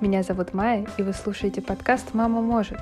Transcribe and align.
Меня 0.00 0.22
зовут 0.22 0.54
Майя, 0.54 0.86
и 0.96 1.02
вы 1.02 1.12
слушаете 1.12 1.60
подкаст 1.60 2.14
«Мама 2.14 2.40
может». 2.40 2.78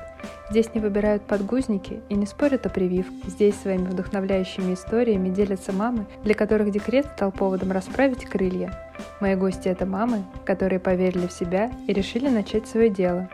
Здесь 0.51 0.73
не 0.73 0.81
выбирают 0.81 1.25
подгузники 1.25 2.01
и 2.09 2.15
не 2.15 2.27
спорят 2.27 2.65
о 2.67 2.69
прививке. 2.69 3.29
Здесь 3.29 3.57
своими 3.57 3.87
вдохновляющими 3.87 4.75
историями 4.75 5.29
делятся 5.29 5.73
мамы, 5.73 6.07
для 6.23 6.35
которых 6.35 6.71
декрет 6.71 7.07
стал 7.07 7.33
поводом 7.33 7.73
расправить 7.73 8.25
крылья. 8.25 8.73
Мои 9.21 9.35
гости— 9.35 9.67
это 9.69 9.85
мамы, 9.85 10.23
которые 10.45 10.79
поверили 10.79 11.27
в 11.27 11.33
себя 11.33 11.73
и 11.89 11.93
решили 11.93 12.29
начать 12.29 12.69
свое 12.69 12.89
дело. 12.89 13.29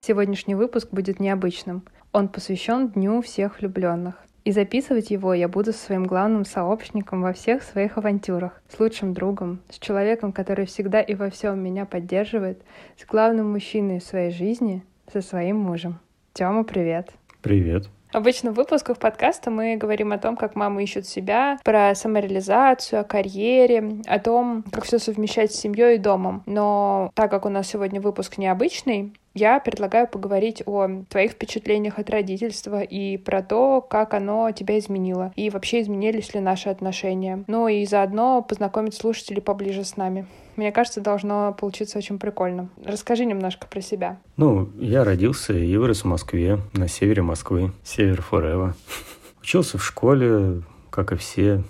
Сегодняшний 0.00 0.54
выпуск 0.54 0.88
будет 0.92 1.20
необычным. 1.20 1.82
Он 2.12 2.28
посвящен 2.28 2.88
Дню 2.88 3.20
всех 3.20 3.60
влюбленных. 3.60 4.14
И 4.44 4.50
записывать 4.50 5.10
его 5.10 5.34
я 5.34 5.46
буду 5.46 5.72
своим 5.72 6.04
главным 6.04 6.44
сообщником 6.44 7.22
во 7.22 7.32
всех 7.32 7.62
своих 7.62 7.96
авантюрах, 7.96 8.60
с 8.68 8.80
лучшим 8.80 9.14
другом, 9.14 9.60
с 9.70 9.78
человеком, 9.78 10.32
который 10.32 10.66
всегда 10.66 11.00
и 11.00 11.14
во 11.14 11.30
всем 11.30 11.60
меня 11.60 11.84
поддерживает, 11.86 12.60
с 12.96 13.06
главным 13.06 13.52
мужчиной 13.52 14.00
в 14.00 14.04
своей 14.04 14.32
жизни, 14.32 14.82
со 15.12 15.20
своим 15.20 15.58
мужем. 15.58 16.00
Тёма, 16.32 16.64
привет. 16.64 17.10
Привет. 17.40 17.88
Обычно 18.12 18.52
в 18.52 18.56
выпусках 18.56 18.98
подкаста 18.98 19.50
мы 19.50 19.76
говорим 19.76 20.12
о 20.12 20.18
том, 20.18 20.36
как 20.36 20.54
мамы 20.54 20.84
ищут 20.84 21.06
себя, 21.06 21.58
про 21.64 21.94
самореализацию, 21.94 23.00
о 23.00 23.04
карьере, 23.04 24.02
о 24.06 24.18
том, 24.18 24.64
как 24.70 24.84
все 24.84 24.98
совмещать 24.98 25.52
с 25.52 25.58
семьей 25.58 25.96
и 25.96 25.98
домом. 25.98 26.42
Но 26.44 27.10
так 27.14 27.30
как 27.30 27.46
у 27.46 27.48
нас 27.48 27.68
сегодня 27.68 28.02
выпуск 28.02 28.36
необычный, 28.36 29.14
я 29.34 29.60
предлагаю 29.60 30.06
поговорить 30.06 30.62
о 30.66 30.88
твоих 31.08 31.32
впечатлениях 31.32 31.98
от 31.98 32.10
родительства 32.10 32.82
и 32.82 33.16
про 33.16 33.42
то, 33.42 33.80
как 33.80 34.12
оно 34.12 34.50
тебя 34.50 34.78
изменило, 34.78 35.32
и 35.36 35.48
вообще 35.48 35.80
изменились 35.80 36.34
ли 36.34 36.40
наши 36.40 36.68
отношения. 36.68 37.44
Ну 37.46 37.66
и 37.66 37.86
заодно 37.86 38.42
познакомить 38.42 38.94
слушателей 38.94 39.40
поближе 39.40 39.84
с 39.84 39.96
нами. 39.96 40.26
Мне 40.56 40.72
кажется, 40.72 41.00
должно 41.00 41.52
получиться 41.52 41.98
очень 41.98 42.18
прикольно. 42.18 42.68
Расскажи 42.84 43.24
немножко 43.24 43.66
про 43.66 43.80
себя. 43.80 44.18
Ну, 44.36 44.70
я 44.78 45.04
родился 45.04 45.52
и 45.52 45.76
вырос 45.76 46.02
в 46.02 46.06
Москве, 46.06 46.60
на 46.72 46.88
севере 46.88 47.22
Москвы, 47.22 47.72
север 47.84 48.22
Форева. 48.22 48.74
Учился 49.40 49.78
в 49.78 49.84
школе, 49.84 50.62
как 50.90 51.12
и 51.12 51.16
все, 51.16 51.62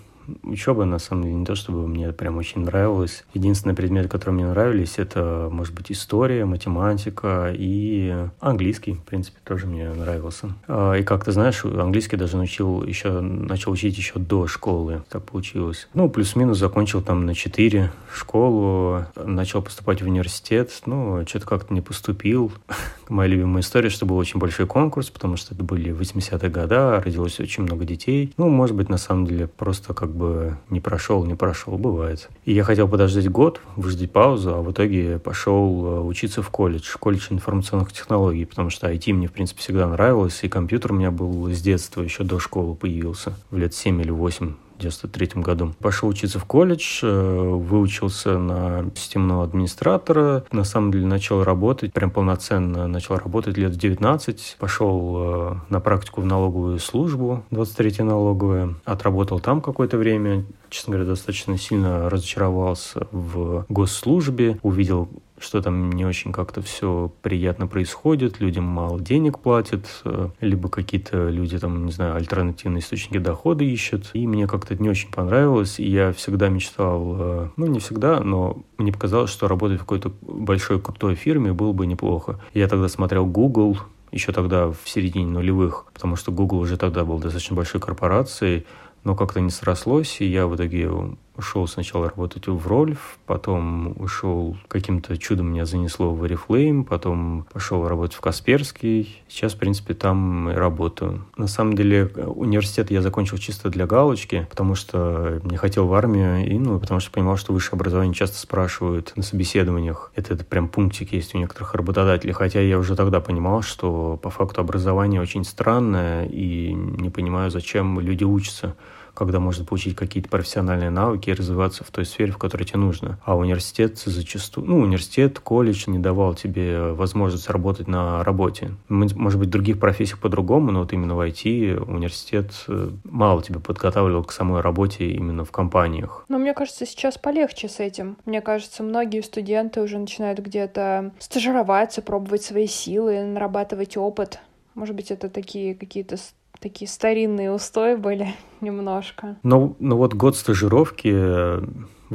Учеба, 0.42 0.84
на 0.84 0.98
самом 0.98 1.25
деле, 1.25 1.34
не 1.34 1.45
то 1.45 1.55
чтобы 1.55 1.87
мне 1.87 2.12
прям 2.12 2.37
очень 2.37 2.62
нравилась. 2.62 3.25
Единственный 3.34 3.75
предмет, 3.75 4.11
который 4.11 4.31
мне 4.31 4.47
нравились, 4.47 4.98
это, 4.98 5.48
может 5.51 5.75
быть, 5.75 5.91
история, 5.91 6.45
математика 6.45 7.53
и 7.55 8.27
английский, 8.41 8.95
в 8.95 9.05
принципе, 9.05 9.39
тоже 9.45 9.67
мне 9.67 9.89
нравился. 9.91 10.55
А, 10.69 10.95
и 10.95 11.03
как 11.03 11.25
ты 11.25 11.33
знаешь, 11.33 11.65
английский 11.65 12.17
даже 12.17 12.37
научил 12.37 12.84
еще, 12.84 13.20
начал 13.20 13.73
учить 13.73 13.97
еще 13.97 14.19
до 14.19 14.47
школы, 14.47 15.03
так 15.09 15.25
получилось. 15.25 15.89
Ну, 15.95 16.09
плюс-минус 16.09 16.59
закончил 16.59 17.03
там 17.03 17.27
на 17.27 17.34
4 17.34 17.93
школу, 18.12 19.06
начал 19.17 19.62
поступать 19.62 20.03
в 20.03 20.06
университет, 20.06 20.70
ну, 20.87 21.25
что-то 21.27 21.47
как-то 21.47 21.75
не 21.75 21.81
поступил. 21.81 22.53
Моя 23.09 23.31
любимая 23.31 23.62
история, 23.62 23.91
что 23.91 24.06
был 24.06 24.17
очень 24.17 24.39
большой 24.39 24.67
конкурс, 24.67 25.11
потому 25.11 25.37
что 25.37 25.55
это 25.55 25.65
были 25.65 25.93
80-е 25.93 26.50
годы, 26.50 27.00
родилось 27.00 27.41
очень 27.41 27.65
много 27.65 27.84
детей. 27.84 28.33
Ну, 28.37 28.48
может 28.48 28.77
быть, 28.77 28.89
на 28.89 28.98
самом 28.98 29.27
деле, 29.27 29.47
просто 29.47 29.95
как 29.95 30.12
бы 30.15 30.59
не 30.71 30.81
прошел, 30.81 31.25
не 31.25 31.35
прошел, 31.35 31.77
бывает. 31.79 32.29
И 32.45 32.53
я 32.53 32.65
хотел 32.65 32.89
подождать 32.89 33.29
год, 33.31 33.61
выждать 33.77 34.11
паузу, 34.11 34.55
а 34.55 34.63
в 34.63 34.71
итоге 34.73 35.19
пошел 35.19 35.87
э, 35.87 36.01
учиться 36.01 36.43
в 36.43 36.51
колледж, 36.51 36.97
колледж 36.99 37.29
информационных 37.31 37.93
технологий, 37.93 38.45
потому 38.45 38.71
что 38.71 38.91
IT 38.91 39.13
мне, 39.13 39.29
в 39.29 39.33
принципе, 39.33 39.61
всегда 39.61 39.87
нравилось, 39.89 40.41
и 40.43 40.49
компьютер 40.49 40.93
у 40.93 40.97
меня 40.97 41.11
был 41.11 41.51
с 41.51 41.61
детства, 41.61 42.03
еще 42.03 42.25
до 42.25 42.39
школы 42.39 42.75
появился, 42.75 43.35
в 43.51 43.59
лет 43.59 43.75
7 43.75 44.01
или 44.01 44.11
8 44.11 44.55
1993 44.88 45.42
году. 45.42 45.75
Пошел 45.81 46.09
учиться 46.09 46.38
в 46.38 46.44
колледж, 46.44 47.00
э, 47.03 47.09
выучился 47.09 48.38
на 48.38 48.91
системного 48.94 49.44
администратора. 49.44 50.44
На 50.53 50.65
самом 50.65 50.93
деле 50.93 51.06
начал 51.06 51.44
работать, 51.44 51.93
прям 51.93 52.10
полноценно 52.10 52.87
начал 52.88 53.16
работать 53.16 53.56
лет 53.56 53.72
в 53.72 53.76
19. 53.76 54.56
Пошел 54.59 55.16
э, 55.16 55.54
на 55.69 55.81
практику 55.81 56.21
в 56.21 56.26
налоговую 56.26 56.78
службу, 56.78 57.44
23 57.50 58.04
налоговая. 58.04 58.75
Отработал 58.84 59.41
там 59.41 59.60
какое-то 59.60 59.97
время. 59.97 60.44
Честно 60.71 60.92
говоря, 60.92 61.10
достаточно 61.10 61.59
сильно 61.59 62.09
разочаровался 62.09 63.06
в 63.12 63.66
госслужбе. 63.69 64.59
Увидел 64.62 65.09
что 65.42 65.60
там 65.60 65.91
не 65.91 66.04
очень 66.04 66.32
как-то 66.32 66.62
все 66.62 67.12
приятно 67.22 67.66
происходит, 67.66 68.41
людям 68.41 68.64
мало 68.64 69.00
денег 69.00 69.38
платят, 69.38 69.86
э, 70.04 70.28
либо 70.41 70.69
какие-то 70.69 71.28
люди 71.28 71.58
там, 71.58 71.86
не 71.86 71.92
знаю, 71.92 72.16
альтернативные 72.16 72.80
источники 72.80 73.19
дохода 73.19 73.64
ищут. 73.64 74.10
И 74.12 74.26
мне 74.26 74.47
как-то 74.47 74.75
это 74.75 74.82
не 74.82 74.88
очень 74.88 75.10
понравилось, 75.10 75.78
и 75.78 75.88
я 75.88 76.12
всегда 76.12 76.48
мечтал, 76.48 77.16
э, 77.19 77.48
ну 77.56 77.66
не 77.66 77.80
всегда, 77.80 78.20
но 78.20 78.62
мне 78.78 78.92
показалось, 78.92 79.30
что 79.30 79.48
работать 79.48 79.78
в 79.78 79.82
какой-то 79.82 80.12
большой 80.22 80.80
крутой 80.80 81.14
фирме 81.14 81.53
было 81.53 81.72
бы 81.72 81.86
неплохо. 81.86 82.41
Я 82.54 82.69
тогда 82.69 82.88
смотрел 82.88 83.26
Google, 83.26 83.78
еще 84.12 84.32
тогда 84.32 84.69
в 84.69 84.78
середине 84.84 85.26
нулевых, 85.26 85.86
потому 85.92 86.16
что 86.16 86.32
Google 86.32 86.59
уже 86.59 86.76
тогда 86.76 87.04
был 87.04 87.19
достаточно 87.19 87.56
большой 87.56 87.80
корпорацией, 87.80 88.66
но 89.04 89.16
как-то 89.16 89.41
не 89.41 89.50
срослось, 89.50 90.20
и 90.20 90.26
я 90.26 90.47
в 90.47 90.54
итоге 90.54 90.91
ушел 91.37 91.66
сначала 91.66 92.09
работать 92.09 92.47
в 92.47 92.66
Рольф, 92.66 93.19
потом 93.26 93.94
ушел 93.98 94.56
каким-то 94.69 95.16
чудом 95.16 95.50
меня 95.50 95.65
занесло 95.65 96.12
в 96.12 96.25
Oriflame, 96.25 96.84
потом 96.84 97.47
пошел 97.53 97.87
работать 97.87 98.16
в 98.16 98.20
Касперский. 98.20 99.22
Сейчас, 99.28 99.54
в 99.54 99.59
принципе, 99.59 99.94
там 99.94 100.48
работаю. 100.48 101.25
На 101.37 101.47
самом 101.47 101.75
деле, 101.75 102.06
университет 102.06 102.91
я 102.91 103.00
закончил 103.03 103.38
чисто 103.38 103.71
для 103.71 103.87
галочки, 103.87 104.47
потому 104.50 104.75
что 104.75 105.41
не 105.44 105.56
хотел 105.56 105.87
в 105.87 105.94
армию, 105.94 106.47
и, 106.47 106.59
ну, 106.59 106.78
потому 106.78 107.00
что 107.00 107.10
понимал, 107.10 107.37
что 107.37 107.53
высшее 107.53 107.76
образование 107.76 108.15
часто 108.15 108.38
спрашивают 108.38 109.12
на 109.16 109.22
собеседованиях. 109.22 110.12
Это, 110.15 110.34
это 110.34 110.44
прям 110.44 110.69
пунктик 110.69 111.12
есть 111.12 111.34
у 111.34 111.38
некоторых 111.38 111.75
работодателей, 111.75 112.32
хотя 112.32 112.60
я 112.60 112.78
уже 112.78 112.97
тогда 112.97 113.21
понимал, 113.21 113.62
что 113.62 114.19
по 114.22 114.31
факту 114.31 114.60
образование 114.60 115.21
очень 115.21 115.44
странное, 115.44 116.26
и 116.26 116.72
не 116.72 117.10
понимаю, 117.10 117.50
зачем 117.50 118.00
люди 118.00 118.25
учатся 118.25 118.76
когда 119.15 119.41
можно 119.41 119.65
получить 119.65 119.97
какие-то 119.97 120.28
профессиональные 120.28 120.91
навыки 120.91 121.31
и 121.31 121.34
развиваться 121.34 121.84
в 121.84 121.91
той 121.91 122.05
сфере, 122.05 122.33
в 122.33 122.39
которой 122.39 122.65
тебе 122.65 122.78
нужно. 122.78 123.19
А 123.25 123.37
университет 123.37 123.99
зачастую, 123.99 124.67
ну, 124.67 124.78
университет, 124.78 125.39
колледж 125.39 125.84
не 125.87 125.99
давал 125.99 126.34
тебе 126.34 126.93
возможность 126.93 127.49
работать 127.51 127.89
на 127.89 128.25
работе. 128.25 128.72
Может 128.89 129.39
быть, 129.39 129.49
в 129.49 129.53
других 129.53 129.78
профессиях 129.78 130.19
по-другому, 130.19 130.71
но 130.71 130.81
вот 130.81 130.93
именно 130.93 131.15
в 131.15 131.21
IT 131.21 131.81
университет 131.84 132.53
э, 132.69 132.91
мало 133.05 133.43
тебя 133.43 133.61
подготавливал 133.61 134.25
к 134.25 134.33
самой 134.33 134.61
работе 134.61 135.11
именно 135.11 135.45
в 135.45 135.51
компаниях. 135.51 136.25
Но 136.28 136.39
мне 136.39 136.55
кажется, 136.55 136.87
сейчас 136.87 137.19
полегче 137.19 137.69
с 137.69 137.81
этим. 137.81 138.17
Мне 138.25 138.41
кажется, 138.41 138.83
многие 138.83 139.22
студенты 139.22 139.81
уже 139.83 139.99
начинают 139.99 140.41
где-то 140.41 141.12
стажироваться, 141.19 142.03
пробовать 142.03 142.43
свои 142.43 142.67
силы, 142.67 143.22
нарабатывать 143.22 143.97
опыт. 143.97 144.41
Может 144.75 144.97
быть, 144.97 145.11
это 145.11 145.28
такие 145.28 145.75
какие-то 145.75 146.17
такие 146.61 146.89
старинные 146.89 147.51
устои 147.51 147.95
были 147.97 148.35
немножко. 148.61 149.37
Ну, 149.43 149.77
ну 149.79 149.97
вот 149.97 150.15
год 150.15 150.37
стажировки 150.37 151.61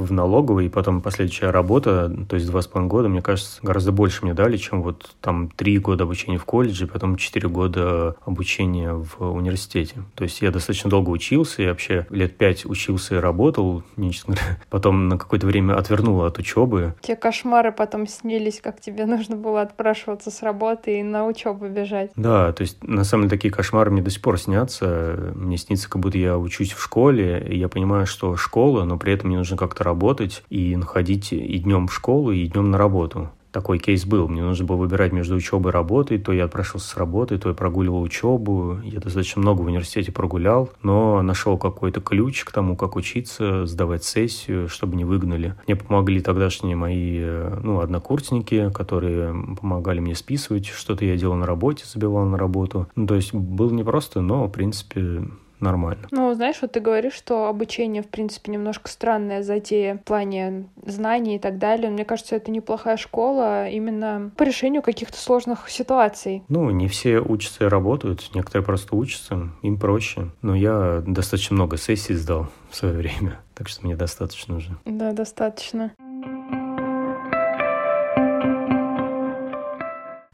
в 0.03 0.11
налоговой, 0.11 0.67
и 0.67 0.69
потом 0.69 1.01
последующая 1.01 1.49
работа, 1.49 2.11
то 2.29 2.35
есть 2.35 2.47
два 2.47 2.61
с 2.61 2.67
половиной 2.67 2.89
года, 2.89 3.09
мне 3.09 3.21
кажется, 3.21 3.59
гораздо 3.61 3.91
больше 3.91 4.23
мне 4.23 4.33
дали, 4.33 4.57
чем 4.57 4.81
вот 4.81 5.15
там 5.21 5.49
три 5.49 5.77
года 5.79 6.03
обучения 6.03 6.37
в 6.37 6.45
колледже, 6.45 6.87
потом 6.87 7.15
четыре 7.17 7.49
года 7.49 8.15
обучения 8.25 8.93
в 8.93 9.21
университете. 9.21 9.95
То 10.15 10.23
есть 10.23 10.41
я 10.41 10.51
достаточно 10.51 10.89
долго 10.89 11.09
учился, 11.09 11.63
и 11.63 11.67
вообще 11.67 12.05
лет 12.09 12.37
пять 12.37 12.65
учился 12.65 13.15
и 13.15 13.19
работал, 13.19 13.83
честно 14.11 14.35
говоря. 14.35 14.57
Потом 14.69 15.07
на 15.07 15.17
какое-то 15.17 15.47
время 15.47 15.77
отвернул 15.77 16.23
от 16.23 16.37
учебы. 16.37 16.95
Те 17.01 17.15
кошмары 17.15 17.71
потом 17.71 18.07
снились, 18.07 18.59
как 18.61 18.79
тебе 18.81 19.05
нужно 19.05 19.35
было 19.35 19.61
отпрашиваться 19.61 20.31
с 20.31 20.41
работы 20.41 20.99
и 20.99 21.03
на 21.03 21.25
учебу 21.25 21.67
бежать. 21.67 22.11
Да, 22.15 22.51
то 22.51 22.61
есть 22.61 22.83
на 22.83 23.03
самом 23.03 23.23
деле 23.23 23.37
такие 23.37 23.53
кошмары 23.53 23.91
мне 23.91 24.01
до 24.01 24.09
сих 24.09 24.21
пор 24.21 24.39
снятся. 24.39 25.33
Мне 25.35 25.57
снится, 25.57 25.89
как 25.89 26.01
будто 26.01 26.17
я 26.17 26.37
учусь 26.37 26.73
в 26.73 26.81
школе, 26.81 27.45
и 27.47 27.57
я 27.57 27.69
понимаю, 27.69 28.05
что 28.05 28.35
школа, 28.35 28.83
но 28.83 28.97
при 28.97 29.13
этом 29.13 29.29
мне 29.29 29.37
нужно 29.37 29.57
как-то 29.57 29.83
работать 29.87 30.43
и 30.49 30.75
находить 30.75 31.33
и 31.33 31.57
днем 31.57 31.87
в 31.87 31.93
школу, 31.93 32.31
и 32.31 32.47
днем 32.47 32.71
на 32.71 32.77
работу 32.77 33.29
такой 33.57 33.79
кейс 33.79 34.05
был. 34.05 34.27
Мне 34.27 34.43
нужно 34.43 34.65
было 34.65 34.77
выбирать 34.77 35.11
между 35.11 35.35
учебой 35.35 35.71
и 35.71 35.73
работой. 35.73 36.19
То 36.19 36.31
я 36.31 36.45
отпрашивался 36.45 36.89
с 36.89 36.97
работы, 36.97 37.39
то 37.39 37.49
я 37.49 37.55
прогуливал 37.55 38.03
учебу. 38.03 38.79
Я 38.83 38.99
достаточно 38.99 39.41
много 39.41 39.61
в 39.61 39.65
университете 39.65 40.11
прогулял, 40.11 40.69
но 40.83 41.23
нашел 41.23 41.57
какой-то 41.57 41.99
ключ 41.99 42.43
к 42.43 42.51
тому, 42.51 42.75
как 42.75 42.95
учиться, 42.95 43.65
сдавать 43.65 44.03
сессию, 44.03 44.69
чтобы 44.69 44.95
не 44.95 45.05
выгнали. 45.05 45.55
Мне 45.65 45.75
помогли 45.75 46.21
тогдашние 46.21 46.75
мои 46.75 47.19
ну, 47.63 47.79
однокурсники, 47.79 48.71
которые 48.71 49.33
помогали 49.59 50.01
мне 50.01 50.13
списывать. 50.13 50.67
Что-то 50.67 51.05
я 51.05 51.17
делал 51.17 51.35
на 51.35 51.47
работе, 51.47 51.83
забивал 51.87 52.25
на 52.25 52.37
работу. 52.37 52.87
Ну, 52.95 53.07
то 53.07 53.15
есть 53.15 53.33
было 53.33 53.71
непросто, 53.71 54.21
но, 54.21 54.45
в 54.45 54.51
принципе, 54.51 55.23
нормально. 55.59 56.07
Ну, 56.11 56.33
знаешь, 56.33 56.57
вот 56.61 56.73
ты 56.73 56.79
говоришь, 56.79 57.13
что 57.13 57.47
обучение, 57.47 58.03
в 58.03 58.07
принципе, 58.07 58.51
немножко 58.51 58.89
странная 58.89 59.43
затея 59.43 59.95
в 59.95 60.03
плане 60.03 60.69
знаний 60.85 61.35
и 61.35 61.39
так 61.39 61.57
далее. 61.57 61.89
Мне 61.89 62.05
кажется, 62.05 62.35
это 62.35 62.51
неплохая 62.51 62.97
школа 62.97 63.69
именно 63.69 64.31
по 64.37 64.43
решению 64.43 64.81
каких-то 64.81 65.17
сложных 65.17 65.69
ситуаций. 65.69 66.43
Ну, 66.47 66.69
не 66.69 66.87
все 66.87 67.19
учатся 67.19 67.65
и 67.65 67.67
работают, 67.67 68.29
некоторые 68.33 68.65
просто 68.65 68.95
учатся, 68.95 69.49
им 69.61 69.79
проще. 69.79 70.29
Но 70.41 70.55
я 70.55 71.03
достаточно 71.05 71.55
много 71.55 71.77
сессий 71.77 72.13
сдал 72.13 72.47
в 72.69 72.75
свое 72.75 72.95
время, 72.95 73.39
так 73.55 73.67
что 73.67 73.85
мне 73.85 73.95
достаточно 73.95 74.57
уже. 74.57 74.77
Да, 74.85 75.11
достаточно. 75.13 75.91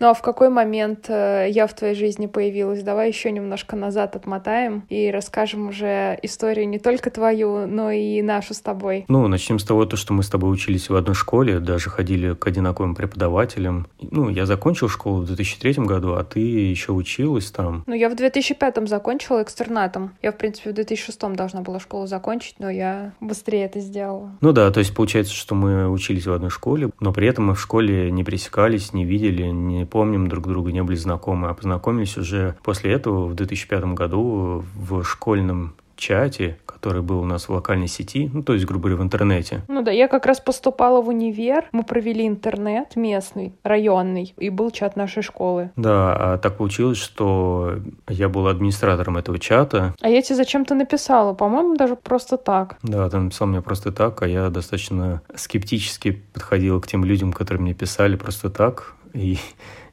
Ну 0.03 0.09
а 0.09 0.13
в 0.13 0.21
какой 0.21 0.49
момент 0.49 1.05
э, 1.07 1.47
я 1.49 1.65
в 1.65 1.73
твоей 1.73 1.95
жизни 1.95 2.27
появилась? 2.27 2.83
Давай 2.83 3.07
еще 3.07 3.31
немножко 3.31 3.77
назад 3.77 4.17
отмотаем 4.17 4.83
и 4.89 5.09
расскажем 5.09 5.69
уже 5.69 6.19
историю 6.21 6.67
не 6.67 6.77
только 6.77 7.09
твою, 7.09 7.65
но 7.67 7.89
и 7.89 8.21
нашу 8.21 8.53
с 8.53 8.59
тобой. 8.59 9.05
Ну, 9.07 9.25
начнем 9.29 9.59
с 9.59 9.63
того, 9.63 9.85
то, 9.85 9.95
что 9.95 10.11
мы 10.11 10.23
с 10.23 10.27
тобой 10.27 10.51
учились 10.51 10.89
в 10.89 10.95
одной 10.97 11.15
школе, 11.15 11.61
даже 11.61 11.89
ходили 11.89 12.33
к 12.33 12.45
одинаковым 12.45 12.95
преподавателям. 12.95 13.87
Ну, 14.01 14.27
я 14.27 14.45
закончил 14.45 14.89
школу 14.89 15.21
в 15.21 15.25
2003 15.25 15.85
году, 15.85 16.15
а 16.15 16.25
ты 16.25 16.41
еще 16.41 16.91
училась 16.91 17.49
там. 17.49 17.85
Ну, 17.87 17.93
я 17.93 18.09
в 18.09 18.15
2005 18.17 18.89
закончила 18.89 19.41
экстернатом. 19.41 20.17
Я, 20.21 20.33
в 20.33 20.37
принципе, 20.37 20.71
в 20.71 20.73
2006 20.73 21.17
должна 21.33 21.61
была 21.61 21.79
школу 21.79 22.07
закончить, 22.07 22.55
но 22.59 22.69
я 22.69 23.13
быстрее 23.21 23.63
это 23.63 23.79
сделала. 23.79 24.33
Ну 24.41 24.51
да, 24.51 24.69
то 24.69 24.79
есть 24.79 24.93
получается, 24.93 25.33
что 25.33 25.55
мы 25.55 25.89
учились 25.89 26.27
в 26.27 26.33
одной 26.33 26.49
школе, 26.49 26.89
но 26.99 27.13
при 27.13 27.25
этом 27.25 27.45
мы 27.45 27.55
в 27.55 27.61
школе 27.61 28.11
не 28.11 28.25
пересекались, 28.25 28.91
не 28.91 29.05
видели, 29.05 29.43
не 29.43 29.85
помним 29.93 30.27
друг 30.27 30.47
друга, 30.47 30.71
не 30.71 30.81
были 30.81 30.95
знакомы, 30.95 31.49
а 31.49 31.53
познакомились 31.53 32.17
уже 32.17 32.55
после 32.63 32.93
этого 32.93 33.27
в 33.27 33.35
2005 33.35 33.83
году 33.93 34.63
в 34.75 35.03
школьном 35.03 35.75
чате, 35.95 36.57
который 36.65 37.03
был 37.03 37.19
у 37.19 37.25
нас 37.25 37.47
в 37.47 37.51
локальной 37.53 37.87
сети, 37.87 38.27
ну, 38.33 38.41
то 38.41 38.55
есть, 38.55 38.65
грубо 38.65 38.85
говоря, 38.85 39.03
в 39.03 39.05
интернете. 39.05 39.61
Ну 39.67 39.83
да, 39.83 39.91
я 39.91 40.07
как 40.07 40.25
раз 40.25 40.39
поступала 40.39 40.99
в 40.99 41.09
универ, 41.09 41.65
мы 41.71 41.83
провели 41.83 42.25
интернет 42.27 42.95
местный, 42.95 43.53
районный, 43.61 44.33
и 44.39 44.49
был 44.49 44.71
чат 44.71 44.95
нашей 44.95 45.21
школы. 45.21 45.69
Да, 45.75 46.15
а 46.15 46.37
так 46.39 46.57
получилось, 46.57 46.97
что 46.97 47.75
я 48.09 48.29
был 48.29 48.47
администратором 48.47 49.17
этого 49.17 49.37
чата. 49.37 49.93
А 50.01 50.09
я 50.09 50.23
тебе 50.23 50.37
зачем-то 50.37 50.73
написала, 50.73 51.35
по-моему, 51.35 51.77
даже 51.77 51.95
просто 51.95 52.37
так. 52.37 52.77
Да, 52.81 53.07
ты 53.11 53.19
написал 53.19 53.47
мне 53.47 53.61
просто 53.61 53.91
так, 53.91 54.23
а 54.23 54.27
я 54.27 54.49
достаточно 54.49 55.21
скептически 55.35 56.23
подходил 56.33 56.81
к 56.81 56.87
тем 56.87 57.05
людям, 57.05 57.31
которые 57.31 57.61
мне 57.61 57.75
писали 57.75 58.15
просто 58.15 58.49
так, 58.49 58.95
и 59.13 59.37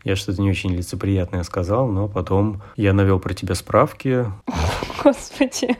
я 0.05 0.17
что-то 0.17 0.41
не 0.41 0.51
очень 0.51 0.75
лицеприятное 0.75 1.43
сказал, 1.43 1.89
но 1.89 2.09
потом 2.09 2.63
я 2.77 2.93
навел 2.93 3.19
про 3.19 3.35
тебя 3.35 3.55
справки. 3.55 4.27
Господи. 5.05 5.77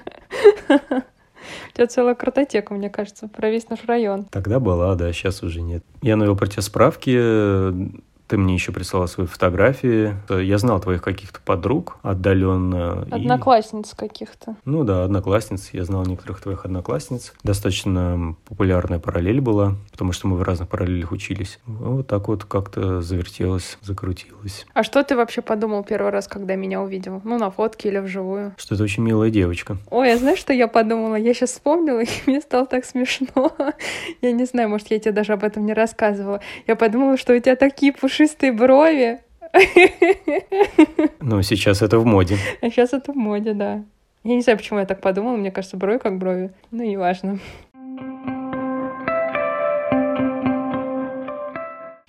У 0.69 1.73
тебя 1.75 1.87
целая 1.87 2.15
картотека, 2.15 2.75
мне 2.75 2.91
кажется, 2.91 3.29
про 3.29 3.51
весь 3.51 3.69
наш 3.69 3.85
район. 3.85 4.25
Тогда 4.25 4.61
была, 4.61 4.95
да, 4.95 5.13
сейчас 5.13 5.43
уже 5.43 5.63
нет. 5.63 5.85
Я 6.03 6.17
навел 6.17 6.37
про 6.37 6.47
тебя 6.47 6.63
справки, 6.63 7.11
ты 8.31 8.39
мне 8.39 8.55
еще 8.55 8.71
прислала 8.71 9.07
свои 9.07 9.27
фотографии. 9.27 10.15
Я 10.31 10.59
знал 10.59 10.79
твоих 10.79 11.03
каких-то 11.03 11.41
подруг 11.45 11.99
отдаленно. 12.03 13.03
Одноклассниц 13.11 13.93
и... 13.93 13.97
каких-то. 13.97 14.55
Ну 14.65 14.85
да, 14.85 15.03
одноклассниц. 15.03 15.71
Я 15.73 15.85
знал 15.85 16.07
некоторых 16.07 16.41
твоих 16.41 16.65
одноклассниц. 16.65 17.33
Достаточно 17.43 18.37
популярная 18.49 19.01
параллель 19.01 19.41
была, 19.41 19.75
потому 19.91 20.13
что 20.13 20.29
мы 20.29 20.37
в 20.37 20.45
разных 20.45 20.69
параллелях 20.69 21.11
учились. 21.11 21.59
Вот 21.67 22.07
так 22.07 22.29
вот 22.29 22.45
как-то 22.45 23.03
завертелось, 23.03 23.79
закрутилось. 23.83 24.65
А 24.75 24.85
что 24.85 25.03
ты 25.03 25.17
вообще 25.17 25.43
подумал 25.43 25.83
первый 25.83 26.13
раз, 26.13 26.29
когда 26.29 26.55
меня 26.55 26.81
увидел? 26.81 27.21
Ну, 27.25 27.37
на 27.37 27.51
фотке 27.51 27.89
или 27.89 27.99
вживую? 27.99 28.55
Что 28.59 28.77
это 28.77 28.85
очень 28.85 29.03
милая 29.03 29.31
девочка. 29.31 29.77
Ой, 29.91 30.13
а 30.13 30.17
знаешь, 30.17 30.39
что 30.39 30.53
я 30.53 30.69
подумала? 30.69 31.17
Я 31.17 31.35
сейчас 31.35 31.51
вспомнила, 31.51 32.01
и 32.05 32.09
мне 32.27 32.41
стало 32.41 32.67
так 32.67 32.85
смешно. 32.85 33.53
Я 34.23 34.31
не 34.31 34.45
знаю, 34.45 34.69
может, 34.69 34.89
я 34.93 35.01
тебе 35.01 35.11
даже 35.11 35.33
об 35.33 35.43
этом 35.43 35.67
не 35.67 35.73
рассказывала. 35.73 36.41
Я 36.69 36.77
подумала, 36.77 37.17
что 37.17 37.35
у 37.35 37.39
тебя 37.41 37.57
такие 37.57 37.93
пушистые 37.93 38.20
пушистые 38.21 38.53
брови. 38.53 39.21
Ну, 41.23 41.43
сейчас 41.43 41.83
это 41.83 41.99
в 41.99 42.07
моде. 42.07 42.37
А 42.61 42.71
сейчас 42.71 42.93
это 42.93 43.13
в 43.13 43.17
моде, 43.17 43.55
да. 43.55 43.85
Я 44.25 44.35
не 44.35 44.43
знаю, 44.43 44.59
почему 44.59 44.81
я 44.81 44.87
так 44.87 45.01
подумала. 45.01 45.37
Мне 45.37 45.51
кажется, 45.51 45.77
брови 45.77 45.99
как 45.99 46.19
брови. 46.19 46.53
Ну, 46.71 46.83
неважно. 46.83 47.39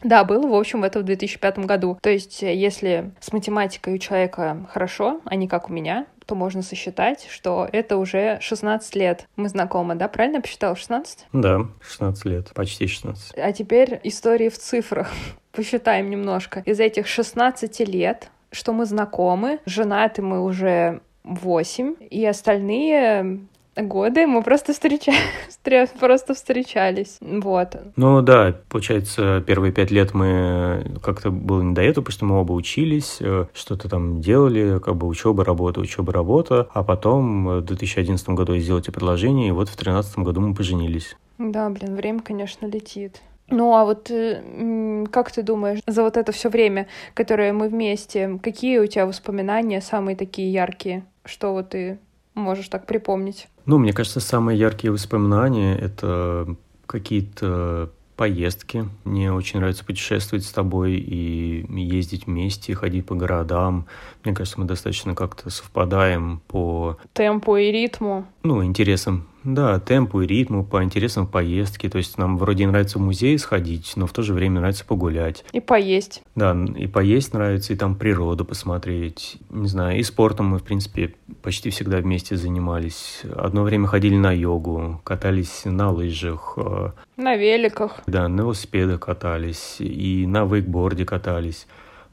Да, 0.03 0.23
было, 0.23 0.47
в 0.47 0.55
общем, 0.55 0.83
это 0.83 0.99
в 0.99 1.03
2005 1.03 1.59
году. 1.59 1.97
То 2.01 2.09
есть, 2.09 2.41
если 2.41 3.11
с 3.19 3.31
математикой 3.31 3.95
у 3.95 3.97
человека 3.97 4.65
хорошо, 4.69 5.21
а 5.25 5.35
не 5.35 5.47
как 5.47 5.69
у 5.69 5.73
меня, 5.73 6.07
то 6.25 6.35
можно 6.35 6.61
сосчитать, 6.61 7.27
что 7.29 7.67
это 7.71 7.97
уже 7.97 8.39
16 8.41 8.95
лет. 8.95 9.27
Мы 9.35 9.49
знакомы, 9.49 9.95
да? 9.95 10.07
Правильно 10.07 10.37
я 10.37 10.41
посчитала? 10.41 10.75
16? 10.75 11.27
Да, 11.33 11.67
16 11.81 12.25
лет, 12.25 12.51
почти 12.53 12.87
16. 12.87 13.37
А 13.37 13.51
теперь 13.51 13.99
истории 14.03 14.49
в 14.49 14.57
цифрах. 14.57 15.11
Посчитаем 15.51 16.09
немножко. 16.09 16.63
Из 16.65 16.79
этих 16.79 17.07
16 17.07 17.79
лет, 17.87 18.29
что 18.51 18.73
мы 18.73 18.85
знакомы, 18.85 19.59
женаты 19.65 20.21
мы 20.21 20.43
уже 20.43 21.01
8, 21.23 21.95
и 22.09 22.25
остальные 22.25 23.41
годы 23.75 24.27
мы 24.27 24.43
просто 24.43 24.73
встречались, 24.73 25.89
просто 25.99 26.33
встречались, 26.33 27.17
вот. 27.21 27.75
Ну 27.95 28.21
да, 28.21 28.55
получается, 28.69 29.43
первые 29.45 29.71
пять 29.71 29.91
лет 29.91 30.13
мы 30.13 30.85
как-то 31.01 31.31
было 31.31 31.61
не 31.61 31.73
до 31.73 31.81
этого, 31.81 32.03
потому 32.03 32.13
что 32.13 32.25
мы 32.25 32.41
оба 32.41 32.51
учились, 32.53 33.17
э, 33.21 33.45
что-то 33.53 33.87
там 33.89 34.21
делали, 34.21 34.79
как 34.79 34.95
бы 34.95 35.07
учеба, 35.07 35.45
работа, 35.45 35.79
учеба, 35.79 36.11
работа, 36.11 36.67
а 36.73 36.83
потом 36.83 37.47
в 37.47 37.61
2011 37.61 38.29
году 38.29 38.53
я 38.53 38.59
сделал 38.59 38.81
тебе 38.81 38.93
предложение, 38.93 39.49
и 39.49 39.51
вот 39.51 39.69
в 39.69 39.77
2013 39.77 40.19
году 40.19 40.41
мы 40.41 40.53
поженились. 40.53 41.15
Да, 41.37 41.69
блин, 41.69 41.95
время, 41.95 42.19
конечно, 42.21 42.65
летит. 42.65 43.21
Ну 43.51 43.75
а 43.75 43.85
вот 43.85 44.09
э, 44.09 45.05
как 45.11 45.31
ты 45.31 45.43
думаешь, 45.43 45.79
за 45.85 46.03
вот 46.03 46.17
это 46.17 46.31
все 46.31 46.49
время, 46.49 46.87
которое 47.13 47.53
мы 47.53 47.69
вместе, 47.69 48.39
какие 48.41 48.79
у 48.79 48.87
тебя 48.87 49.05
воспоминания 49.05 49.81
самые 49.81 50.15
такие 50.15 50.51
яркие? 50.51 51.05
Что 51.25 51.53
вот 51.53 51.69
ты 51.69 51.99
можешь 52.33 52.69
так 52.69 52.85
припомнить? 52.85 53.47
Ну, 53.65 53.77
мне 53.77 53.93
кажется, 53.93 54.19
самые 54.19 54.57
яркие 54.57 54.91
воспоминания— 54.91 55.77
это 55.81 56.55
какие-то 56.87 57.91
поездки. 58.21 58.87
Мне 59.03 59.33
очень 59.33 59.59
нравится 59.59 59.83
путешествовать 59.83 60.45
с 60.45 60.51
тобой 60.51 60.93
и 60.93 61.65
ездить 61.67 62.27
вместе, 62.27 62.75
ходить 62.75 63.05
по 63.07 63.15
городам. 63.15 63.87
Мне 64.23 64.35
кажется, 64.35 64.59
мы 64.59 64.67
достаточно 64.67 65.15
как-то 65.15 65.49
совпадаем 65.49 66.39
по... 66.47 66.97
Темпу 67.13 67.55
и 67.57 67.71
ритму. 67.71 68.27
Ну, 68.43 68.63
интересам 68.63 69.27
да, 69.43 69.79
темпу 69.79 70.21
и 70.21 70.27
ритму, 70.27 70.63
по 70.63 70.83
интересам 70.83 71.25
поездки. 71.25 71.89
То 71.89 71.97
есть 71.97 72.17
нам 72.17 72.37
вроде 72.37 72.67
нравится 72.67 72.99
в 72.99 73.01
музей 73.01 73.37
сходить, 73.39 73.93
но 73.95 74.05
в 74.05 74.13
то 74.13 74.21
же 74.21 74.33
время 74.33 74.59
нравится 74.59 74.85
погулять. 74.85 75.43
И 75.51 75.59
поесть. 75.59 76.21
Да, 76.35 76.55
и 76.75 76.87
поесть 76.87 77.33
нравится, 77.33 77.73
и 77.73 77.75
там 77.75 77.95
природу 77.95 78.45
посмотреть. 78.45 79.37
Не 79.49 79.67
знаю, 79.67 79.99
и 79.99 80.03
спортом 80.03 80.47
мы, 80.47 80.59
в 80.59 80.63
принципе, 80.63 81.15
почти 81.41 81.71
всегда 81.71 81.97
вместе 81.97 82.37
занимались. 82.37 83.21
Одно 83.35 83.63
время 83.63 83.87
ходили 83.87 84.15
на 84.15 84.31
йогу, 84.31 85.01
катались 85.03 85.63
на 85.65 85.89
лыжах. 85.91 86.53
Э, 86.57 86.91
на 87.17 87.35
великах. 87.35 88.01
Да, 88.05 88.27
на 88.27 88.41
велосипедах 88.41 88.99
катались, 88.99 89.77
и 89.79 90.25
на 90.27 90.45
вейкборде 90.45 91.05
катались. 91.05 91.67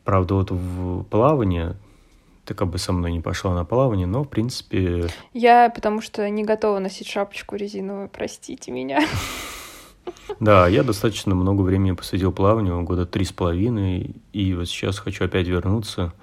Правда, 0.05 0.37
вот 0.37 0.51
в 0.51 1.03
плавание 1.05 1.77
ты 2.49 2.55
как 2.55 2.69
бы 2.69 2.79
со 2.79 2.93
мной 2.93 3.13
не 3.13 3.21
пошла 3.21 3.55
на 3.55 3.67
плавание, 3.67 4.07
но, 4.07 4.25
в 4.25 4.29
принципе... 4.29 5.09
Я 5.35 5.69
потому 5.69 6.01
что 6.01 6.27
не 6.31 6.45
готова 6.45 6.79
носить 6.79 7.07
шапочку 7.07 7.57
резиновую, 7.57 8.09
простите 8.09 8.73
меня. 8.73 9.07
Да, 10.41 10.67
я 10.67 10.83
достаточно 10.83 11.35
много 11.35 11.61
времени 11.61 11.93
посвятил 11.93 12.33
плаванию, 12.33 12.83
года 12.85 13.05
три 13.05 13.27
с 13.27 13.33
половиной, 13.33 14.17
и 14.33 14.55
вот 14.55 14.67
сейчас 14.67 14.99
хочу 14.99 15.27
опять 15.27 15.47
вернуться, 15.47 16.15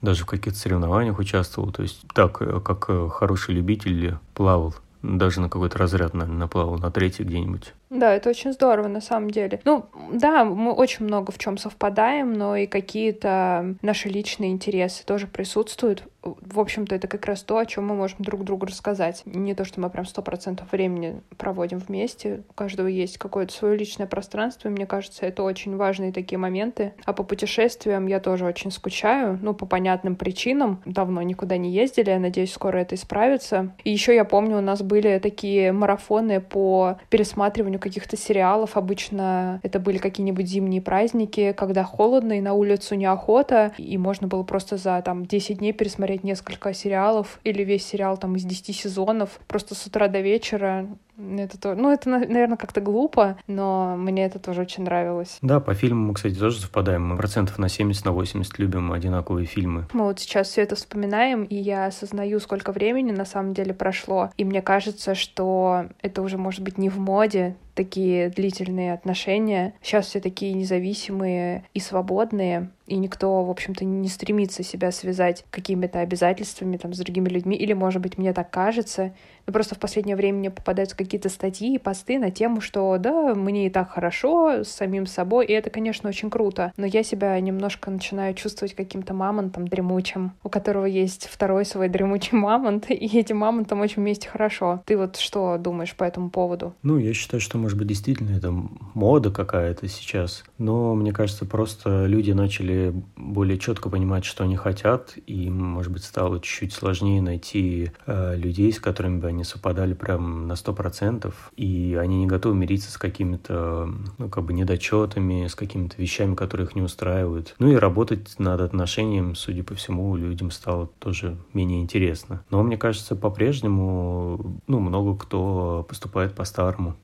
даже 0.00 0.22
в 0.22 0.26
каких-то 0.26 0.56
соревнованиях 0.56 1.18
участвовал, 1.18 1.72
то 1.72 1.82
есть 1.82 2.04
так, 2.14 2.38
как 2.62 3.12
хороший 3.12 3.56
любитель 3.56 4.18
плавал, 4.34 4.76
даже 5.02 5.40
на 5.40 5.48
какой-то 5.48 5.78
разряд, 5.78 6.14
наверное, 6.14 6.38
наплавал, 6.38 6.78
на 6.78 6.92
третий 6.92 7.24
где-нибудь. 7.24 7.74
Да, 7.92 8.14
это 8.14 8.30
очень 8.30 8.54
здорово 8.54 8.88
на 8.88 9.02
самом 9.02 9.30
деле. 9.30 9.60
Ну, 9.64 9.84
да, 10.10 10.46
мы 10.46 10.72
очень 10.72 11.04
много 11.04 11.30
в 11.30 11.36
чем 11.36 11.58
совпадаем, 11.58 12.32
но 12.32 12.56
и 12.56 12.66
какие-то 12.66 13.76
наши 13.82 14.08
личные 14.08 14.50
интересы 14.50 15.04
тоже 15.04 15.26
присутствуют. 15.26 16.04
В 16.22 16.60
общем-то, 16.60 16.94
это 16.94 17.08
как 17.08 17.26
раз 17.26 17.42
то, 17.42 17.58
о 17.58 17.66
чем 17.66 17.86
мы 17.86 17.94
можем 17.94 18.18
друг 18.20 18.44
другу 18.44 18.66
рассказать. 18.66 19.22
Не 19.24 19.54
то, 19.54 19.64
что 19.64 19.80
мы 19.80 19.90
прям 19.90 20.04
сто 20.06 20.22
процентов 20.22 20.70
времени 20.70 21.20
проводим 21.36 21.78
вместе. 21.78 22.42
У 22.48 22.52
каждого 22.52 22.86
есть 22.86 23.18
какое-то 23.18 23.52
свое 23.52 23.76
личное 23.76 24.06
пространство, 24.06 24.68
и 24.68 24.70
мне 24.70 24.86
кажется, 24.86 25.26
это 25.26 25.42
очень 25.42 25.76
важные 25.76 26.12
такие 26.12 26.38
моменты. 26.38 26.94
А 27.04 27.12
по 27.12 27.24
путешествиям 27.24 28.06
я 28.06 28.20
тоже 28.20 28.44
очень 28.44 28.70
скучаю, 28.70 29.38
ну, 29.42 29.52
по 29.54 29.66
понятным 29.66 30.14
причинам. 30.14 30.80
Давно 30.84 31.22
никуда 31.22 31.56
не 31.56 31.72
ездили, 31.72 32.10
я 32.10 32.18
надеюсь, 32.18 32.52
скоро 32.52 32.78
это 32.78 32.94
исправится. 32.94 33.74
И 33.82 33.90
еще 33.90 34.14
я 34.14 34.24
помню, 34.24 34.58
у 34.58 34.62
нас 34.62 34.82
были 34.82 35.18
такие 35.18 35.72
марафоны 35.72 36.40
по 36.40 36.98
пересматриванию 37.10 37.80
каких-то 37.80 38.16
сериалов. 38.16 38.76
Обычно 38.76 39.60
это 39.62 39.80
были 39.80 39.98
какие-нибудь 39.98 40.46
зимние 40.46 40.82
праздники, 40.82 41.52
когда 41.52 41.82
холодно 41.82 42.34
и 42.34 42.40
на 42.40 42.54
улицу 42.54 42.94
неохота, 42.94 43.72
и 43.76 43.98
можно 43.98 44.28
было 44.28 44.44
просто 44.44 44.76
за 44.76 45.02
там 45.02 45.26
10 45.26 45.58
дней 45.58 45.72
пересмотреть 45.72 46.11
несколько 46.16 46.72
сериалов 46.74 47.40
или 47.44 47.62
весь 47.64 47.86
сериал 47.86 48.16
там 48.18 48.36
из 48.36 48.44
10 48.44 48.76
сезонов 48.76 49.40
просто 49.48 49.74
с 49.74 49.86
утра 49.86 50.08
до 50.08 50.20
вечера. 50.20 50.86
Это 51.18 51.60
то, 51.60 51.74
ну, 51.74 51.92
это, 51.92 52.08
наверное, 52.08 52.56
как-то 52.56 52.80
глупо, 52.80 53.36
но 53.46 53.96
мне 53.96 54.24
это 54.24 54.38
тоже 54.38 54.62
очень 54.62 54.84
нравилось. 54.84 55.38
Да, 55.42 55.60
по 55.60 55.74
фильмам 55.74 56.08
мы, 56.08 56.14
кстати, 56.14 56.34
тоже 56.34 56.60
совпадаем. 56.60 57.06
Мы 57.06 57.16
процентов 57.16 57.58
на 57.58 57.68
70, 57.68 58.04
на 58.04 58.12
80 58.12 58.58
любим 58.58 58.92
одинаковые 58.92 59.46
фильмы. 59.46 59.86
Мы 59.92 60.04
вот 60.04 60.20
сейчас 60.20 60.48
все 60.48 60.62
это 60.62 60.74
вспоминаем, 60.74 61.44
и 61.44 61.54
я 61.54 61.86
осознаю, 61.86 62.40
сколько 62.40 62.72
времени 62.72 63.12
на 63.12 63.24
самом 63.24 63.52
деле 63.54 63.74
прошло. 63.74 64.30
И 64.36 64.44
мне 64.44 64.62
кажется, 64.62 65.14
что 65.14 65.86
это 66.00 66.22
уже 66.22 66.38
может 66.38 66.62
быть 66.62 66.78
не 66.78 66.88
в 66.88 66.98
моде, 66.98 67.56
такие 67.74 68.28
длительные 68.28 68.92
отношения. 68.92 69.74
Сейчас 69.82 70.06
все 70.06 70.20
такие 70.20 70.52
независимые 70.52 71.64
и 71.74 71.80
свободные. 71.80 72.70
и 72.86 72.96
никто, 72.96 73.42
в 73.42 73.50
общем-то, 73.50 73.84
не 73.84 74.08
стремится 74.08 74.62
себя 74.62 74.92
связать 74.92 75.46
какими-то 75.50 76.00
обязательствами 76.00 76.76
там, 76.76 76.92
с 76.92 76.98
другими 76.98 77.28
людьми, 77.28 77.56
или, 77.56 77.72
может 77.72 78.02
быть, 78.02 78.18
мне 78.18 78.34
так 78.34 78.50
кажется, 78.50 79.14
но 79.46 79.52
просто 79.52 79.74
в 79.74 79.78
последнее 79.78 80.16
время 80.16 80.38
мне 80.38 80.50
попадаются 80.50 80.96
какие-то 80.96 81.28
статьи 81.28 81.74
и 81.74 81.78
посты 81.78 82.18
на 82.18 82.30
тему, 82.30 82.60
что 82.60 82.96
да, 82.98 83.34
мне 83.34 83.66
и 83.66 83.70
так 83.70 83.90
хорошо 83.90 84.64
с 84.64 84.68
самим 84.68 85.06
собой, 85.06 85.46
и 85.46 85.52
это, 85.52 85.70
конечно, 85.70 86.08
очень 86.08 86.30
круто, 86.30 86.72
но 86.76 86.86
я 86.86 87.02
себя 87.02 87.38
немножко 87.40 87.90
начинаю 87.90 88.34
чувствовать 88.34 88.74
каким-то 88.74 89.14
мамонтом 89.14 89.68
дремучим, 89.68 90.32
у 90.42 90.48
которого 90.48 90.86
есть 90.86 91.28
второй 91.30 91.64
свой 91.64 91.88
дремучий 91.88 92.36
мамонт, 92.36 92.90
и 92.90 93.18
этим 93.18 93.38
мамонтом 93.38 93.80
очень 93.80 94.02
вместе 94.02 94.28
хорошо. 94.28 94.82
Ты 94.86 94.96
вот 94.96 95.16
что 95.16 95.58
думаешь 95.58 95.94
по 95.94 96.04
этому 96.04 96.30
поводу? 96.30 96.74
Ну, 96.82 96.98
я 96.98 97.12
считаю, 97.14 97.40
что, 97.40 97.58
может 97.58 97.78
быть, 97.78 97.88
действительно 97.88 98.36
это 98.36 98.52
мода 98.94 99.30
какая-то 99.30 99.88
сейчас, 99.88 100.44
но 100.58 100.94
мне 100.94 101.12
кажется, 101.12 101.44
просто 101.44 102.06
люди 102.06 102.32
начали 102.32 102.94
более 103.16 103.58
четко 103.58 103.88
понимать, 103.88 104.24
что 104.24 104.44
они 104.44 104.56
хотят, 104.56 105.14
и, 105.26 105.50
может 105.50 105.92
быть, 105.92 106.04
стало 106.04 106.40
чуть-чуть 106.40 106.72
сложнее 106.72 107.20
найти 107.20 107.90
э, 108.06 108.36
людей, 108.36 108.72
с 108.72 108.80
которыми 108.80 109.18
бы 109.18 109.31
они 109.32 109.44
совпадали 109.44 109.94
прям 109.94 110.46
на 110.46 110.56
сто 110.56 110.72
процентов, 110.72 111.52
и 111.56 111.98
они 112.00 112.18
не 112.18 112.26
готовы 112.26 112.54
мириться 112.54 112.90
с 112.90 112.98
какими-то, 112.98 113.88
ну, 114.18 114.28
как 114.28 114.44
бы 114.44 114.52
недочетами, 114.52 115.46
с 115.46 115.54
какими-то 115.54 116.00
вещами, 116.00 116.34
которые 116.34 116.66
их 116.66 116.74
не 116.74 116.82
устраивают. 116.82 117.54
Ну 117.58 117.68
и 117.68 117.76
работать 117.76 118.38
над 118.38 118.60
отношением, 118.60 119.34
судя 119.34 119.64
по 119.64 119.74
всему, 119.74 120.14
людям 120.16 120.50
стало 120.50 120.86
тоже 120.98 121.36
менее 121.52 121.82
интересно. 121.82 122.44
Но 122.50 122.62
мне 122.62 122.76
кажется, 122.76 123.16
по-прежнему, 123.16 124.60
ну, 124.66 124.80
много 124.80 125.16
кто 125.16 125.84
поступает 125.88 126.34
по-старому. 126.34 126.94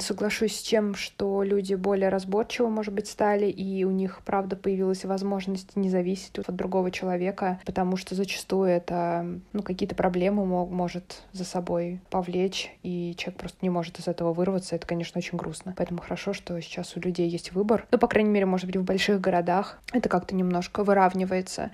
Соглашусь 0.00 0.56
с 0.56 0.62
тем, 0.62 0.94
что 0.94 1.42
люди 1.42 1.74
более 1.74 2.08
разборчивы, 2.08 2.70
может 2.70 2.94
быть, 2.94 3.08
стали, 3.08 3.46
и 3.46 3.84
у 3.84 3.90
них, 3.90 4.20
правда, 4.24 4.56
появилась 4.56 5.04
возможность 5.04 5.76
не 5.76 5.90
зависеть 5.90 6.38
от 6.38 6.54
другого 6.54 6.90
человека, 6.90 7.60
потому 7.66 7.96
что 7.96 8.14
зачастую 8.14 8.68
это, 8.68 9.26
ну, 9.52 9.62
какие-то 9.62 9.94
проблемы 9.94 10.46
может 10.46 11.22
за 11.32 11.44
собой 11.44 11.71
собой 11.72 12.00
повлечь, 12.10 12.70
и 12.82 13.14
человек 13.16 13.40
просто 13.40 13.58
не 13.62 13.70
может 13.70 13.98
из 13.98 14.06
этого 14.06 14.34
вырваться. 14.34 14.76
Это, 14.76 14.86
конечно, 14.86 15.18
очень 15.18 15.38
грустно. 15.38 15.74
Поэтому 15.76 16.00
хорошо, 16.00 16.34
что 16.34 16.60
сейчас 16.60 16.96
у 16.96 17.00
людей 17.00 17.28
есть 17.28 17.52
выбор. 17.52 17.86
Ну, 17.90 17.98
по 17.98 18.08
крайней 18.08 18.30
мере, 18.30 18.44
может 18.44 18.66
быть, 18.66 18.76
в 18.76 18.84
больших 18.84 19.20
городах 19.20 19.78
это 19.92 20.08
как-то 20.10 20.34
немножко 20.34 20.84
выравнивается. 20.84 21.70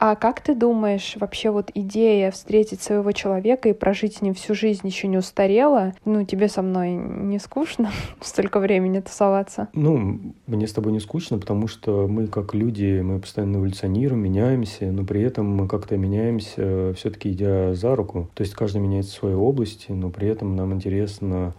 А 0.00 0.16
как 0.16 0.40
ты 0.40 0.54
думаешь, 0.54 1.16
вообще 1.20 1.50
вот 1.50 1.70
идея 1.74 2.30
встретить 2.30 2.80
своего 2.80 3.12
человека 3.12 3.68
и 3.68 3.74
прожить 3.74 4.16
с 4.16 4.22
ним 4.22 4.32
всю 4.32 4.54
жизнь 4.54 4.86
еще 4.86 5.08
не 5.08 5.18
устарела? 5.18 5.92
Ну, 6.06 6.24
тебе 6.24 6.48
со 6.48 6.62
мной 6.62 6.92
не 6.92 7.38
скучно 7.38 7.90
столько 8.22 8.60
времени 8.60 9.00
тусоваться? 9.00 9.68
Ну, 9.74 10.18
мне 10.46 10.66
с 10.66 10.72
тобой 10.72 10.92
не 10.92 11.00
скучно, 11.00 11.38
потому 11.38 11.68
что 11.68 12.08
мы 12.08 12.28
как 12.28 12.54
люди, 12.54 13.02
мы 13.02 13.20
постоянно 13.20 13.58
эволюционируем, 13.58 14.22
меняемся, 14.22 14.86
но 14.90 15.04
при 15.04 15.20
этом 15.20 15.54
мы 15.54 15.68
как-то 15.68 15.98
меняемся, 15.98 16.94
все-таки 16.94 17.30
идя 17.32 17.74
за 17.74 17.94
руку. 17.94 18.30
То 18.32 18.42
есть 18.42 18.54
каждый 18.54 18.80
меняется 18.80 19.12
в 19.12 19.16
своей 19.16 19.36
области, 19.36 19.92
но 19.92 20.08
при 20.08 20.28
этом 20.28 20.56
нам 20.56 20.72
интересно 20.72 21.52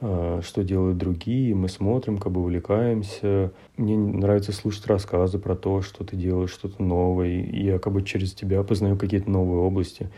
что 0.00 0.62
делают 0.62 0.96
другие, 0.96 1.54
мы 1.54 1.68
смотрим, 1.68 2.18
как 2.18 2.32
бы 2.32 2.40
увлекаемся. 2.40 3.52
Мне 3.76 3.96
нравится 3.96 4.52
слушать 4.52 4.86
рассказы 4.86 5.38
про 5.38 5.56
то, 5.56 5.82
что 5.82 6.04
ты 6.04 6.16
делаешь 6.16 6.50
что-то 6.50 6.82
новое, 6.82 7.42
и 7.42 7.64
я 7.64 7.78
как 7.78 7.92
бы 7.92 8.02
через 8.02 8.32
тебя 8.32 8.62
познаю 8.62 8.96
какие-то 8.96 9.28
новые 9.28 9.60
области. 9.60 10.08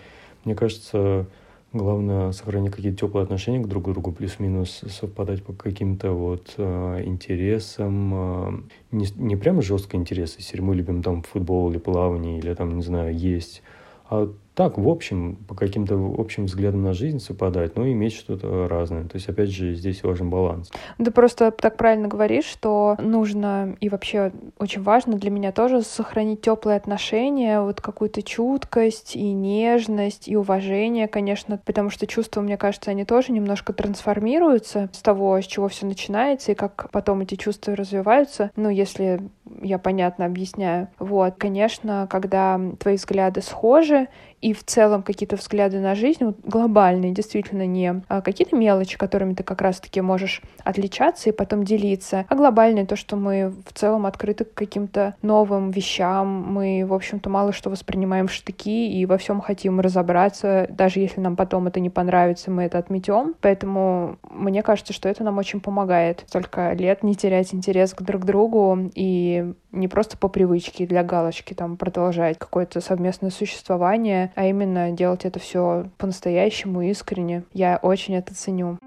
Мне 0.45 0.55
кажется, 0.55 1.27
главное 1.73 2.33
сохранять 2.33 2.73
какие-то 2.73 2.99
теплые 2.99 3.25
отношения 3.25 3.61
к 3.61 3.69
друг 3.69 3.85
другу, 3.85 4.13
плюс-минус 4.13 4.83
совпадать 4.89 5.43
по 5.43 5.53
каким-то 5.53 6.13
вот 6.13 6.55
э, 6.57 7.03
интересам. 7.05 8.15
Э, 8.15 8.61
не, 8.91 9.07
не 9.17 9.37
прямо 9.37 9.63
жесткие 9.63 10.01
интересы, 10.01 10.37
если 10.39 10.61
мы 10.61 10.75
любим 10.75 11.03
там 11.03 11.23
футбол 11.23 11.71
или 11.71 11.79
плавание, 11.79 12.39
или 12.39 12.53
там, 12.55 12.77
не 12.77 12.83
знаю, 12.83 13.17
есть, 13.17 13.63
а 14.09 14.33
так, 14.61 14.76
в 14.76 14.90
общем, 14.90 15.37
по 15.49 15.55
каким-то 15.55 16.14
общим 16.19 16.45
взглядам 16.45 16.83
на 16.83 16.93
жизнь 16.93 17.19
совпадать, 17.19 17.76
но 17.76 17.88
иметь 17.88 18.12
что-то 18.12 18.69
разное. 18.69 19.05
То 19.05 19.17
есть, 19.17 19.26
опять 19.26 19.49
же, 19.49 19.73
здесь 19.73 20.02
важен 20.02 20.29
баланс. 20.29 20.71
Ты 21.02 21.11
просто 21.11 21.50
так 21.50 21.79
правильно 21.79 22.09
говоришь, 22.09 22.45
что 22.45 22.95
нужно 22.99 23.75
и 23.81 23.88
вообще 23.88 24.33
очень 24.59 24.83
важно 24.83 25.14
для 25.17 25.31
меня 25.31 25.50
тоже 25.52 25.81
сохранить 25.81 26.43
теплые 26.43 26.76
отношения, 26.76 27.62
вот 27.62 27.81
какую-то 27.81 28.23
чуткость 28.23 29.17
и 29.17 29.33
нежность 29.33 30.29
и 30.29 30.37
уважение, 30.37 31.09
конечно, 31.09 31.57
потому 31.64 31.88
что 31.88 32.07
чувства, 32.07 32.43
мне 32.43 32.59
кажется, 32.59 32.90
они 32.90 33.07
тоже 33.07 33.33
немножко 33.33 33.73
трансформируются 33.73 34.90
с 34.93 35.00
того, 35.00 35.40
с 35.40 35.47
чего 35.47 35.69
все 35.69 35.87
начинается 35.87 36.52
и 36.52 36.55
как 36.55 36.90
потом 36.90 37.23
эти 37.23 37.37
чувства 37.37 37.75
развиваются. 37.75 38.50
Ну, 38.57 38.69
если 38.69 39.23
я 39.62 39.79
понятно 39.79 40.26
объясняю. 40.26 40.88
Вот, 40.99 41.37
конечно, 41.38 42.07
когда 42.11 42.61
твои 42.79 42.97
взгляды 42.97 43.43
схожи, 43.43 44.09
и 44.41 44.53
в 44.53 44.65
целом 44.65 45.03
какие-то 45.03 45.37
взгляды 45.37 45.81
на 45.81 45.95
жизнь 45.95 46.25
вот, 46.25 46.37
глобальные, 46.45 47.13
действительно 47.13 47.67
не 47.67 48.03
а 48.09 48.21
какие-то 48.21 48.57
мелочи, 48.57 48.99
которыми 48.99 49.35
ты 49.35 49.43
как 49.43 49.61
раз-таки 49.61 50.01
можешь 50.01 50.43
отличаться 50.65 51.29
и 51.29 51.33
потом 51.33 51.65
делиться, 51.65 52.25
а 52.29 52.35
глобальные 52.35 52.87
то, 52.87 52.97
что 52.97 53.17
мы 53.17 53.53
в 53.67 53.73
целом 53.73 54.07
открыты 54.07 54.45
к 54.45 54.55
каким-то 54.55 55.15
новым 55.23 55.71
вещам, 55.71 56.29
мы, 56.29 56.85
в 56.87 56.95
общем-то, 56.95 57.29
мало 57.29 57.53
что 57.53 57.71
воспринимаем 57.71 58.29
в 58.29 58.33
штыки 58.33 58.91
и 58.91 59.07
во 59.07 59.19
всем 59.19 59.41
хотим 59.41 59.81
разобраться, 59.81 60.67
даже 60.71 61.01
если 61.01 61.21
нам 61.21 61.37
потом 61.37 61.67
это 61.67 61.81
не 61.81 61.91
понравится, 61.91 62.51
мы 62.51 62.65
это 62.65 62.79
отметем. 62.79 63.35
Поэтому 63.41 64.19
мне 64.31 64.63
кажется, 64.63 64.93
что 64.93 65.09
это 65.09 65.25
нам 65.25 65.39
очень 65.39 65.61
помогает. 65.61 66.25
Столько 66.27 66.73
лет 66.73 67.03
не 67.03 67.15
терять 67.15 67.53
интерес 67.55 67.95
к 67.95 68.03
друг 68.03 68.25
другу 68.25 68.91
и 68.95 69.53
не 69.73 69.89
просто 69.89 70.17
по 70.17 70.29
привычке 70.29 70.87
для 70.87 71.03
галочки 71.03 71.55
там 71.55 71.77
продолжать 71.77 72.39
какое-то 72.39 72.81
совместное 72.81 73.31
существование, 73.31 74.33
а 74.35 74.47
именно 74.47 74.91
делать 74.91 75.25
это 75.25 75.39
все 75.39 75.87
по-настоящему 75.99 76.83
искренне. 76.83 77.45
Я 77.53 77.79
очень 77.83 78.15
это 78.15 78.35
ценю. 78.35 78.79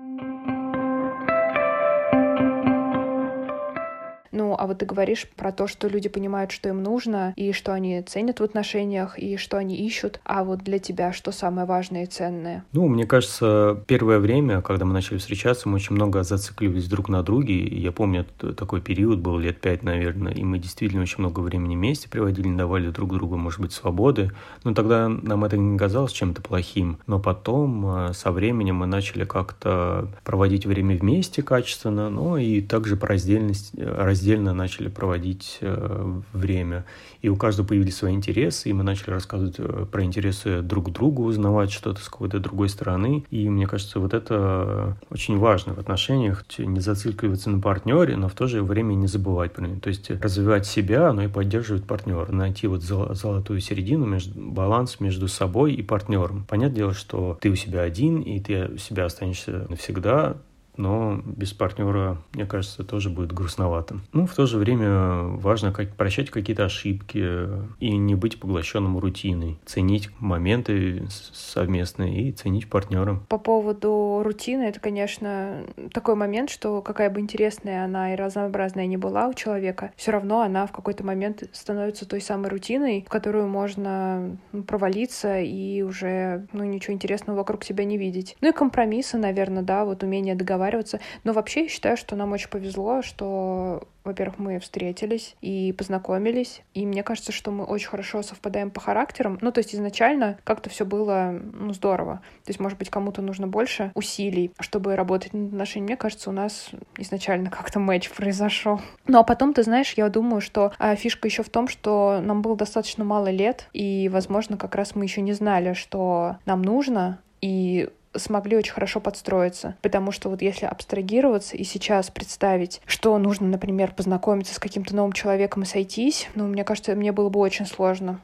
Ну, 4.34 4.56
а 4.58 4.66
вот 4.66 4.80
ты 4.80 4.86
говоришь 4.86 5.28
про 5.36 5.52
то, 5.52 5.68
что 5.68 5.88
люди 5.88 6.10
понимают, 6.10 6.52
что 6.52 6.68
им 6.68 6.82
нужно, 6.82 7.34
и 7.36 7.52
что 7.52 7.72
они 7.72 8.02
ценят 8.02 8.40
в 8.40 8.44
отношениях, 8.44 9.18
и 9.20 9.38
что 9.38 9.58
они 9.58 9.76
ищут. 9.76 10.20
А 10.26 10.44
вот 10.44 10.64
для 10.64 10.80
тебя 10.80 11.14
что 11.14 11.32
самое 11.32 11.68
важное 11.68 12.04
и 12.04 12.08
ценное? 12.08 12.66
Ну, 12.74 12.88
мне 12.88 13.06
кажется, 13.06 13.80
первое 13.86 14.18
время, 14.18 14.62
когда 14.62 14.86
мы 14.86 14.94
начали 14.94 15.20
встречаться, 15.20 15.70
мы 15.70 15.76
очень 15.76 15.96
много 15.96 16.24
зацикливались 16.24 16.88
друг 16.88 17.10
на 17.10 17.22
друге. 17.22 17.68
Я 17.68 17.92
помню, 17.92 18.26
такой 18.58 18.82
период 18.82 19.20
был 19.20 19.38
лет 19.38 19.62
пять, 19.62 19.84
наверное, 19.84 20.34
и 20.34 20.44
мы 20.44 20.58
действительно 20.58 21.04
очень 21.04 21.20
много 21.20 21.42
времени 21.42 21.76
вместе 21.76 22.10
проводили, 22.10 22.54
давали 22.56 22.90
друг 22.90 23.14
другу, 23.14 23.38
может 23.38 23.60
быть, 23.60 23.72
свободы. 23.72 24.32
Но 24.64 24.74
тогда 24.74 25.10
нам 25.10 25.46
это 25.46 25.58
не 25.58 25.78
казалось 25.78 26.12
чем-то 26.12 26.42
плохим. 26.42 26.98
Но 27.06 27.20
потом, 27.20 27.86
э, 28.10 28.14
со 28.14 28.32
временем, 28.32 28.78
мы 28.78 28.88
начали 28.88 29.26
как-то 29.26 30.08
проводить 30.24 30.66
время 30.66 30.98
вместе 30.98 31.44
качественно, 31.44 32.10
но 32.10 32.40
и 32.40 32.62
также 32.62 32.98
по 32.98 33.08
раздельности, 33.08 33.80
раздельности 33.80 34.23
раздельно 34.24 34.54
начали 34.54 34.88
проводить 34.88 35.58
э, 35.60 36.22
время. 36.32 36.86
И 37.22 37.30
у 37.30 37.36
каждого 37.36 37.68
появились 37.68 37.98
свои 37.98 38.14
интересы, 38.14 38.70
и 38.70 38.74
мы 38.74 38.84
начали 38.84 39.10
рассказывать 39.10 39.56
э, 39.58 39.86
про 39.92 40.04
интересы 40.04 40.62
друг 40.62 40.92
другу, 40.94 41.26
узнавать 41.26 41.72
что-то 41.72 42.02
с 42.02 42.08
какой-то 42.08 42.40
другой 42.40 42.70
стороны. 42.70 43.26
И 43.32 43.50
мне 43.50 43.68
кажется, 43.68 44.00
вот 44.00 44.14
это 44.14 44.98
очень 45.10 45.38
важно 45.38 45.74
в 45.74 45.80
отношениях, 45.80 46.46
не 46.58 46.80
зацикливаться 46.80 47.50
на 47.50 47.60
партнере, 47.60 48.16
но 48.16 48.30
в 48.30 48.34
то 48.34 48.48
же 48.48 48.64
время 48.64 48.94
не 48.94 49.08
забывать 49.08 49.52
про 49.54 49.68
него. 49.68 49.80
То 49.82 49.90
есть 49.90 50.10
развивать 50.10 50.66
себя, 50.66 51.12
но 51.12 51.24
и 51.24 51.28
поддерживать 51.28 51.84
партнера. 51.84 52.32
Найти 52.32 52.68
вот 52.68 52.82
золотую 52.82 53.60
середину, 53.60 54.06
между, 54.06 54.40
баланс 54.40 55.02
между 55.02 55.28
собой 55.28 55.74
и 55.74 55.84
партнером. 55.84 56.46
Понятное 56.48 56.78
дело, 56.78 56.94
что 56.94 57.38
ты 57.42 57.50
у 57.50 57.56
себя 57.56 57.82
один, 57.82 58.22
и 58.22 58.40
ты 58.40 58.70
у 58.76 58.78
себя 58.78 59.06
останешься 59.06 59.66
навсегда, 59.70 60.38
но 60.78 61.22
без 61.26 61.54
партнера, 61.54 62.18
мне 62.34 62.46
кажется, 62.46 62.84
тоже 62.84 63.10
будет 63.10 63.32
грустновато. 63.32 64.00
Ну, 64.12 64.26
в 64.26 64.34
то 64.34 64.46
же 64.46 64.58
время 64.58 65.24
важно 65.24 65.72
как 65.72 65.96
прощать 65.96 66.30
какие-то 66.30 66.66
ошибки 66.66 67.48
и 67.80 67.98
не 67.98 68.16
быть 68.16 68.40
поглощенным 68.40 68.98
рутиной, 68.98 69.60
ценить 69.66 70.10
моменты 70.20 71.08
совместные 71.10 72.30
и 72.30 72.32
ценить 72.32 72.70
партнера. 72.70 73.20
По 73.30 73.38
поводу 73.38 74.22
рутины, 74.24 74.64
это, 74.64 74.80
конечно, 74.80 75.64
такой 75.94 76.16
момент, 76.16 76.50
что 76.50 76.82
какая 76.82 77.10
бы 77.10 77.20
интересная 77.20 77.86
она 77.86 78.14
и 78.14 78.16
разнообразная 78.16 78.88
ни 78.88 78.98
была 78.98 79.28
у 79.28 79.34
человека, 79.34 79.92
все 79.96 80.12
равно 80.12 80.42
она 80.42 80.66
в 80.66 80.72
какой-то 80.72 81.04
момент 81.04 81.44
становится 81.52 82.08
той 82.08 82.22
самой 82.22 82.50
рутиной, 82.50 83.04
в 83.08 83.10
которую 83.10 83.48
можно 83.48 84.38
ну, 84.52 84.64
провалиться 84.64 85.40
и 85.40 85.82
уже 85.82 86.48
ну, 86.54 86.64
ничего 86.64 86.94
интересного 86.94 87.38
вокруг 87.38 87.64
себя 87.64 87.86
не 87.86 87.98
видеть. 87.98 88.36
Ну 88.42 88.50
и 88.50 88.52
компромиссы, 88.52 89.18
наверное, 89.18 89.64
да, 89.64 89.86
вот 89.86 90.04
умение 90.04 90.36
договариваться 90.36 90.63
договариваться. 90.64 91.00
Но 91.24 91.34
вообще 91.34 91.64
я 91.64 91.70
считаю, 91.70 91.98
что 91.98 92.16
нам 92.16 92.32
очень 92.32 92.50
повезло, 92.50 93.02
что 93.02 93.88
во-первых, 94.04 94.38
мы 94.38 94.60
встретились 94.60 95.38
и 95.40 95.74
познакомились, 95.78 96.62
и 96.74 96.86
мне 96.86 97.04
кажется, 97.04 97.32
что 97.32 97.52
мы 97.52 97.64
очень 97.64 97.88
хорошо 97.88 98.22
совпадаем 98.22 98.70
по 98.70 98.82
характерам. 98.82 99.38
Ну, 99.40 99.50
то 99.54 99.60
есть 99.60 99.74
изначально 99.74 100.38
как-то 100.44 100.70
все 100.70 100.84
было, 100.86 101.40
ну, 101.54 101.74
здорово. 101.74 102.16
То 102.44 102.50
есть, 102.50 102.60
может 102.60 102.78
быть, 102.78 102.90
кому-то 102.90 103.22
нужно 103.22 103.48
больше 103.48 103.94
усилий, 103.96 104.52
чтобы 104.60 104.98
работать 104.98 105.34
над 105.34 105.54
отношениями. 105.54 105.92
Мне 105.92 105.96
кажется, 105.96 106.30
у 106.30 106.34
нас 106.34 106.72
изначально 106.98 107.50
как-то 107.50 107.80
матч 107.80 108.10
произошел. 108.10 108.82
Ну, 109.08 109.20
а 109.20 109.24
потом, 109.24 109.54
ты 109.54 109.64
знаешь, 109.64 109.94
я 109.94 110.10
думаю, 110.10 110.42
что 110.42 110.74
а, 110.80 110.98
фишка 110.98 111.30
еще 111.30 111.42
в 111.42 111.50
том, 111.50 111.70
что 111.70 112.20
нам 112.22 112.42
было 112.42 112.58
достаточно 112.58 113.06
мало 113.06 113.32
лет, 113.32 113.70
и, 113.72 114.10
возможно, 114.12 114.58
как 114.58 114.76
раз 114.76 114.96
мы 114.96 115.06
еще 115.06 115.22
не 115.22 115.32
знали, 115.32 115.72
что 115.76 116.40
нам 116.46 116.62
нужно, 116.62 117.20
и 117.40 117.90
смогли 118.16 118.58
очень 118.58 118.74
хорошо 118.74 119.00
подстроиться. 119.00 119.76
Потому 119.82 120.12
что 120.12 120.30
вот 120.30 120.42
если 120.42 120.66
абстрагироваться 120.66 121.58
и 121.58 121.64
сейчас 121.64 122.10
представить, 122.10 122.82
что 122.86 123.18
нужно, 123.18 123.48
например, 123.48 123.94
познакомиться 123.96 124.54
с 124.54 124.60
каким-то 124.60 124.96
новым 124.96 125.14
человеком 125.14 125.64
и 125.64 125.66
сойтись, 125.68 126.30
ну, 126.36 126.48
мне 126.48 126.64
кажется, 126.64 126.96
мне 126.96 127.12
было 127.12 127.30
бы 127.30 127.40
очень 127.40 127.66
сложно 127.66 128.20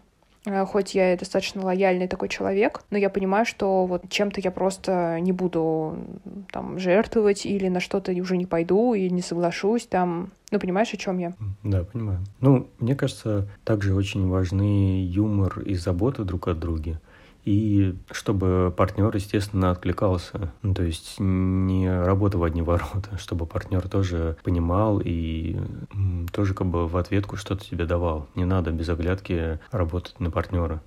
э, 0.46 0.66
хоть 0.66 0.96
я 0.96 1.14
и 1.14 1.18
достаточно 1.18 1.64
лояльный 1.64 2.08
такой 2.08 2.30
человек, 2.30 2.82
но 2.90 2.98
я 2.98 3.10
понимаю, 3.10 3.46
что 3.46 3.86
вот 3.86 4.10
чем-то 4.10 4.42
я 4.42 4.52
просто 4.52 5.20
не 5.20 5.32
буду 5.32 5.98
там 6.52 6.80
жертвовать 6.80 7.46
или 7.46 7.68
на 7.68 7.80
что-то 7.80 8.12
уже 8.14 8.38
не 8.38 8.46
пойду 8.46 8.94
и 8.94 9.10
не 9.10 9.22
соглашусь 9.22 9.86
там. 9.88 10.32
Ну, 10.52 10.60
понимаешь, 10.60 10.94
о 10.94 10.98
чем 10.98 11.20
я? 11.20 11.34
Да, 11.64 11.84
понимаю. 11.84 12.20
Ну, 12.40 12.68
мне 12.80 12.96
кажется, 12.96 13.48
также 13.64 13.94
очень 13.94 14.28
важны 14.28 15.06
юмор 15.06 15.60
и 15.60 15.76
забота 15.76 16.24
друг 16.24 16.48
от 16.48 16.60
друга 16.60 17.00
и 17.46 17.96
чтобы 18.12 18.74
партнер, 18.76 19.14
естественно, 19.16 19.72
откликался. 19.72 20.52
Ну, 20.62 20.74
то 20.74 20.84
есть 20.84 21.16
не 21.20 21.90
работа 21.90 22.38
в 22.38 22.44
одни 22.44 22.62
ворота, 22.62 23.18
чтобы 23.18 23.46
партнер 23.46 23.88
тоже 23.88 24.38
понимал 24.44 25.02
и 25.04 25.58
тоже 26.32 26.54
как 26.54 26.68
бы 26.68 26.88
в 26.88 26.98
ответку 26.98 27.38
что-то 27.38 27.66
тебе 27.66 27.86
давал. 27.86 28.28
Не 28.36 28.46
надо 28.46 28.72
без 28.72 28.90
оглядки 28.90 29.60
работать 29.72 30.20
на 30.20 30.32
партнера. 30.32 30.82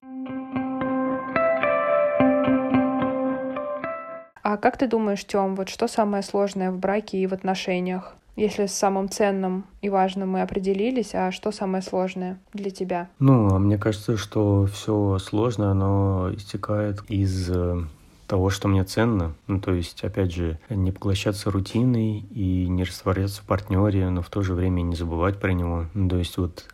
А 4.44 4.56
как 4.56 4.76
ты 4.76 4.86
думаешь, 4.86 5.24
Тём, 5.24 5.54
вот 5.54 5.68
что 5.68 5.86
самое 5.88 6.22
сложное 6.22 6.70
в 6.72 6.78
браке 6.78 7.18
и 7.18 7.26
в 7.26 7.32
отношениях? 7.32 8.16
Если 8.34 8.66
с 8.66 8.72
самым 8.72 9.10
ценным 9.10 9.66
и 9.82 9.90
важным 9.90 10.30
мы 10.30 10.42
определились, 10.42 11.14
а 11.14 11.32
что 11.32 11.52
самое 11.52 11.82
сложное 11.82 12.38
для 12.54 12.70
тебя? 12.70 13.08
Ну, 13.18 13.54
а 13.54 13.58
мне 13.58 13.76
кажется, 13.76 14.16
что 14.16 14.66
все 14.72 15.18
сложное, 15.18 15.70
оно 15.70 16.30
истекает 16.34 17.02
из 17.08 17.50
э, 17.50 17.82
того, 18.26 18.48
что 18.48 18.68
мне 18.68 18.84
ценно. 18.84 19.34
Ну, 19.46 19.60
то 19.60 19.74
есть, 19.74 20.02
опять 20.04 20.32
же, 20.32 20.58
не 20.70 20.92
поглощаться 20.92 21.50
рутиной 21.50 22.20
и 22.30 22.66
не 22.68 22.84
растворяться 22.84 23.42
в 23.42 23.44
партнере, 23.44 24.08
но 24.08 24.22
в 24.22 24.30
то 24.30 24.42
же 24.42 24.54
время 24.54 24.80
не 24.80 24.96
забывать 24.96 25.38
про 25.38 25.52
него. 25.52 25.86
Ну, 25.92 26.08
то 26.08 26.16
есть, 26.16 26.38
вот 26.38 26.64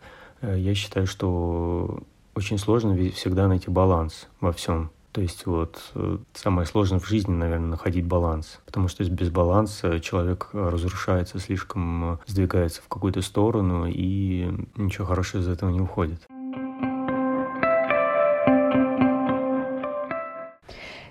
э, 0.41 0.57
я 0.57 0.73
считаю, 0.73 1.07
что 1.07 2.03
очень 2.35 2.57
сложно 2.57 2.95
всегда 3.11 3.49
найти 3.49 3.69
баланс 3.69 4.29
во 4.39 4.53
всем. 4.53 4.91
То 5.19 5.23
есть 5.23 5.45
вот 5.45 5.91
э, 5.95 6.17
самое 6.33 6.65
сложное 6.65 6.99
в 6.99 7.05
жизни, 7.05 7.33
наверное, 7.33 7.71
находить 7.71 8.05
баланс. 8.05 8.61
Потому 8.65 8.87
что 8.87 9.03
без 9.03 9.29
баланса 9.29 9.99
человек 9.99 10.47
разрушается, 10.53 11.39
слишком 11.39 12.13
э, 12.13 12.17
сдвигается 12.25 12.81
в 12.81 12.87
какую-то 12.87 13.21
сторону, 13.21 13.85
и 13.85 14.47
ничего 14.77 15.05
хорошего 15.05 15.41
из 15.41 15.49
этого 15.49 15.71
не 15.71 15.81
уходит. 15.81 16.25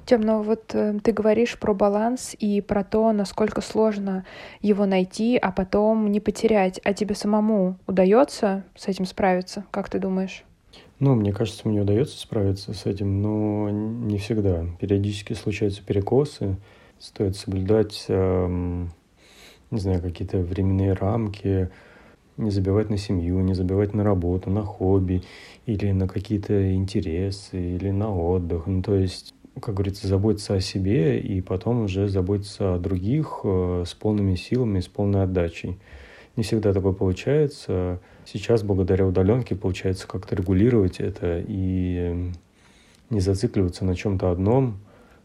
Тем, 0.06 0.22
но 0.22 0.40
вот 0.40 0.74
э, 0.74 0.98
ты 1.04 1.12
говоришь 1.12 1.58
про 1.58 1.74
баланс 1.74 2.34
и 2.38 2.62
про 2.62 2.84
то, 2.84 3.12
насколько 3.12 3.60
сложно 3.60 4.24
его 4.62 4.86
найти, 4.86 5.36
а 5.36 5.52
потом 5.52 6.10
не 6.10 6.20
потерять. 6.20 6.80
А 6.82 6.94
тебе 6.94 7.14
самому 7.14 7.78
удается 7.86 8.64
с 8.74 8.88
этим 8.88 9.04
справиться? 9.04 9.66
Как 9.70 9.90
ты 9.90 9.98
думаешь? 9.98 10.44
Ну, 11.00 11.14
мне 11.14 11.32
кажется, 11.32 11.68
мне 11.68 11.82
удается 11.82 12.18
справиться 12.18 12.72
с 12.72 12.84
этим, 12.84 13.22
но 13.22 13.70
не 13.70 14.18
всегда. 14.18 14.66
Периодически 14.80 15.32
случаются 15.34 15.82
перекосы, 15.82 16.56
стоит 16.98 17.36
соблюдать, 17.36 18.06
эм, 18.08 18.90
не 19.70 19.78
знаю, 19.78 20.02
какие-то 20.02 20.38
временные 20.38 20.94
рамки, 20.94 21.70
не 22.36 22.50
забивать 22.50 22.90
на 22.90 22.98
семью, 22.98 23.40
не 23.40 23.54
забивать 23.54 23.94
на 23.94 24.02
работу, 24.04 24.50
на 24.50 24.62
хобби 24.62 25.22
или 25.66 25.92
на 25.92 26.08
какие-то 26.08 26.74
интересы 26.74 27.76
или 27.76 27.90
на 27.90 28.12
отдых. 28.14 28.66
Ну, 28.66 28.82
то 28.82 28.94
есть, 28.96 29.34
как 29.60 29.74
говорится, 29.74 30.08
заботиться 30.08 30.54
о 30.54 30.60
себе 30.60 31.20
и 31.20 31.40
потом 31.40 31.84
уже 31.84 32.08
заботиться 32.08 32.74
о 32.74 32.78
других 32.78 33.40
э, 33.44 33.84
с 33.86 33.94
полными 33.94 34.34
силами, 34.34 34.80
с 34.80 34.88
полной 34.88 35.24
отдачей. 35.24 35.78
Не 36.38 36.44
всегда 36.44 36.72
такое 36.72 36.92
получается. 36.92 37.98
Сейчас, 38.24 38.62
благодаря 38.62 39.04
удаленке, 39.04 39.56
получается 39.56 40.06
как-то 40.06 40.36
регулировать 40.36 41.00
это 41.00 41.42
и 41.44 42.30
не 43.10 43.18
зацикливаться 43.18 43.84
на 43.84 43.96
чем-то 43.96 44.30
одном 44.30 44.78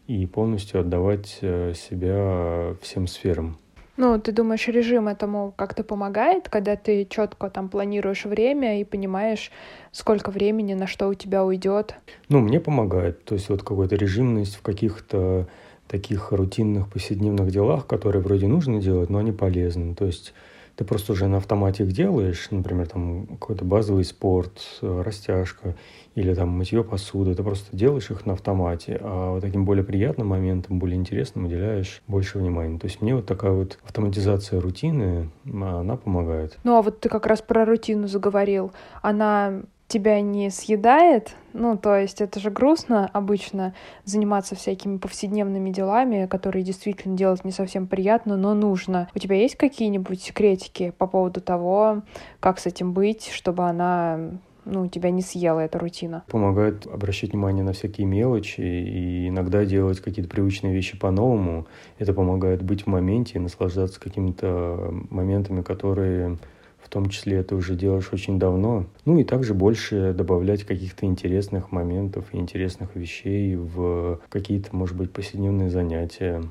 и 0.08 0.26
полностью 0.26 0.80
отдавать 0.80 1.38
э, 1.40 1.72
себя 1.76 2.74
всем 2.82 3.06
сферам. 3.06 3.56
Ну, 3.96 4.18
ты 4.18 4.32
думаешь, 4.32 4.66
режим 4.66 5.06
этому 5.06 5.54
как-то 5.56 5.84
помогает, 5.84 6.48
когда 6.48 6.74
ты 6.74 7.06
четко 7.08 7.48
там 7.48 7.68
планируешь 7.68 8.24
время 8.24 8.80
и 8.80 8.84
понимаешь, 8.84 9.52
сколько 9.92 10.32
времени 10.32 10.74
на 10.74 10.88
что 10.88 11.06
у 11.06 11.14
тебя 11.14 11.44
уйдет? 11.44 11.94
Ну, 12.28 12.40
мне 12.40 12.58
помогает. 12.58 13.24
То 13.24 13.36
есть 13.36 13.50
вот 13.50 13.62
какой-то 13.62 13.94
режимность 13.94 14.56
в 14.56 14.62
каких-то 14.62 15.46
таких 15.86 16.32
рутинных 16.32 16.88
повседневных 16.88 17.52
делах, 17.52 17.86
которые 17.86 18.20
вроде 18.20 18.48
нужно 18.48 18.80
делать, 18.80 19.10
но 19.10 19.18
они 19.18 19.30
полезны. 19.30 19.94
То 19.94 20.06
есть 20.06 20.34
ты 20.76 20.84
просто 20.84 21.12
уже 21.12 21.26
на 21.26 21.38
автомате 21.38 21.84
их 21.84 21.92
делаешь, 21.92 22.48
например, 22.50 22.88
там 22.88 23.26
какой-то 23.26 23.64
базовый 23.64 24.04
спорт, 24.04 24.60
э, 24.82 25.02
растяжка 25.02 25.76
или 26.14 26.34
там 26.34 26.50
мытье 26.50 26.84
посуды, 26.84 27.34
ты 27.34 27.42
просто 27.42 27.76
делаешь 27.76 28.10
их 28.10 28.24
на 28.26 28.34
автомате, 28.34 28.98
а 29.00 29.32
вот 29.34 29.40
таким 29.40 29.64
более 29.64 29.84
приятным 29.84 30.28
моментам, 30.28 30.78
более 30.78 30.96
интересным 30.96 31.46
уделяешь 31.46 32.02
больше 32.06 32.38
внимания. 32.38 32.78
То 32.78 32.86
есть 32.86 33.00
мне 33.02 33.14
вот 33.14 33.26
такая 33.26 33.52
вот 33.52 33.78
автоматизация 33.84 34.60
рутины, 34.60 35.30
она 35.44 35.96
помогает. 35.96 36.58
Ну 36.64 36.76
а 36.76 36.82
вот 36.82 37.00
ты 37.00 37.08
как 37.08 37.26
раз 37.26 37.42
про 37.42 37.64
рутину 37.64 38.06
заговорил. 38.06 38.72
Она 39.02 39.62
тебя 39.88 40.20
не 40.20 40.50
съедает. 40.50 41.36
Ну, 41.52 41.76
то 41.76 41.96
есть 41.96 42.20
это 42.20 42.40
же 42.40 42.50
грустно 42.50 43.08
обычно 43.12 43.74
заниматься 44.04 44.54
всякими 44.54 44.96
повседневными 44.96 45.70
делами, 45.70 46.26
которые 46.26 46.64
действительно 46.64 47.16
делать 47.16 47.44
не 47.44 47.52
совсем 47.52 47.86
приятно, 47.86 48.36
но 48.36 48.54
нужно. 48.54 49.08
У 49.14 49.18
тебя 49.18 49.36
есть 49.36 49.56
какие-нибудь 49.56 50.20
секретики 50.20 50.92
по 50.98 51.06
поводу 51.06 51.40
того, 51.40 52.02
как 52.40 52.58
с 52.58 52.66
этим 52.66 52.92
быть, 52.92 53.30
чтобы 53.32 53.64
она 53.64 54.38
ну, 54.64 54.88
тебя 54.88 55.10
не 55.10 55.22
съела 55.22 55.60
эта 55.60 55.78
рутина. 55.78 56.24
Помогает 56.28 56.86
обращать 56.86 57.32
внимание 57.32 57.62
на 57.62 57.72
всякие 57.72 58.06
мелочи 58.06 58.60
и 58.60 59.28
иногда 59.28 59.64
делать 59.64 60.00
какие-то 60.00 60.30
привычные 60.30 60.74
вещи 60.74 60.98
по-новому. 60.98 61.66
Это 61.98 62.14
помогает 62.14 62.62
быть 62.62 62.82
в 62.82 62.86
моменте 62.86 63.34
и 63.34 63.38
наслаждаться 63.38 64.00
какими-то 64.00 64.92
моментами, 65.10 65.62
которые 65.62 66.38
в 66.84 66.88
том 66.88 67.08
числе 67.08 67.38
это 67.38 67.56
уже 67.56 67.74
делаешь 67.74 68.10
очень 68.12 68.38
давно. 68.38 68.86
Ну 69.04 69.18
и 69.18 69.24
также 69.24 69.54
больше 69.54 70.12
добавлять 70.12 70.64
каких-то 70.64 71.06
интересных 71.06 71.72
моментов 71.72 72.26
и 72.32 72.36
интересных 72.36 72.94
вещей 72.94 73.56
в 73.56 74.20
какие-то, 74.28 74.76
может 74.76 74.96
быть, 74.96 75.10
повседневные 75.10 75.70
занятия. 75.70 76.42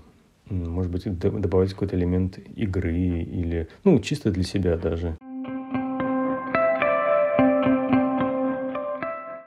Может 0.49 0.91
быть, 0.91 1.03
добавить 1.17 1.73
какой-то 1.73 1.95
элемент 1.95 2.39
игры 2.55 2.97
или, 2.97 3.67
ну, 3.83 3.99
чисто 3.99 4.31
для 4.31 4.43
себя 4.43 4.75
даже. 4.77 5.17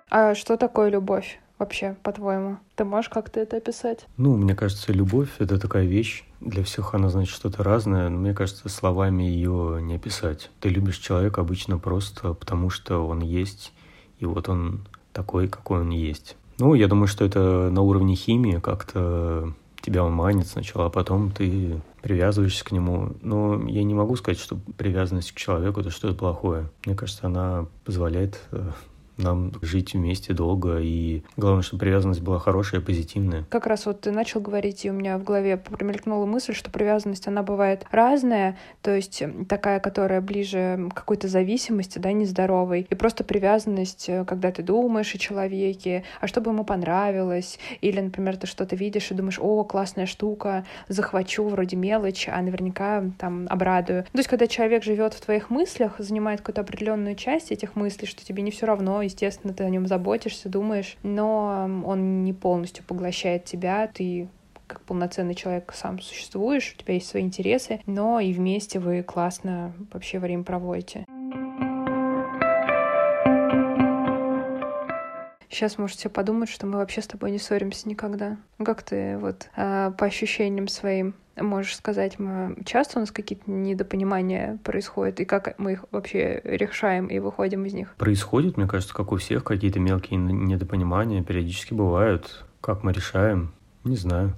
А 0.09 0.35
что 0.35 0.57
такое 0.57 0.88
любовь? 0.88 1.38
вообще, 1.59 1.96
по-твоему? 2.03 2.59
Ты 2.75 2.85
можешь 2.85 3.09
как-то 3.09 3.40
это 3.40 3.57
описать? 3.57 4.07
Ну, 4.16 4.37
мне 4.37 4.55
кажется, 4.55 4.92
любовь— 4.92 5.31
это 5.38 5.59
такая 5.59 5.85
вещь. 5.85 6.25
Для 6.46 6.62
всех 6.62 6.94
она 6.94 7.09
значит 7.09 7.35
что-то 7.35 7.64
разное, 7.64 8.09
но 8.09 8.18
мне 8.18 8.32
кажется, 8.32 8.68
словами 8.68 9.24
ее 9.24 9.80
не 9.82 9.96
описать. 9.96 10.48
Ты 10.61 10.68
любишь 10.68 10.98
человека 10.98 11.40
обычно 11.40 11.76
просто 11.76 12.35
потому, 12.35 12.70
что 12.70 13.04
он 13.04 13.20
есть, 13.20 13.72
и 14.20 14.26
вот 14.26 14.48
он 14.48 14.87
такой, 15.12 15.48
какой 15.48 15.80
он 15.80 15.90
есть. 15.90 16.37
Ну, 16.59 16.74
я 16.74 16.87
думаю, 16.87 17.09
что 17.09 17.24
это 17.24 17.68
на 17.70 17.82
уровне 17.82 18.14
химии 18.14 18.61
как-то 18.61 19.52
тебя 19.82 20.04
он 20.04 20.12
манит 20.12 20.46
сначала, 20.46 20.87
а 20.87 20.90
потом 20.90 21.32
ты 21.32 21.80
привязываешься 22.00 22.64
к 22.64 22.70
нему. 22.70 23.16
Но 23.22 23.68
я 23.68 23.82
не 23.82 23.94
могу 23.94 24.14
сказать, 24.14 24.38
что 24.38 24.56
привязанность 24.76 25.32
к 25.32 25.37
человеку— 25.37 25.80
это 25.82 25.90
что-то 25.90 26.16
плохое. 26.16 26.70
Мне 26.85 26.94
кажется, 26.94 27.26
она 27.26 27.66
позволяет 27.85 28.40
э, 28.52 28.70
нам 29.16 29.52
жить 29.62 29.94
вместе 29.94 30.33
долго, 30.33 30.79
и 30.79 31.22
главное, 31.37 31.62
чтобы 31.62 31.81
привязанность 31.81 32.20
была 32.20 32.38
хорошая, 32.38 32.81
позитивная. 32.81 33.44
Как 33.48 33.66
раз 33.66 33.87
вот 33.87 34.02
ты 34.02 34.11
начал 34.11 34.40
говорить, 34.40 34.85
и 34.85 34.90
у 34.90 34.92
меня 34.92 35.18
в 35.18 35.24
голове 35.24 35.57
промелькнула 35.57 36.26
мысль, 36.26 36.55
что 36.55 36.70
привязанность, 36.70 37.26
она 37.29 37.42
бывает 37.42 37.85
разная, 37.90 38.59
то 38.83 38.94
есть 38.94 39.22
такая, 39.48 39.81
которая 39.81 40.20
ближе 40.20 40.88
какой-то 40.94 41.29
зависимости, 41.29 41.98
да, 41.98 42.12
нездоровой, 42.12 42.87
и 42.88 42.94
просто 42.94 43.24
привязанность, 43.24 44.09
э, 44.09 44.24
когда 44.24 44.50
ты 44.50 44.62
думаешь 44.62 45.14
о 45.14 45.18
человеке, 45.18 46.05
а 46.20 46.26
что 46.26 46.40
бы 46.40 46.50
ему 46.50 46.64
понравилось, 46.64 47.59
или, 47.81 48.00
например, 48.00 48.37
ты 48.37 48.46
что-то 48.46 48.76
видишь 48.76 49.11
и 49.11 49.14
думаешь, 49.14 49.38
о, 49.40 49.64
классная 49.64 50.07
штука, 50.07 50.64
захвачу, 50.88 51.48
вроде 51.48 51.76
мелочь, 51.76 52.29
а 52.31 52.40
наверняка 52.42 53.05
там 53.18 53.46
обрадую. 53.48 54.05
То 54.05 54.18
есть, 54.18 54.29
когда 54.29 54.46
человек 54.46 54.85
живет 54.85 55.14
в 55.14 55.20
твоих 55.20 55.50
мыслях, 55.50 55.94
занимает 55.98 56.40
какую-то 56.40 56.61
определенную 56.61 57.14
часть 57.14 57.52
этих 57.52 57.76
мыслей, 57.76 58.07
что 58.07 58.24
тебе 58.24 58.42
не 58.42 58.50
все 58.50 58.66
равно, 58.66 59.02
естественно, 59.07 59.53
ты 59.55 59.64
о 59.64 59.71
нем 59.71 59.87
заботишься, 59.87 60.49
думаешь, 60.49 60.97
но 61.03 61.69
он 61.85 62.25
не 62.25 62.33
полностью 62.33 62.85
поглощает 62.85 63.45
тебя, 63.45 63.88
ты 63.88 64.29
как 64.66 64.81
полноценный 64.83 65.35
человек 65.35 65.73
сам 65.75 66.01
существуешь, 66.01 66.75
у 66.77 66.83
тебя 66.83 66.95
есть 66.95 67.09
свои 67.09 67.23
интересы, 67.23 67.81
но 67.87 68.21
и 68.21 68.33
вместе 68.33 68.79
вы 68.79 69.03
классно 69.03 69.73
вообще 69.92 70.19
время 70.19 70.42
проводите. 70.42 71.05
Сейчас 75.49 75.79
можете 75.79 76.11
подумать, 76.11 76.51
что 76.51 76.66
мы 76.66 76.79
вообще 76.79 77.01
с 77.01 77.07
тобой 77.07 77.31
не 77.31 77.38
ссоримся 77.38 77.88
никогда. 77.88 78.37
Как 78.62 78.83
ты 78.83 79.16
вот 79.16 79.49
э, 79.57 79.90
по 79.97 80.05
ощущениям 80.05 80.69
своим 80.69 81.14
можешь 81.37 81.77
сказать, 81.77 82.18
мы 82.18 82.57
часто 82.64 82.99
у 82.99 83.01
нас 83.01 83.11
какие-то 83.11 83.51
недопонимания 83.51 84.59
происходят, 84.64 85.20
и 85.20 85.25
как 85.25 85.59
мы 85.59 85.72
их 85.72 85.85
вообще 85.90 86.40
решаем 86.44 87.07
и 87.07 87.18
выходим 87.18 87.64
из 87.64 87.75
них? 87.75 87.94
Происходит, 87.96 88.57
мне 88.57 88.66
кажется, 88.66 88.94
как 88.94 89.12
у 89.12 89.16
всех, 89.16 89.44
какие-то 89.44 89.81
мелкие 89.81 90.18
недопонимания 90.18 91.22
периодически 91.22 91.75
бывают. 91.75 92.44
Как 92.61 92.83
мы 92.83 92.92
решаем? 92.92 93.53
Не 93.85 93.96
знаю. 93.96 94.35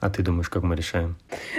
А 0.00 0.10
ты 0.10 0.24
думаешь, 0.24 0.48
как 0.48 0.64
мы 0.64 0.74
решаем? 0.74 1.16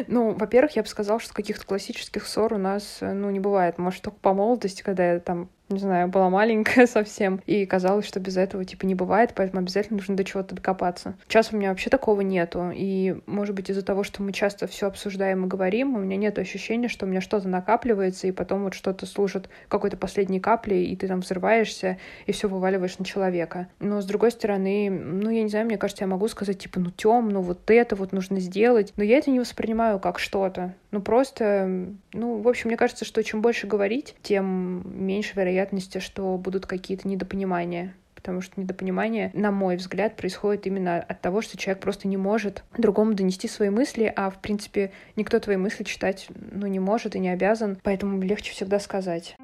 Ну, 0.07 0.33
во-первых, 0.33 0.75
я 0.75 0.81
бы 0.81 0.87
сказала, 0.89 1.21
что 1.21 1.33
каких-то 1.33 1.65
классических 1.65 2.27
ссор 2.27 2.53
у 2.53 2.57
нас, 2.57 2.97
ну, 2.99 3.29
не 3.29 3.39
бывает. 3.39 3.77
Может, 3.77 4.01
только 4.01 4.19
по 4.19 4.33
молодости, 4.33 4.83
когда 4.83 5.13
я 5.13 5.19
там 5.21 5.49
не 5.69 5.79
знаю, 5.79 6.07
была 6.07 6.29
маленькая 6.29 6.87
совсем, 6.87 7.41
и 7.45 7.65
казалось, 7.65 8.05
что 8.05 8.19
без 8.19 8.37
этого, 8.37 8.65
типа, 8.65 8.85
не 8.85 8.95
бывает, 8.95 9.33
поэтому 9.35 9.61
обязательно 9.61 9.97
нужно 9.97 10.15
до 10.15 10.23
чего-то 10.23 10.55
докопаться. 10.55 11.15
Сейчас 11.27 11.51
у 11.51 11.57
меня 11.57 11.69
вообще 11.69 11.89
такого 11.89 12.21
нету, 12.21 12.71
и, 12.73 13.17
может 13.25 13.55
быть, 13.55 13.69
из-за 13.69 13.81
того, 13.81 14.03
что 14.03 14.21
мы 14.21 14.33
часто 14.33 14.67
все 14.67 14.87
обсуждаем 14.87 15.45
и 15.45 15.47
говорим, 15.47 15.95
у 15.95 15.99
меня 15.99 16.17
нет 16.17 16.37
ощущения, 16.39 16.87
что 16.87 17.05
у 17.05 17.09
меня 17.09 17.21
что-то 17.21 17.47
накапливается, 17.47 18.27
и 18.27 18.31
потом 18.31 18.63
вот 18.63 18.73
что-то 18.73 19.05
служит 19.05 19.49
какой-то 19.67 19.97
последней 19.97 20.39
каплей, 20.39 20.85
и 20.85 20.95
ты 20.95 21.07
там 21.07 21.21
взрываешься, 21.21 21.97
и 22.25 22.31
все 22.31 22.47
вываливаешь 22.47 22.97
на 22.99 23.05
человека. 23.05 23.67
Но, 23.79 24.01
с 24.01 24.05
другой 24.05 24.31
стороны, 24.31 24.89
ну, 24.89 25.29
я 25.29 25.43
не 25.43 25.49
знаю, 25.49 25.65
мне 25.65 25.77
кажется, 25.77 26.03
я 26.03 26.07
могу 26.07 26.27
сказать, 26.27 26.59
типа, 26.59 26.79
ну, 26.79 26.91
Тём, 26.91 27.29
ну, 27.29 27.41
вот 27.41 27.69
это 27.71 27.95
вот 27.95 28.11
нужно 28.11 28.39
сделать, 28.39 28.93
но 28.95 29.03
я 29.03 29.17
это 29.17 29.31
не 29.31 29.39
воспринимаю 29.39 29.99
как 29.99 30.19
что-то. 30.19 30.73
Ну, 30.93 31.01
просто, 31.01 31.95
ну, 32.13 32.37
в 32.37 32.47
общем, 32.47 32.67
мне 32.67 32.77
кажется, 32.77 33.03
что 33.03 33.23
чем 33.23 33.41
больше 33.41 33.65
говорить, 33.65 34.13
тем 34.21 34.83
меньше 34.85 35.35
вероятности, 35.35 35.97
что 35.97 36.37
будут 36.37 36.67
какие-то 36.67 37.07
недопонимания 37.07 37.95
потому 38.15 38.39
что 38.39 38.61
недопонимание, 38.61 39.31
на 39.33 39.51
мой 39.51 39.75
взгляд, 39.75 40.15
происходит 40.15 40.65
именно 40.65 40.95
от 40.95 41.19
того, 41.19 41.41
что 41.41 41.57
человек 41.57 41.83
просто 41.83 42.07
не 42.07 42.15
может 42.15 42.63
другому 42.77 43.15
донести 43.15 43.49
свои 43.49 43.69
мысли, 43.69 44.13
а, 44.15 44.29
в 44.29 44.39
принципе, 44.39 44.93
никто 45.17 45.41
твои 45.41 45.57
мысли 45.57 45.83
читать, 45.83 46.27
ну, 46.29 46.65
не 46.67 46.79
может 46.79 47.17
и 47.17 47.19
не 47.19 47.27
обязан, 47.27 47.77
поэтому 47.83 48.21
легче 48.21 48.53
всегда 48.53 48.79
сказать. 48.79 49.35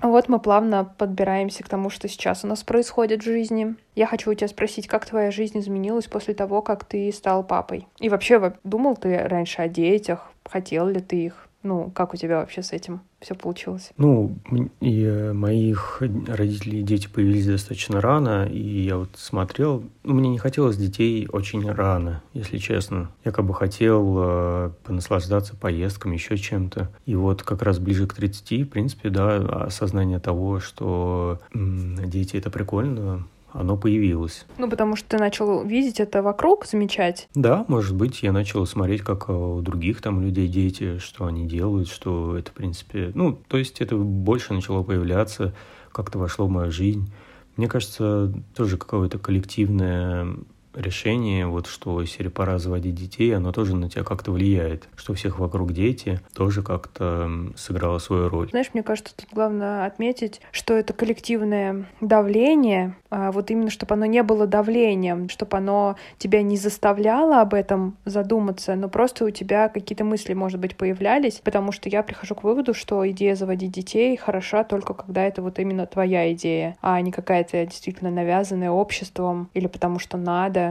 Вот 0.00 0.28
мы 0.28 0.38
плавно 0.38 0.84
подбираемся 0.84 1.64
к 1.64 1.68
тому, 1.68 1.90
что 1.90 2.08
сейчас 2.08 2.44
у 2.44 2.46
нас 2.46 2.62
происходит 2.62 3.22
в 3.22 3.24
жизни. 3.24 3.74
Я 3.96 4.06
хочу 4.06 4.30
у 4.30 4.34
тебя 4.34 4.46
спросить, 4.46 4.86
как 4.86 5.04
твоя 5.04 5.32
жизнь 5.32 5.58
изменилась 5.58 6.06
после 6.06 6.34
того, 6.34 6.62
как 6.62 6.84
ты 6.84 7.10
стал 7.10 7.42
папой? 7.42 7.88
И 7.98 8.08
вообще, 8.08 8.54
думал 8.62 8.96
ты 8.96 9.18
раньше 9.18 9.60
о 9.60 9.68
детях? 9.68 10.30
Хотел 10.44 10.86
ли 10.86 11.00
ты 11.00 11.24
их? 11.24 11.47
Ну, 11.64 11.90
как 11.90 12.14
у 12.14 12.16
тебя 12.16 12.38
вообще 12.38 12.62
с 12.62 12.72
этим 12.72 13.00
все 13.20 13.34
получилось? 13.34 13.90
Ну, 13.96 14.36
и 14.80 15.02
э, 15.02 15.32
моих 15.32 16.00
родителей 16.00 16.82
дети 16.82 17.08
появились 17.08 17.46
достаточно 17.46 18.00
рано, 18.00 18.46
и 18.46 18.82
я 18.82 18.96
вот 18.96 19.10
смотрел, 19.16 19.82
ну, 20.04 20.14
мне 20.14 20.28
не 20.30 20.38
хотелось 20.38 20.76
детей 20.76 21.26
очень 21.32 21.68
рано, 21.68 22.22
если 22.32 22.58
честно. 22.58 23.10
Я 23.24 23.32
как 23.32 23.44
бы 23.44 23.54
хотел 23.54 24.14
э, 24.18 24.70
понаслаждаться 24.84 25.56
поездками, 25.56 26.14
еще 26.14 26.36
чем-то. 26.36 26.90
И 27.06 27.16
вот 27.16 27.42
как 27.42 27.62
раз 27.62 27.80
ближе 27.80 28.06
к 28.06 28.14
30, 28.14 28.62
в 28.62 28.68
принципе, 28.68 29.10
да, 29.10 29.36
осознание 29.64 30.20
того, 30.20 30.60
что 30.60 31.40
м- 31.52 31.96
дети— 32.08 32.36
это 32.38 32.50
прикольно, 32.50 33.26
оно 33.52 33.76
появилось. 33.76 34.46
Ну, 34.58 34.68
потому 34.68 34.96
что 34.96 35.08
ты 35.08 35.18
начал 35.18 35.64
видеть 35.64 36.00
это 36.00 36.22
вокруг, 36.22 36.66
замечать. 36.66 37.28
Да, 37.34 37.64
может 37.68 37.96
быть, 37.96 38.22
я 38.22 38.32
начал 38.32 38.66
смотреть, 38.66 39.02
как 39.02 39.28
у 39.28 39.60
других 39.60 40.00
там 40.02 40.20
людей 40.20 40.48
дети, 40.48 40.98
что 40.98 41.26
они 41.26 41.46
делают, 41.46 41.88
что 41.88 42.36
это, 42.36 42.50
в 42.50 42.54
принципе... 42.54 43.10
Ну, 43.14 43.38
то 43.48 43.56
есть 43.56 43.80
это 43.80 43.96
больше 43.96 44.54
начало 44.54 44.82
появляться, 44.82 45.54
как-то 45.92 46.18
вошло 46.18 46.46
в 46.46 46.50
мою 46.50 46.70
жизнь. 46.70 47.12
Мне 47.56 47.68
кажется, 47.68 48.32
тоже 48.54 48.76
какое-то 48.76 49.18
коллективное 49.18 50.36
решение, 50.78 51.46
вот 51.46 51.66
что 51.66 52.04
серии 52.04 52.28
пора 52.28 52.58
заводить 52.58 52.94
детей, 52.94 53.34
оно 53.34 53.52
тоже 53.52 53.76
на 53.76 53.90
тебя 53.90 54.04
как-то 54.04 54.32
влияет. 54.32 54.88
Что 54.96 55.14
всех 55.14 55.38
вокруг 55.38 55.72
дети 55.72 56.20
тоже 56.34 56.62
как-то 56.62 57.30
сыграло 57.56 57.98
свою 57.98 58.28
роль. 58.28 58.48
Знаешь, 58.50 58.70
мне 58.72 58.82
кажется, 58.82 59.14
тут 59.16 59.26
главное 59.32 59.86
отметить, 59.86 60.40
что 60.52 60.74
это 60.74 60.92
коллективное 60.92 61.86
давление, 62.00 62.96
а 63.10 63.32
вот 63.32 63.50
именно, 63.50 63.70
чтобы 63.70 63.94
оно 63.94 64.06
не 64.06 64.22
было 64.22 64.46
давлением, 64.46 65.28
чтобы 65.28 65.56
оно 65.56 65.96
тебя 66.18 66.42
не 66.42 66.56
заставляло 66.56 67.40
об 67.40 67.54
этом 67.54 67.96
задуматься, 68.04 68.74
но 68.74 68.88
просто 68.88 69.24
у 69.24 69.30
тебя 69.30 69.68
какие-то 69.68 70.04
мысли, 70.04 70.34
может 70.34 70.60
быть, 70.60 70.76
появлялись, 70.76 71.40
потому 71.42 71.72
что 71.72 71.88
я 71.88 72.02
прихожу 72.02 72.34
к 72.34 72.44
выводу, 72.44 72.74
что 72.74 73.08
идея 73.10 73.34
заводить 73.34 73.72
детей 73.72 74.16
хороша 74.16 74.64
только 74.64 74.94
когда 74.94 75.24
это 75.24 75.42
вот 75.42 75.58
именно 75.58 75.86
твоя 75.86 76.32
идея, 76.32 76.76
а 76.82 77.00
не 77.00 77.12
какая-то 77.12 77.64
действительно 77.66 78.10
навязанная 78.10 78.70
обществом 78.70 79.48
или 79.54 79.66
потому 79.66 79.98
что 79.98 80.16
надо, 80.16 80.67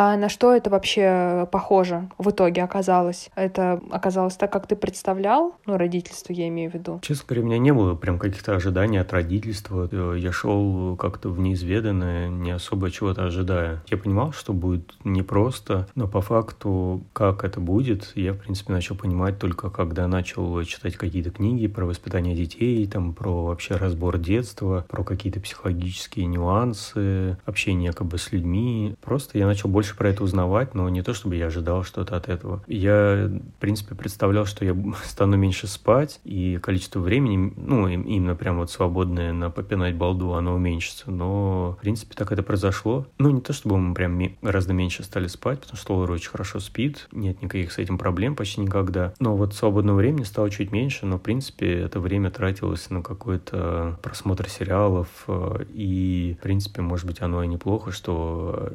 А 0.00 0.16
на 0.16 0.28
что 0.28 0.54
это 0.54 0.70
вообще 0.70 1.48
похоже 1.50 2.08
в 2.18 2.30
итоге 2.30 2.62
оказалось? 2.62 3.30
Это 3.34 3.80
оказалось 3.90 4.36
так, 4.36 4.52
как 4.52 4.68
ты 4.68 4.76
представлял? 4.76 5.56
Ну, 5.66 5.76
родительство 5.76 6.32
я 6.32 6.46
имею 6.46 6.70
в 6.70 6.74
виду. 6.74 7.00
Честно 7.02 7.24
говоря, 7.26 7.42
у 7.42 7.46
меня 7.46 7.58
не 7.58 7.72
было 7.72 7.96
прям 7.96 8.20
каких-то 8.20 8.54
ожиданий 8.54 8.98
от 8.98 9.12
родительства. 9.12 9.88
Я 10.14 10.30
шел 10.30 10.94
как-то 10.94 11.30
в 11.30 11.40
неизведанное, 11.40 12.28
не 12.28 12.52
особо 12.52 12.92
чего-то 12.92 13.24
ожидая. 13.24 13.82
Я 13.88 13.96
понимал, 13.96 14.30
что 14.30 14.52
будет 14.52 14.94
непросто, 15.02 15.88
но 15.96 16.06
по 16.06 16.20
факту, 16.20 17.02
как 17.12 17.42
это 17.42 17.58
будет, 17.58 18.12
я, 18.14 18.34
в 18.34 18.38
принципе, 18.38 18.72
начал 18.72 18.94
понимать 18.94 19.40
только 19.40 19.68
когда 19.68 20.06
начал 20.06 20.62
читать 20.62 20.94
какие-то 20.94 21.30
книги 21.30 21.66
про 21.66 21.86
воспитание 21.86 22.36
детей, 22.36 22.86
там, 22.86 23.14
про 23.14 23.46
вообще 23.46 23.74
разбор 23.74 24.18
детства, 24.18 24.86
про 24.88 25.02
какие-то 25.02 25.40
психологические 25.40 26.26
нюансы, 26.26 27.36
общение 27.44 27.92
как 27.92 28.06
бы 28.06 28.16
с 28.16 28.30
людьми. 28.30 28.94
Просто 29.02 29.38
я 29.38 29.46
начал 29.46 29.68
больше 29.68 29.87
больше 29.88 29.96
про 29.96 30.10
это 30.10 30.22
узнавать, 30.22 30.74
но 30.74 30.88
не 30.88 31.02
то, 31.02 31.14
чтобы 31.14 31.36
я 31.36 31.46
ожидал 31.46 31.82
что-то 31.82 32.16
от 32.16 32.28
этого. 32.28 32.62
Я, 32.66 33.28
в 33.28 33.60
принципе, 33.60 33.94
представлял, 33.94 34.44
что 34.44 34.64
я 34.64 34.76
стану 35.04 35.36
меньше 35.36 35.66
спать, 35.66 36.20
и 36.24 36.58
количество 36.58 37.00
времени, 37.00 37.52
ну, 37.56 37.88
именно 37.88 38.34
прям 38.34 38.58
вот 38.58 38.70
свободное 38.70 39.32
на 39.32 39.50
попинать 39.50 39.94
балду, 39.94 40.34
оно 40.34 40.54
уменьшится. 40.54 41.10
Но, 41.10 41.76
в 41.78 41.80
принципе, 41.80 42.14
так 42.14 42.32
это 42.32 42.42
произошло. 42.42 43.06
Ну, 43.18 43.30
не 43.30 43.40
то, 43.40 43.52
чтобы 43.52 43.78
мы 43.78 43.94
прям 43.94 44.18
гораздо 44.42 44.72
меньше 44.72 45.02
стали 45.04 45.26
спать, 45.26 45.60
потому 45.60 45.78
что 45.78 45.94
Лора 45.94 46.12
очень 46.12 46.30
хорошо 46.30 46.60
спит, 46.60 47.08
нет 47.12 47.40
никаких 47.42 47.72
с 47.72 47.78
этим 47.78 47.98
проблем 47.98 48.36
почти 48.36 48.60
никогда. 48.60 49.14
Но 49.20 49.36
вот 49.36 49.54
свободного 49.54 49.96
времени 49.96 50.24
стало 50.24 50.50
чуть 50.50 50.72
меньше, 50.72 51.06
но, 51.06 51.18
в 51.18 51.22
принципе, 51.22 51.80
это 51.80 52.00
время 52.00 52.30
тратилось 52.30 52.90
на 52.90 53.02
какой-то 53.02 53.98
просмотр 54.02 54.48
сериалов, 54.48 55.08
э, 55.28 55.64
и, 55.72 56.36
в 56.38 56.42
принципе, 56.42 56.82
может 56.82 57.06
быть, 57.06 57.22
оно 57.22 57.42
и 57.42 57.46
неплохо, 57.46 57.92
что 57.92 58.72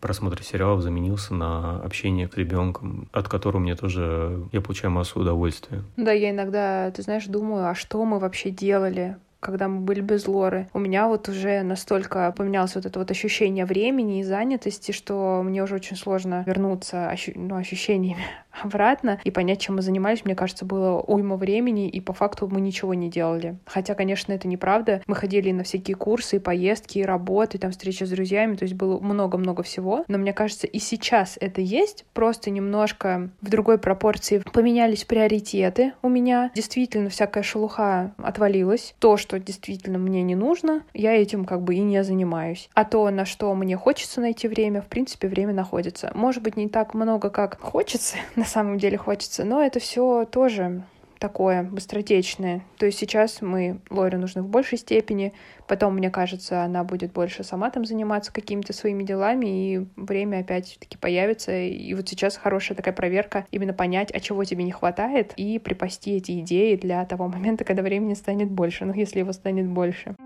просмотр 0.00 0.41
сериалов 0.44 0.82
заменился 0.82 1.34
на 1.34 1.80
общение 1.80 2.28
с 2.28 2.36
ребенком, 2.36 3.08
от 3.12 3.28
которого 3.28 3.60
мне 3.60 3.76
тоже 3.76 4.42
я 4.52 4.60
получаю 4.60 4.90
массу 4.92 5.20
удовольствия. 5.20 5.82
Да, 5.96 6.12
я 6.12 6.30
иногда, 6.30 6.90
ты 6.90 7.02
знаешь, 7.02 7.26
думаю, 7.26 7.68
а 7.68 7.74
что 7.74 8.04
мы 8.04 8.18
вообще 8.18 8.50
делали? 8.50 9.16
когда 9.40 9.66
мы 9.66 9.80
были 9.80 10.00
без 10.00 10.28
Лоры. 10.28 10.68
У 10.72 10.78
меня 10.78 11.08
вот 11.08 11.28
уже 11.28 11.64
настолько 11.64 12.32
поменялось 12.36 12.76
вот 12.76 12.86
это 12.86 13.00
вот 13.00 13.10
ощущение 13.10 13.64
времени 13.64 14.20
и 14.20 14.22
занятости, 14.22 14.92
что 14.92 15.42
мне 15.44 15.64
уже 15.64 15.74
очень 15.74 15.96
сложно 15.96 16.44
вернуться 16.46 17.10
ощу- 17.10 17.32
ну, 17.34 17.56
ощущениями 17.56 18.22
обратно 18.60 19.20
и 19.24 19.30
понять, 19.30 19.60
чем 19.60 19.76
мы 19.76 19.82
занимались, 19.82 20.24
мне 20.24 20.34
кажется, 20.34 20.64
было 20.64 21.00
уйма 21.00 21.36
времени, 21.36 21.88
и 21.88 22.00
по 22.00 22.12
факту 22.12 22.48
мы 22.48 22.60
ничего 22.60 22.94
не 22.94 23.10
делали. 23.10 23.56
Хотя, 23.66 23.94
конечно, 23.94 24.32
это 24.32 24.48
неправда. 24.48 25.02
Мы 25.06 25.14
ходили 25.14 25.52
на 25.52 25.64
всякие 25.64 25.96
курсы, 25.96 26.36
и 26.36 26.38
поездки, 26.38 26.98
и 26.98 27.02
работы, 27.02 27.56
и 27.56 27.60
там 27.60 27.70
встречи 27.70 28.04
с 28.04 28.10
друзьями, 28.10 28.56
то 28.56 28.64
есть 28.64 28.74
было 28.74 28.98
много-много 29.00 29.62
всего. 29.62 30.04
Но 30.08 30.18
мне 30.18 30.32
кажется, 30.32 30.66
и 30.66 30.78
сейчас 30.78 31.36
это 31.40 31.60
есть, 31.60 32.04
просто 32.12 32.50
немножко 32.50 33.30
в 33.40 33.48
другой 33.48 33.78
пропорции 33.78 34.42
поменялись 34.52 35.04
приоритеты 35.04 35.92
у 36.02 36.08
меня. 36.08 36.50
Действительно, 36.54 37.10
всякая 37.10 37.42
шелуха 37.42 38.12
отвалилась. 38.18 38.94
То, 38.98 39.16
что 39.16 39.38
действительно 39.38 39.98
мне 39.98 40.22
не 40.22 40.34
нужно, 40.34 40.82
я 40.94 41.14
этим 41.14 41.44
как 41.44 41.62
бы 41.62 41.74
и 41.74 41.80
не 41.80 42.02
занимаюсь. 42.04 42.68
А 42.74 42.84
то, 42.84 43.08
на 43.10 43.24
что 43.24 43.54
мне 43.54 43.76
хочется 43.76 44.20
найти 44.20 44.48
время, 44.48 44.82
в 44.82 44.86
принципе, 44.86 45.28
время 45.28 45.52
находится. 45.52 46.10
Может 46.14 46.42
быть, 46.42 46.56
не 46.56 46.68
так 46.68 46.94
много, 46.94 47.30
как 47.30 47.60
хочется, 47.60 48.16
на 48.42 48.48
самом 48.48 48.76
деле 48.76 48.98
хочется, 48.98 49.44
но 49.44 49.62
это 49.62 49.78
все 49.78 50.24
тоже 50.24 50.82
такое 51.20 51.62
быстротечное. 51.62 52.64
То 52.76 52.86
есть 52.86 52.98
сейчас 52.98 53.40
мы 53.40 53.78
Лоре 53.88 54.18
нужны 54.18 54.42
в 54.42 54.48
большей 54.48 54.78
степени, 54.78 55.32
потом, 55.68 55.94
мне 55.94 56.10
кажется, 56.10 56.64
она 56.64 56.82
будет 56.82 57.12
больше 57.12 57.44
сама 57.44 57.70
там 57.70 57.84
заниматься 57.84 58.32
какими-то 58.32 58.72
своими 58.72 59.04
делами, 59.04 59.46
и 59.46 59.86
время 59.94 60.40
опять-таки 60.40 60.98
появится. 60.98 61.56
И 61.56 61.94
вот 61.94 62.08
сейчас 62.08 62.36
хорошая 62.36 62.76
такая 62.76 62.92
проверка, 62.92 63.46
именно 63.52 63.72
понять, 63.72 64.10
а 64.10 64.18
чего 64.18 64.42
тебе 64.42 64.64
не 64.64 64.72
хватает, 64.72 65.34
и 65.36 65.60
припасти 65.60 66.16
эти 66.16 66.40
идеи 66.40 66.74
для 66.74 67.04
того 67.04 67.28
момента, 67.28 67.62
когда 67.62 67.84
времени 67.84 68.14
станет 68.14 68.50
больше, 68.50 68.84
ну, 68.84 68.92
если 68.92 69.20
его 69.20 69.32
станет 69.32 69.68
больше. 69.68 70.16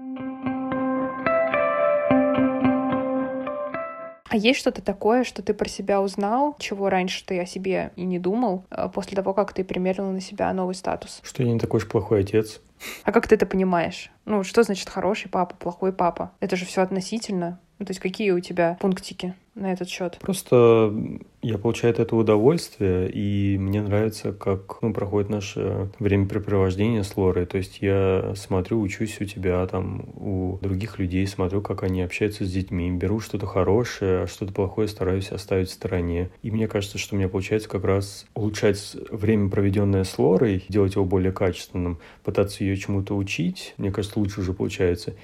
А 4.28 4.36
есть 4.36 4.58
что-то 4.58 4.82
такое, 4.82 5.24
что 5.24 5.42
ты 5.42 5.54
про 5.54 5.68
себя 5.68 6.00
узнал, 6.00 6.56
чего 6.58 6.88
раньше 6.88 7.24
ты 7.24 7.40
о 7.40 7.46
себе 7.46 7.92
и 7.96 8.04
не 8.04 8.18
думал, 8.18 8.64
э, 8.70 8.88
после 8.92 9.16
того, 9.16 9.34
как 9.34 9.52
ты 9.52 9.64
примерил 9.64 10.10
на 10.10 10.20
себя 10.20 10.52
новый 10.52 10.74
статус? 10.74 11.20
Что 11.22 11.42
я 11.42 11.52
не 11.52 11.58
такой 11.58 11.78
уж 11.78 11.88
плохой 11.88 12.20
отец. 12.20 12.60
А 13.04 13.12
как 13.12 13.26
ты 13.28 13.36
это 13.36 13.46
понимаешь? 13.46 14.10
Ну, 14.24 14.42
что 14.44 14.62
значит 14.62 14.88
хороший 14.88 15.28
папа, 15.28 15.54
плохой 15.56 15.92
папа? 15.92 16.32
Это 16.40 16.56
же 16.56 16.66
все 16.66 16.82
относительно. 16.82 17.58
Ну, 17.78 17.84
то 17.84 17.90
есть 17.90 18.00
какие 18.00 18.30
у 18.30 18.40
тебя 18.40 18.78
пунктики 18.80 19.34
на 19.54 19.72
этот 19.72 19.88
счет? 19.88 20.18
Просто 20.20 20.94
я 21.42 21.58
получаю 21.58 21.92
от 21.92 22.00
этого 22.00 22.20
удовольствие, 22.20 23.10
и 23.10 23.58
мне 23.58 23.82
нравится, 23.82 24.32
как 24.32 24.80
ну, 24.80 24.94
проходит 24.94 25.28
наше 25.28 25.90
времяпрепровождение 25.98 27.04
с 27.04 27.16
Лорой. 27.16 27.44
То 27.44 27.58
есть 27.58 27.82
я 27.82 28.32
смотрю, 28.34 28.80
учусь 28.80 29.20
у 29.20 29.26
тебя, 29.26 29.66
там, 29.66 30.06
у 30.16 30.58
других 30.62 30.98
людей, 30.98 31.26
смотрю, 31.26 31.60
как 31.60 31.82
они 31.82 32.00
общаются 32.00 32.46
с 32.46 32.50
детьми, 32.50 32.90
беру 32.90 33.20
что-то 33.20 33.46
хорошее, 33.46 34.22
а 34.22 34.26
что-то 34.26 34.52
плохое 34.52 34.88
стараюсь 34.88 35.30
оставить 35.30 35.68
в 35.68 35.72
стороне. 35.72 36.30
И 36.42 36.50
мне 36.50 36.68
кажется, 36.68 36.96
что 36.96 37.14
у 37.14 37.18
меня 37.18 37.28
получается 37.28 37.68
как 37.68 37.84
раз 37.84 38.26
улучшать 38.34 38.96
время, 39.10 39.50
проведенное 39.50 40.04
с 40.04 40.18
Лорой, 40.18 40.64
делать 40.70 40.94
его 40.94 41.04
более 41.04 41.32
качественным, 41.32 41.98
пытаться 42.24 42.64
ее 42.64 42.76
чему-то 42.76 43.14
учить. 43.14 43.74
Мне 43.76 43.92
кажется, 43.92 44.18
лучше 44.18 44.40
уже 44.40 44.54
получается 44.54 45.14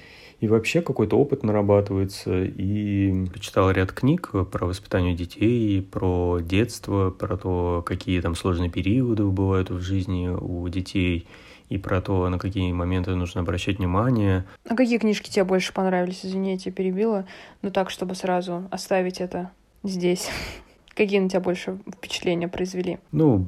и 0.43 0.47
вообще 0.47 0.81
какой-то 0.81 1.17
опыт 1.17 1.41
нарабатывается. 1.43 2.43
И 2.43 3.29
читал 3.39 3.71
ряд 3.71 3.93
книг 3.93 4.31
про 4.51 4.65
воспитание 4.65 5.15
детей, 5.15 5.81
про 5.81 6.39
детство, 6.41 7.11
про 7.11 7.37
то, 7.37 7.81
какие 7.85 8.19
там 8.19 8.35
сложные 8.35 8.69
периоды 8.69 9.23
бывают 9.23 9.69
в 9.69 9.79
жизни 9.79 10.27
у 10.27 10.67
детей, 10.67 11.29
и 11.69 11.77
про 11.77 12.01
то, 12.01 12.27
на 12.27 12.39
какие 12.39 12.73
моменты 12.73 13.15
нужно 13.15 13.39
обращать 13.39 13.77
внимание. 13.77 14.43
А 14.67 14.75
какие 14.75 14.97
книжки 14.97 15.29
тебе 15.29 15.45
больше 15.45 15.71
понравились? 15.71 16.25
Извини, 16.25 16.51
я 16.51 16.57
тебя 16.57 16.73
перебила. 16.73 17.25
Ну 17.61 17.71
так, 17.71 17.89
чтобы 17.89 18.13
сразу 18.13 18.67
оставить 18.69 19.21
это 19.21 19.49
здесь. 19.81 20.29
Какие 20.93 21.19
на 21.19 21.29
тебя 21.29 21.39
больше 21.39 21.79
впечатления 21.95 22.49
произвели? 22.49 22.99
Ну, 23.13 23.47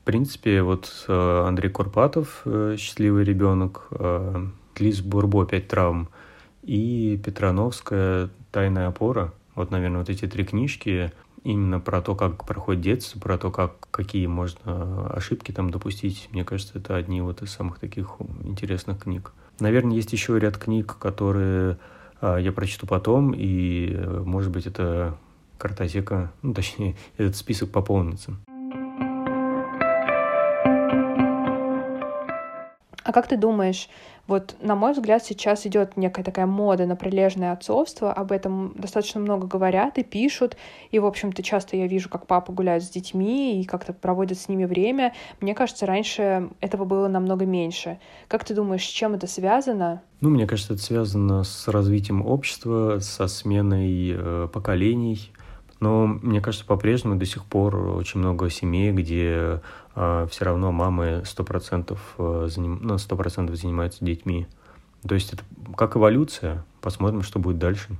в 0.00 0.04
принципе, 0.04 0.62
вот 0.62 1.04
э, 1.06 1.44
Андрей 1.46 1.70
Курпатов 1.70 2.42
э, 2.46 2.74
«Счастливый 2.76 3.22
ребенок», 3.22 3.86
э, 3.92 4.46
Лиз 4.80 5.02
Бурбо 5.02 5.46
«Пять 5.46 5.68
травм», 5.68 6.08
и 6.62 7.20
Петрановская 7.24 8.30
«Тайная 8.50 8.88
опора». 8.88 9.32
Вот, 9.54 9.70
наверное, 9.70 9.98
вот 9.98 10.08
эти 10.08 10.26
три 10.26 10.44
книжки 10.44 11.12
именно 11.44 11.80
про 11.80 12.00
то, 12.00 12.14
как 12.14 12.46
проходит 12.46 12.82
детство, 12.82 13.18
про 13.18 13.36
то, 13.36 13.50
как, 13.50 13.88
какие 13.90 14.26
можно 14.26 15.08
ошибки 15.08 15.52
там 15.52 15.70
допустить. 15.70 16.28
Мне 16.30 16.44
кажется, 16.44 16.78
это 16.78 16.96
одни 16.96 17.20
вот 17.20 17.42
из 17.42 17.50
самых 17.50 17.78
таких 17.78 18.16
интересных 18.44 19.02
книг. 19.02 19.32
Наверное, 19.58 19.96
есть 19.96 20.12
еще 20.12 20.38
ряд 20.38 20.56
книг, 20.56 20.96
которые 20.98 21.78
а, 22.20 22.36
я 22.36 22.52
прочту 22.52 22.86
потом, 22.86 23.34
и, 23.36 23.94
может 24.24 24.52
быть, 24.52 24.66
это 24.66 25.16
картотека, 25.58 26.32
ну, 26.42 26.54
точнее, 26.54 26.96
этот 27.18 27.36
список 27.36 27.70
пополнится. 27.70 28.36
А 33.04 33.12
как 33.12 33.28
ты 33.28 33.36
думаешь, 33.36 33.88
вот, 34.28 34.54
на 34.60 34.76
мой 34.76 34.92
взгляд, 34.92 35.24
сейчас 35.24 35.66
идет 35.66 35.96
некая 35.96 36.22
такая 36.22 36.46
мода 36.46 36.86
на 36.86 36.94
прилежное 36.94 37.52
отцовство, 37.52 38.12
об 38.12 38.30
этом 38.30 38.72
достаточно 38.76 39.20
много 39.20 39.46
говорят 39.46 39.98
и 39.98 40.04
пишут, 40.04 40.56
и, 40.92 40.98
в 40.98 41.06
общем-то, 41.06 41.42
часто 41.42 41.76
я 41.76 41.88
вижу, 41.88 42.08
как 42.08 42.26
папа 42.26 42.52
гуляет 42.52 42.84
с 42.84 42.88
детьми 42.88 43.60
и 43.60 43.64
как-то 43.64 43.92
проводит 43.92 44.38
с 44.38 44.48
ними 44.48 44.64
время. 44.64 45.12
Мне 45.40 45.54
кажется, 45.54 45.86
раньше 45.86 46.50
этого 46.60 46.84
было 46.84 47.08
намного 47.08 47.46
меньше. 47.46 47.98
Как 48.28 48.44
ты 48.44 48.54
думаешь, 48.54 48.84
с 48.84 48.90
чем 48.90 49.14
это 49.14 49.26
связано? 49.26 50.02
Ну, 50.20 50.30
мне 50.30 50.46
кажется, 50.46 50.74
это 50.74 50.82
связано 50.82 51.42
с 51.42 51.66
развитием 51.66 52.24
общества, 52.24 53.00
со 53.00 53.26
сменой 53.26 54.14
э, 54.16 54.48
поколений. 54.52 55.32
Но 55.82 56.06
мне 56.06 56.40
кажется, 56.40 56.64
по-прежнему 56.64 57.16
до 57.16 57.26
сих 57.26 57.44
пор 57.44 57.74
очень 57.74 58.20
много 58.20 58.48
семей, 58.50 58.92
где 58.92 59.60
э, 59.96 60.26
все 60.30 60.44
равно 60.44 60.70
мамы 60.70 61.24
100%, 61.24 61.98
э, 62.18 62.48
заним... 62.48 62.78
ну, 62.80 62.94
100% 62.94 63.52
занимаются 63.56 64.04
детьми. 64.04 64.46
То 65.04 65.16
есть 65.16 65.32
это 65.32 65.42
как 65.76 65.96
эволюция. 65.96 66.64
Посмотрим, 66.80 67.22
что 67.22 67.40
будет 67.40 67.58
дальше. 67.58 67.96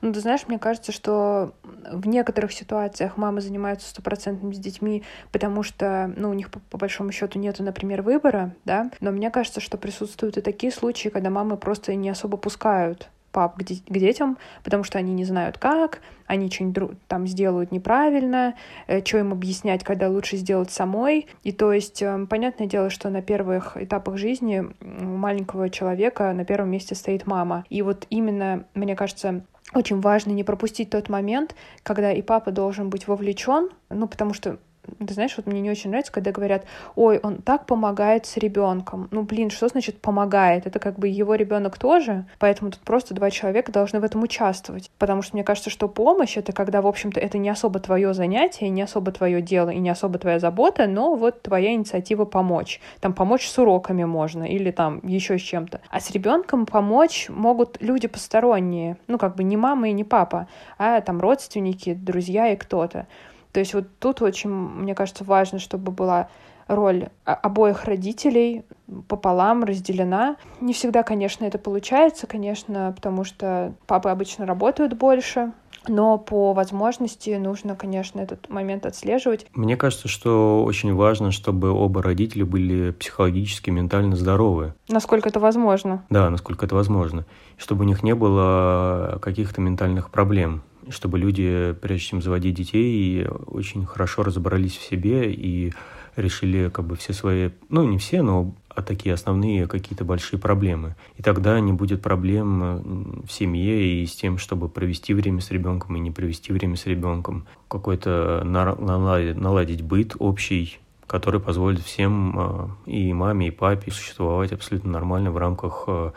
Ну, 0.00 0.12
ты 0.12 0.18
знаешь, 0.18 0.40
мне 0.48 0.58
кажется, 0.58 0.90
что 0.90 1.54
в 1.92 2.08
некоторых 2.08 2.50
ситуациях 2.50 3.16
мамы 3.16 3.40
занимаются 3.40 3.88
стопроцентными 3.88 4.52
с 4.52 4.58
детьми, 4.58 5.04
потому 5.30 5.62
что, 5.62 6.12
ну, 6.16 6.30
у 6.30 6.34
них 6.34 6.50
по, 6.50 6.58
по 6.58 6.78
большому 6.78 7.12
счету 7.12 7.38
нету, 7.38 7.62
например, 7.62 8.02
выбора, 8.02 8.56
да, 8.64 8.90
но 8.98 9.12
мне 9.12 9.30
кажется, 9.30 9.60
что 9.60 9.78
присутствуют 9.78 10.36
и 10.36 10.40
такие 10.40 10.72
случаи, 10.72 11.10
когда 11.10 11.30
мамы 11.30 11.56
просто 11.56 11.94
не 11.94 12.10
особо 12.10 12.36
пускают 12.36 13.08
пап 13.32 13.56
к, 13.56 13.62
к 13.62 13.98
детям, 13.98 14.38
потому 14.64 14.84
что 14.84 14.98
они 14.98 15.12
не 15.12 15.24
знают 15.24 15.58
как, 15.58 16.00
они 16.26 16.50
что-нибудь 16.50 16.98
там 17.08 17.26
сделают 17.26 17.72
неправильно, 17.72 18.54
э, 18.86 19.04
что 19.04 19.18
им 19.18 19.32
объяснять, 19.32 19.84
когда 19.84 20.08
лучше 20.08 20.36
сделать 20.36 20.70
самой. 20.70 21.26
И 21.42 21.52
то 21.52 21.72
есть, 21.72 22.02
э, 22.02 22.26
понятное 22.28 22.66
дело, 22.66 22.90
что 22.90 23.10
на 23.10 23.22
первых 23.22 23.76
этапах 23.76 24.16
жизни 24.16 24.64
у 24.80 25.04
маленького 25.04 25.70
человека 25.70 26.32
на 26.32 26.44
первом 26.44 26.70
месте 26.70 26.94
стоит 26.94 27.26
мама. 27.26 27.64
И 27.68 27.82
вот 27.82 28.06
именно, 28.10 28.64
мне 28.74 28.94
кажется, 28.94 29.44
очень 29.74 30.00
важно 30.00 30.30
не 30.30 30.44
пропустить 30.44 30.90
тот 30.90 31.08
момент, 31.08 31.54
когда 31.82 32.12
и 32.12 32.22
папа 32.22 32.50
должен 32.50 32.90
быть 32.90 33.06
вовлечен, 33.06 33.70
ну, 33.88 34.08
потому 34.08 34.34
что 34.34 34.58
ты 34.98 35.14
знаешь, 35.14 35.34
вот 35.36 35.46
мне 35.46 35.60
не 35.60 35.70
очень 35.70 35.90
нравится, 35.90 36.12
когда 36.12 36.32
говорят, 36.32 36.64
ой, 36.94 37.18
он 37.22 37.36
так 37.36 37.66
помогает 37.66 38.26
с 38.26 38.36
ребенком. 38.36 39.08
Ну, 39.10 39.22
блин, 39.22 39.50
что 39.50 39.68
значит 39.68 40.00
помогает? 40.00 40.66
Это 40.66 40.78
как 40.78 40.98
бы 40.98 41.08
его 41.08 41.34
ребенок 41.34 41.78
тоже, 41.78 42.26
поэтому 42.38 42.70
тут 42.70 42.80
просто 42.80 43.14
два 43.14 43.30
человека 43.30 43.72
должны 43.72 44.00
в 44.00 44.04
этом 44.04 44.22
участвовать. 44.22 44.90
Потому 44.98 45.22
что 45.22 45.36
мне 45.36 45.44
кажется, 45.44 45.70
что 45.70 45.88
помощь 45.88 46.36
это 46.36 46.52
когда, 46.52 46.82
в 46.82 46.86
общем-то, 46.86 47.20
это 47.20 47.38
не 47.38 47.48
особо 47.48 47.80
твое 47.80 48.14
занятие, 48.14 48.68
не 48.68 48.82
особо 48.82 49.12
твое 49.12 49.42
дело 49.42 49.70
и 49.70 49.78
не 49.78 49.90
особо 49.90 50.18
твоя 50.18 50.38
забота, 50.38 50.86
но 50.86 51.14
вот 51.14 51.42
твоя 51.42 51.72
инициатива 51.72 52.24
помочь. 52.24 52.80
Там 53.00 53.12
помочь 53.12 53.48
с 53.48 53.58
уроками 53.58 54.04
можно 54.04 54.44
или 54.44 54.70
там 54.70 55.00
еще 55.02 55.38
с 55.38 55.42
чем-то. 55.42 55.80
А 55.90 56.00
с 56.00 56.10
ребенком 56.10 56.66
помочь 56.66 57.28
могут 57.28 57.80
люди 57.80 58.08
посторонние, 58.08 58.96
ну, 59.06 59.18
как 59.18 59.36
бы 59.36 59.44
не 59.44 59.56
мама 59.56 59.88
и 59.88 59.92
не 59.92 60.04
папа, 60.04 60.48
а 60.78 61.00
там 61.00 61.20
родственники, 61.20 61.94
друзья 61.94 62.52
и 62.52 62.56
кто-то. 62.56 63.06
То 63.52 63.60
есть 63.60 63.74
вот 63.74 63.86
тут 63.98 64.22
очень, 64.22 64.50
мне 64.50 64.94
кажется, 64.94 65.24
важно, 65.24 65.58
чтобы 65.58 65.92
была 65.92 66.28
роль 66.70 67.08
обоих 67.24 67.84
родителей 67.84 68.64
пополам 69.08 69.64
разделена. 69.64 70.36
Не 70.60 70.72
всегда, 70.72 71.02
конечно, 71.02 71.44
это 71.44 71.58
получается, 71.58 72.26
конечно, 72.26 72.92
потому 72.94 73.24
что 73.24 73.74
папы 73.86 74.08
обычно 74.08 74.46
работают 74.46 74.94
больше, 74.94 75.52
но 75.88 76.16
по 76.18 76.52
возможности 76.52 77.30
нужно, 77.30 77.74
конечно, 77.74 78.20
этот 78.20 78.48
момент 78.48 78.86
отслеживать. 78.86 79.46
Мне 79.52 79.76
кажется, 79.76 80.06
что 80.06 80.62
очень 80.64 80.94
важно, 80.94 81.32
чтобы 81.32 81.70
оба 81.70 82.02
родителя 82.02 82.44
были 82.44 82.92
психологически, 82.92 83.70
ментально 83.70 84.14
здоровы. 84.14 84.74
Насколько 84.88 85.28
это 85.28 85.40
возможно? 85.40 86.04
Да, 86.08 86.30
насколько 86.30 86.66
это 86.66 86.76
возможно. 86.76 87.24
Чтобы 87.56 87.84
у 87.84 87.86
них 87.86 88.02
не 88.02 88.14
было 88.14 89.18
каких-то 89.20 89.60
ментальных 89.60 90.10
проблем 90.10 90.62
чтобы 90.90 91.18
люди, 91.18 91.74
прежде 91.80 92.06
чем 92.06 92.22
заводить 92.22 92.54
детей, 92.54 93.26
очень 93.46 93.86
хорошо 93.86 94.22
разобрались 94.22 94.76
в 94.76 94.82
себе 94.82 95.32
и 95.32 95.72
решили 96.16 96.68
как 96.68 96.86
бы 96.86 96.96
все 96.96 97.12
свои, 97.12 97.50
ну 97.68 97.84
не 97.84 97.98
все, 97.98 98.22
но 98.22 98.54
а 98.68 98.82
такие 98.82 99.14
основные 99.14 99.66
какие-то 99.66 100.04
большие 100.04 100.38
проблемы. 100.38 100.94
И 101.16 101.22
тогда 101.22 101.58
не 101.60 101.72
будет 101.72 102.02
проблем 102.02 103.22
в 103.26 103.32
семье 103.32 104.02
и 104.02 104.06
с 104.06 104.14
тем, 104.14 104.38
чтобы 104.38 104.68
провести 104.68 105.12
время 105.12 105.40
с 105.40 105.50
ребенком 105.50 105.96
и 105.96 106.00
не 106.00 106.10
провести 106.10 106.52
время 106.52 106.76
с 106.76 106.86
ребенком. 106.86 107.46
Какой-то 107.68 108.42
наладить, 108.44 109.36
наладить 109.36 109.82
быт 109.82 110.14
общий, 110.18 110.78
который 111.06 111.40
позволит 111.40 111.80
всем, 111.80 112.38
э, 112.38 112.68
и 112.86 113.12
маме, 113.12 113.48
и 113.48 113.50
папе, 113.50 113.90
существовать 113.90 114.52
абсолютно 114.52 114.92
нормально 114.92 115.32
в 115.32 115.38
рамках 115.38 115.84
э, 115.88 116.12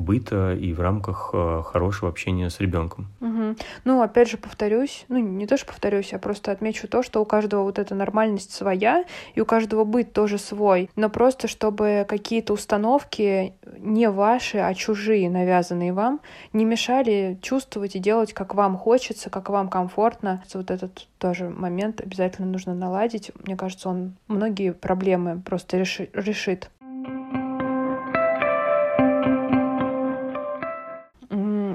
быта 0.00 0.54
и 0.54 0.72
в 0.72 0.80
рамках 0.80 1.30
э, 1.32 1.62
хорошего 1.64 2.10
общения 2.10 2.50
с 2.50 2.60
ребенком. 2.60 3.08
Угу. 3.20 3.56
Ну, 3.84 4.02
опять 4.02 4.30
же, 4.30 4.36
повторюсь, 4.36 5.04
ну, 5.08 5.18
не 5.18 5.46
то, 5.46 5.56
что 5.56 5.66
повторюсь, 5.66 6.12
я 6.12 6.18
просто 6.18 6.52
отмечу 6.52 6.88
то, 6.88 7.02
что 7.02 7.20
у 7.20 7.24
каждого 7.24 7.62
вот 7.62 7.78
эта 7.78 7.94
нормальность 7.94 8.52
своя, 8.52 9.04
и 9.34 9.40
у 9.40 9.46
каждого 9.46 9.84
быт 9.84 10.12
тоже 10.12 10.38
свой, 10.38 10.90
но 10.96 11.08
просто 11.08 11.48
чтобы 11.48 12.04
какие-то 12.08 12.52
установки 12.52 13.54
не 13.78 14.10
ваши, 14.10 14.58
а 14.58 14.74
чужие, 14.74 15.30
навязанные 15.30 15.92
вам, 15.92 16.20
не 16.52 16.64
мешали 16.64 17.38
чувствовать 17.42 17.96
и 17.96 17.98
делать, 17.98 18.32
как 18.32 18.54
вам 18.54 18.76
хочется, 18.76 19.30
как 19.30 19.50
вам 19.50 19.68
комфортно. 19.68 20.42
Вот 20.54 20.70
этот 20.70 21.06
тоже 21.18 21.48
момент 21.48 22.00
обязательно 22.00 22.48
нужно 22.48 22.74
наладить. 22.74 23.30
Мне 23.44 23.56
кажется, 23.56 23.88
он 23.88 24.14
многие 24.28 24.72
проблемы 24.72 25.40
просто 25.40 25.78
реши 25.78 26.08
решит. 26.14 26.70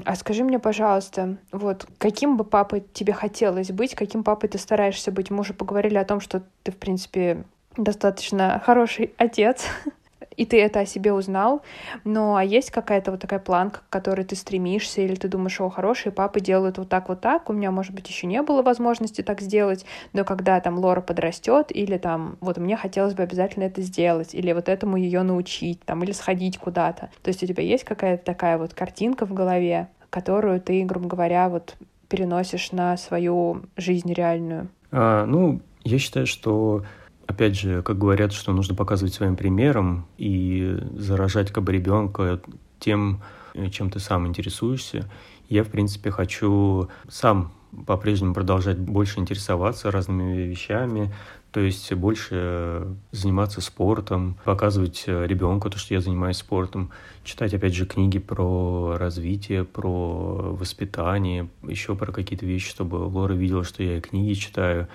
А 0.06 0.14
скажи 0.14 0.44
мне, 0.44 0.60
пожалуйста, 0.60 1.36
вот 1.50 1.84
каким 1.98 2.36
бы 2.36 2.44
папой 2.44 2.84
тебе 2.92 3.12
хотелось 3.12 3.72
быть, 3.72 3.96
каким 3.96 4.22
папой 4.22 4.48
ты 4.48 4.56
стараешься 4.56 5.10
быть? 5.10 5.30
Мы 5.30 5.40
уже 5.40 5.52
поговорили 5.52 5.96
о 5.98 6.04
том, 6.04 6.20
что 6.20 6.44
ты, 6.62 6.70
в 6.70 6.76
принципе, 6.76 7.42
достаточно 7.76 8.62
хороший 8.64 9.12
отец, 9.16 9.64
и 10.36 10.46
ты 10.46 10.62
это 10.62 10.78
о 10.78 10.86
себе 10.86 11.12
узнал, 11.12 11.62
но 12.04 12.36
а 12.36 12.44
есть 12.44 12.70
какая-то 12.70 13.10
вот 13.10 13.20
такая 13.20 13.40
планка, 13.40 13.80
к 13.80 13.88
которой 13.90 14.24
ты 14.24 14.36
стремишься, 14.36 15.00
или 15.00 15.16
ты 15.16 15.26
думаешь, 15.26 15.60
о, 15.60 15.70
хорошие 15.70 16.12
папы 16.12 16.38
делают 16.38 16.78
вот 16.78 16.88
так, 16.88 17.08
вот 17.08 17.20
так, 17.20 17.50
у 17.50 17.52
меня, 17.52 17.72
может 17.72 17.92
быть, 17.92 18.08
еще 18.08 18.28
не 18.28 18.42
было 18.42 18.62
возможности 18.62 19.22
так 19.22 19.40
сделать, 19.40 19.84
но 20.12 20.24
когда 20.24 20.60
там 20.60 20.78
Лора 20.78 21.00
подрастет, 21.00 21.74
или 21.74 21.98
там, 21.98 22.36
вот 22.40 22.58
мне 22.58 22.76
хотелось 22.76 23.14
бы 23.14 23.24
обязательно 23.24 23.64
это 23.64 23.82
сделать, 23.82 24.36
или 24.36 24.52
вот 24.52 24.68
этому 24.68 24.96
ее 24.98 25.22
научить, 25.22 25.80
там, 25.84 26.04
или 26.04 26.12
сходить 26.12 26.58
куда-то. 26.58 27.10
То 27.24 27.28
есть 27.28 27.42
у 27.42 27.46
тебя 27.46 27.64
есть 27.64 27.82
какая-то 27.82 28.24
такая 28.24 28.56
вот 28.56 28.72
картинка 28.72 29.26
в 29.26 29.34
голове, 29.34 29.88
которую 30.10 30.60
ты, 30.60 30.84
грубо 30.84 31.08
говоря, 31.08 31.48
вот 31.48 31.76
переносишь 32.08 32.72
на 32.72 32.96
свою 32.96 33.62
жизнь 33.76 34.12
реальную? 34.12 34.68
А, 34.90 35.26
ну, 35.26 35.60
я 35.84 35.98
считаю, 35.98 36.26
что 36.26 36.84
опять 37.26 37.58
же, 37.58 37.82
как 37.82 37.98
говорят, 37.98 38.32
что 38.32 38.52
нужно 38.52 38.74
показывать 38.74 39.14
своим 39.14 39.36
примером 39.36 40.06
и 40.18 40.78
заражать 40.94 41.50
как 41.50 41.64
бы 41.64 41.72
ребенка 41.72 42.40
тем, 42.78 43.22
чем 43.70 43.90
ты 43.90 43.98
сам 43.98 44.26
интересуешься. 44.26 45.08
Я, 45.48 45.64
в 45.64 45.68
принципе, 45.68 46.10
хочу 46.10 46.88
сам 47.08 47.52
по-прежнему 47.86 48.34
продолжать 48.34 48.78
больше 48.78 49.20
интересоваться 49.20 49.90
разными 49.90 50.42
вещами, 50.42 51.12
то 51.56 51.60
есть 51.60 51.90
больше 51.94 52.86
заниматься 53.12 53.62
спортом, 53.62 54.36
показывать 54.44 55.04
ребенку 55.06 55.70
то, 55.70 55.78
что 55.78 55.94
я 55.94 56.02
занимаюсь 56.02 56.36
спортом, 56.36 56.90
читать, 57.24 57.54
опять 57.54 57.72
же, 57.72 57.86
книги 57.86 58.18
про 58.18 58.98
развитие, 58.98 59.64
про 59.64 60.54
воспитание, 60.54 61.48
еще 61.62 61.96
про 61.96 62.12
какие-то 62.12 62.44
вещи, 62.44 62.68
чтобы 62.68 62.96
Лора 62.96 63.32
видела, 63.32 63.64
что 63.64 63.82
я 63.82 64.02
книги 64.02 64.34
читаю, 64.34 64.88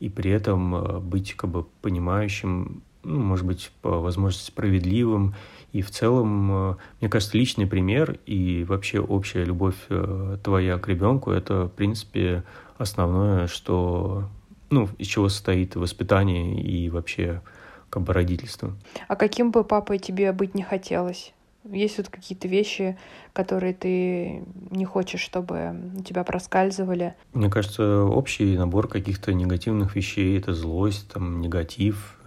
и 0.00 0.10
при 0.10 0.30
этом 0.30 0.74
э, 0.74 0.98
быть 0.98 1.32
как 1.32 1.48
бы 1.48 1.64
понимающим, 1.80 2.82
ну, 3.04 3.18
может 3.18 3.46
быть, 3.46 3.72
по 3.80 3.98
возможности 3.98 4.48
справедливым. 4.48 5.34
И 5.72 5.80
в 5.80 5.90
целом, 5.90 6.52
э, 6.52 6.76
мне 7.00 7.08
кажется, 7.08 7.38
личный 7.38 7.66
пример 7.66 8.18
и 8.26 8.64
вообще 8.64 9.00
общая 9.00 9.46
любовь 9.46 9.76
э, 9.88 10.36
твоя 10.44 10.76
к 10.76 10.88
ребенку— 10.88 11.30
это, 11.32 11.68
в 11.68 11.70
принципе, 11.70 12.44
основное, 12.76 13.46
что 13.46 14.28
ну, 14.72 14.88
из 14.98 15.06
чего 15.06 15.28
состоит 15.28 15.76
воспитание 15.76 16.60
и 16.60 16.88
вообще 16.88 17.42
как 17.90 18.02
бы 18.02 18.12
родительство. 18.14 18.74
А 19.06 19.16
каким 19.16 19.50
бы 19.50 19.64
папой 19.64 19.98
тебе 19.98 20.32
быть 20.32 20.54
не 20.54 20.62
хотелось? 20.62 21.34
Есть 21.70 21.98
вот 21.98 22.08
какие-то 22.08 22.48
вещи, 22.48 22.98
которые 23.32 23.74
ты 23.74 24.42
не 24.70 24.84
хочешь, 24.84 25.20
чтобы 25.20 25.92
у 25.96 26.02
тебя 26.02 26.24
проскальзывали? 26.24 27.14
Мне 27.34 27.50
кажется, 27.50 28.02
общий 28.02 28.56
набор 28.56 28.88
каких-то 28.88 29.32
негативных 29.32 29.94
вещей— 29.94 30.38
это 30.38 30.54
злость, 30.54 31.08
там, 31.12 31.40
негатив, 31.40 32.18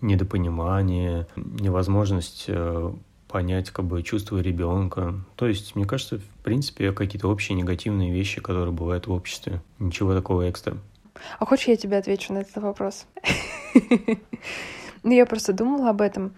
недопонимание, 0.00 1.26
невозможность 1.36 2.44
э, 2.48 2.92
понять 3.26 3.70
как 3.70 3.86
бы 3.86 4.02
чувства 4.02 4.38
ребенка. 4.38 5.14
То 5.34 5.48
есть, 5.48 5.74
мне 5.74 5.86
кажется, 5.86 6.18
в 6.18 6.44
принципе, 6.44 6.92
какие-то 6.92 7.28
общие 7.28 7.56
негативные 7.56 8.12
вещи, 8.12 8.40
которые 8.40 8.72
бывают 8.72 9.08
в 9.08 9.12
обществе. 9.12 9.60
Ничего 9.80 10.14
такого 10.14 10.48
экстра. 10.48 10.76
А 11.38 11.46
хочешь, 11.46 11.68
я 11.68 11.76
тебе 11.76 11.96
отвечу 11.96 12.32
на 12.32 12.38
этот 12.38 12.56
вопрос? 12.56 13.06
Ну, 15.02 15.12
я 15.12 15.26
просто 15.26 15.52
думала 15.52 15.90
об 15.90 16.00
этом. 16.00 16.34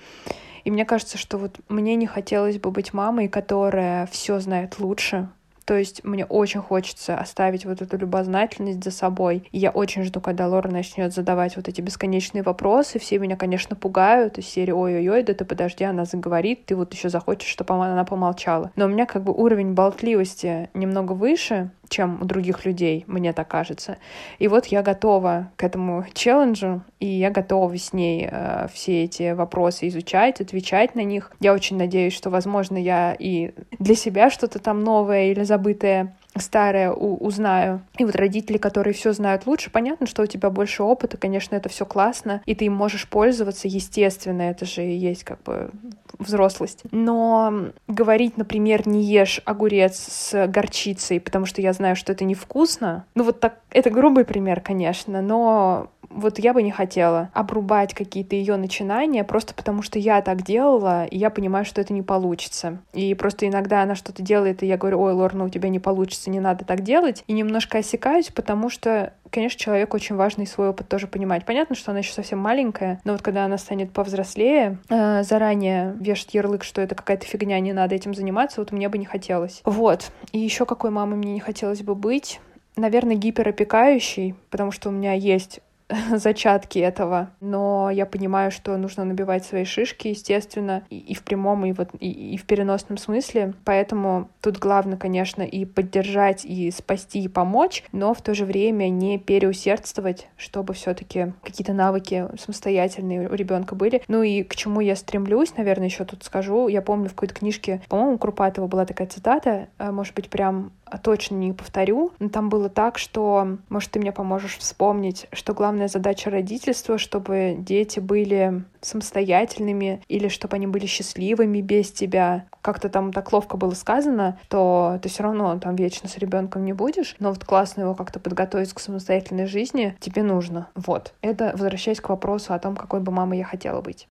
И 0.65 0.73
мне 0.73 0.85
кажется, 0.85 1.19
что 1.19 1.39
вот 1.39 1.61
мне 1.69 1.95
не 1.95 2.07
хотелось 2.09 2.59
бы 2.59 2.73
быть 2.73 2.93
мамой, 2.93 3.29
которая 3.29 4.07
все 4.07 4.41
знает 4.41 4.81
лучше, 4.81 5.29
то 5.67 5.77
есть 5.77 6.05
мне 6.05 6.25
очень 6.25 6.61
хочется 6.61 7.19
оставить 7.19 7.65
вот 7.65 7.83
эту 7.83 7.99
любознательность 7.99 8.85
за 8.85 8.93
собой. 8.93 9.43
И 9.51 9.59
я 9.59 9.71
очень 9.71 10.05
жду, 10.05 10.21
когда 10.21 10.47
Лора 10.47 10.69
начнет 10.71 11.13
задавать 11.13 11.57
вот 11.57 11.67
эти 11.67 11.81
бесконечные 11.81 12.45
вопросы. 12.45 13.01
Все 13.01 13.19
меня, 13.19 13.37
конечно, 13.37 13.75
пугают 13.75 14.39
из 14.39 14.47
серии 14.47 14.71
«Ой-ой-ой, 14.71 15.25
да 15.25 15.35
ты 15.35 15.45
подожди, 15.45 15.83
она 15.83 16.05
заговорит, 16.05 16.67
ты 16.67 16.77
вот 16.77 16.95
еще 16.95 17.09
захочешь, 17.09 17.49
чтобы 17.49 17.75
она 17.75 18.05
помолчала». 18.05 18.71
Но 18.77 18.85
у 18.85 18.89
меня 18.89 19.07
как 19.07 19.25
бы 19.25 19.33
уровень 19.33 19.75
болтливости 19.75 20.71
немного 20.73 21.13
выше, 21.15 21.73
чем 21.97 22.21
у 22.21 22.25
других 22.27 22.67
людей, 22.67 23.05
мне 23.07 23.33
так 23.33 23.49
кажется. 23.49 23.97
И 24.39 24.49
вот 24.49 24.67
я 24.67 24.83
готова 24.83 25.51
к 25.57 25.65
этому 25.65 26.05
челленджу, 26.13 26.83
и 27.01 27.07
я 27.07 27.31
готова 27.31 27.77
с 27.79 27.93
ней 27.95 28.29
э, 28.31 28.67
все 28.73 29.05
эти 29.05 29.33
вопросы 29.33 29.89
изучать, 29.89 30.41
отвечать 30.41 30.95
на 30.95 31.05
них. 31.05 31.33
Я 31.41 31.55
очень 31.55 31.79
надеюсь, 31.79 32.13
что, 32.13 32.29
возможно, 32.29 32.77
я 32.77 33.17
и 33.19 33.53
для 33.79 33.95
себя 33.95 34.31
что-то 34.31 34.59
там 34.59 34.85
новое 34.85 35.31
или 35.31 35.43
забытое 35.43 36.15
старое 36.39 36.93
у, 36.93 37.17
узнаю. 37.17 37.81
И 37.97 38.05
вот 38.05 38.15
родители, 38.15 38.59
которые 38.59 38.93
все 38.93 39.13
знают 39.13 39.47
лучше, 39.47 39.71
понятно, 39.71 40.07
что 40.07 40.23
у 40.23 40.27
тебя 40.27 40.51
больше 40.51 40.83
опыта, 40.83 41.17
конечно, 41.17 41.57
это 41.57 41.71
все 41.71 41.87
классно, 41.87 42.43
и 42.45 42.55
ты 42.55 42.67
им 42.67 42.75
можешь 42.75 43.09
пользоваться, 43.09 43.69
естественно, 43.69 44.43
это 44.43 44.67
же 44.67 44.85
и 44.85 44.95
есть 44.97 45.25
как 45.25 45.43
бы 45.43 45.71
взрослость. 46.19 46.83
Но 46.91 47.71
говорить, 47.89 48.37
например, 48.37 48.87
не 48.89 49.03
ешь 49.03 49.41
огурец 49.45 49.97
с 49.97 50.47
горчицей, 50.47 51.21
потому 51.21 51.47
что 51.47 51.61
я 51.61 51.73
знаю, 51.73 51.97
что 51.97 52.13
это 52.13 52.25
невкусно, 52.25 53.05
ну 53.15 53.25
вот 53.25 53.41
так, 53.41 53.61
это 53.71 53.91
грубый 53.91 54.25
пример, 54.25 54.61
конечно, 54.61 55.23
но 55.23 55.91
вот 56.11 56.39
я 56.39 56.53
бы 56.53 56.63
не 56.63 56.71
хотела 56.71 57.31
обрубать 57.33 57.95
какие-то 57.95 58.37
ее 58.37 58.57
начинания 58.57 59.25
просто 59.25 59.55
потому, 59.55 59.83
что 59.83 59.99
я 59.99 60.23
так 60.23 60.43
делала, 60.43 61.05
и 61.05 61.19
я 61.19 61.31
понимаю, 61.31 61.65
что 61.65 61.81
это 61.81 61.93
не 61.93 62.03
получится. 62.03 62.79
И 62.93 63.15
просто 63.15 63.47
иногда 63.47 63.83
она 63.83 63.95
что-то 63.95 64.23
делает, 64.23 64.63
и 64.63 64.67
я 64.67 64.77
говорю, 64.77 65.01
ой, 65.01 65.13
Лорна, 65.13 65.45
у 65.45 65.49
тебя 65.49 65.69
не 65.69 65.79
получится, 65.79 66.31
не 66.31 66.41
надо 66.41 66.65
так 66.65 66.83
делать. 66.83 67.23
И 67.27 67.33
немножко 67.33 67.79
осекаюсь, 67.79 68.29
потому 68.29 68.71
что 68.71 69.13
конечно, 69.31 69.59
человеку 69.59 69.97
очень 69.97 70.17
важно 70.17 70.43
и 70.43 70.47
свой 70.47 70.69
опыт 70.69 70.89
тоже 70.89 71.07
понимать. 71.09 71.45
Понятно, 71.45 71.75
что 71.75 71.91
она 71.91 71.99
еще 71.99 72.13
совсем 72.13 72.39
маленькая, 72.39 73.01
но 73.05 73.13
вот 73.13 73.23
когда 73.23 73.45
она 73.45 73.59
станет 73.59 73.93
повзрослее, 73.93 74.79
э, 74.89 75.25
заранее 75.25 75.95
вешать 76.07 76.35
ярлык, 76.35 76.65
что 76.65 76.81
это 76.81 76.95
какая-то 76.95 77.27
фигня, 77.27 77.61
не 77.61 77.73
надо 77.73 77.95
этим 77.95 78.15
заниматься, 78.15 78.61
вот 78.61 78.73
мне 78.73 78.89
бы 78.89 78.97
не 78.97 79.07
хотелось. 79.07 79.61
Вот. 79.65 80.11
И 80.33 80.39
еще 80.39 80.65
какой 80.65 80.91
мамой 80.91 81.17
мне 81.17 81.33
не 81.33 81.41
хотелось 81.41 81.83
бы 81.83 81.95
быть? 81.95 82.41
наверное, 82.77 83.17
гиперопекающий, 83.17 84.35
потому 84.51 84.71
что 84.71 84.91
у 84.91 84.93
меня 84.93 85.13
есть 85.13 85.61
зачатки 86.17 86.79
этого, 86.79 87.31
но 87.41 87.91
я 87.91 88.07
понимаю, 88.07 88.51
что 88.51 88.77
нужно 88.77 89.05
набивать 89.05 89.45
свои 89.45 89.65
шишки, 89.65 90.09
естественно, 90.09 90.83
и, 90.91 90.99
и 90.99 91.15
в 91.15 91.23
прямом, 91.23 91.65
и, 91.65 91.73
вот, 91.73 91.91
и, 92.01 92.35
и 92.35 92.37
в 92.37 92.45
переносном 92.45 92.99
смысле, 92.99 93.55
поэтому 93.65 94.29
тут 94.41 94.59
главное, 94.59 94.97
конечно, 94.97 95.43
и 95.43 95.65
поддержать, 95.65 96.45
и 96.45 96.71
спасти, 96.71 97.21
и 97.21 97.29
помочь, 97.29 97.85
но 97.93 98.15
в 98.15 98.21
то 98.21 98.35
же 98.35 98.45
время 98.45 98.89
не 98.89 99.19
переусердствовать, 99.19 100.29
чтобы 100.37 100.75
все 100.75 100.95
таки 100.95 101.33
какие-то 101.43 101.73
навыки 101.73 102.27
самостоятельные 102.39 103.29
у 103.29 103.35
ребенка 103.35 103.75
были. 103.75 104.03
Ну 104.09 104.23
и 104.23 104.43
к 104.43 104.57
чему 104.57 104.81
я 104.81 104.97
стремлюсь, 104.97 105.57
наверное, 105.57 105.87
еще 105.87 106.05
тут 106.05 106.25
скажу, 106.25 106.69
я 106.69 106.83
помню 106.83 107.09
в 107.09 107.15
какой-то 107.15 107.35
книжке, 107.35 107.81
по-моему, 107.89 108.19
Крупатова 108.19 108.67
была 108.67 108.87
такая 108.87 109.07
цитата, 109.07 109.69
а, 109.79 109.93
может 109.93 110.15
быть, 110.15 110.31
прям 110.31 110.73
точно 111.03 111.37
не 111.37 111.53
повторю, 111.53 112.13
но 112.19 112.29
там 112.29 112.49
было 112.49 112.69
так, 112.69 112.99
что, 112.99 113.59
может, 113.69 113.91
ты 113.91 113.99
мне 113.99 114.13
поможешь 114.13 114.59
вспомнить, 114.59 115.27
что 115.33 115.55
главная 115.77 115.89
задача 115.89 116.31
родительства, 116.31 116.97
чтобы 116.97 117.55
дети 117.59 118.01
были 118.01 118.65
самостоятельными 118.81 120.03
или 120.09 120.29
чтобы 120.29 120.57
они 120.57 120.67
были 120.67 120.87
счастливыми 120.87 121.61
без 121.61 121.93
тебя. 121.93 122.47
Как-то 122.63 122.89
там 122.89 123.13
так 123.13 123.31
ловко 123.31 123.59
было 123.59 123.73
сказано, 123.73 124.39
то 124.49 124.99
ты 125.03 125.11
все 125.11 125.25
равно 125.25 125.59
там 125.59 125.77
вечно 125.77 126.09
с 126.09 126.17
ребенком 126.17 126.65
не 126.65 126.73
будешь, 126.73 127.15
но 127.19 127.29
вот 127.29 127.45
классно 127.45 127.83
его 127.83 127.95
как-то 127.95 128.21
подготовить 128.21 128.73
к 128.73 128.81
самостоятельной 128.81 129.45
жизни 129.45 129.95
тебе 130.01 130.23
нужно. 130.23 130.69
Вот. 130.75 131.13
Это 131.21 131.51
возвращаясь 131.53 132.01
к 132.01 132.09
вопросу 132.09 132.55
о 132.55 132.59
том, 132.59 132.75
какой 132.75 133.01
бы 133.01 133.13
мамой 133.13 133.39
я 133.39 133.45
хотела 133.45 133.83
быть. 133.83 134.09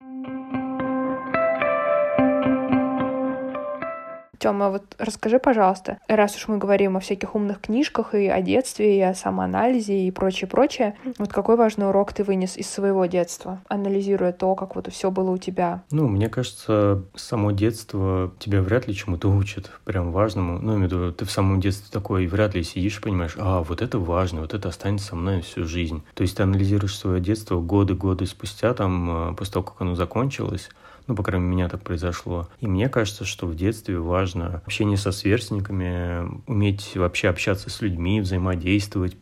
Тёма, 4.46 4.70
вот 4.70 4.96
расскажи, 5.00 5.40
пожалуйста, 5.40 5.98
раз 6.08 6.36
уж 6.36 6.48
мы 6.48 6.60
говорим 6.60 6.98
о 6.98 7.00
всяких 7.00 7.34
умных 7.34 7.62
книжках 7.62 8.14
и 8.14 8.28
о 8.28 8.44
детстве, 8.44 9.00
и 9.00 9.02
о 9.02 9.16
самоанализе 9.16 10.06
и 10.06 10.12
прочее, 10.12 10.48
прочее, 10.48 10.96
вот 11.18 11.34
какой 11.34 11.56
важный 11.56 11.90
урок 11.90 12.14
ты 12.14 12.24
вынес 12.24 12.56
из 12.56 12.70
своего 12.70 13.08
детства, 13.08 13.64
анализируя 13.70 14.34
то, 14.34 14.54
как 14.54 14.76
вот 14.76 14.94
все 14.94 15.10
было 15.10 15.32
у 15.32 15.40
тебя? 15.40 15.82
Ну, 15.90 16.08
мне 16.08 16.30
кажется, 16.30 17.02
само 17.16 17.54
детство 17.54 18.34
тебя 18.38 18.62
вряд 18.62 18.88
ли 18.88 18.94
чему-то 18.94 19.32
учит, 19.32 19.72
прям 19.84 20.12
важному. 20.12 20.60
Ну, 20.60 20.74
я 20.74 20.78
имею 20.78 20.90
в 20.90 20.94
виду, 20.94 21.12
ты 21.12 21.26
в 21.26 21.32
самом 21.32 21.60
детстве 21.60 21.88
такой 21.92 22.28
вряд 22.28 22.54
ли 22.54 22.62
сидишь 22.62 23.02
понимаешь, 23.02 23.36
а, 23.40 23.64
вот 23.64 23.82
это 23.82 23.98
важно, 23.98 24.42
вот 24.42 24.54
это 24.54 24.70
останется 24.70 25.08
со 25.08 25.16
мной 25.16 25.42
всю 25.42 25.66
жизнь. 25.66 26.04
То 26.14 26.22
есть 26.22 26.38
ты 26.38 26.44
анализируешь 26.44 26.96
свое 26.96 27.20
детство 27.20 27.60
годы-годы 27.60 28.28
спустя, 28.28 28.76
там, 28.76 29.32
э, 29.32 29.34
после 29.34 29.54
того, 29.54 29.66
как 29.66 29.82
оно 29.82 29.96
закончилось, 29.96 30.70
ну, 31.08 31.16
по 31.16 31.24
крайней 31.24 31.46
мере, 31.46 31.54
у 31.54 31.58
меня 31.58 31.70
так 31.70 31.82
произошло. 31.82 32.50
И 32.60 32.68
мне 32.68 32.90
кажется, 32.90 33.26
что 33.26 33.48
в 33.48 33.56
детстве 33.56 34.00
важно 34.00 34.62
общение 34.66 34.98
со 34.98 35.12
сверстниками, 35.12 36.42
уметь 36.48 36.96
вообще 36.96 37.30
общаться 37.30 37.70
с 37.70 37.82
людьми, 37.82 38.22
взаимодействовать, 38.22 39.18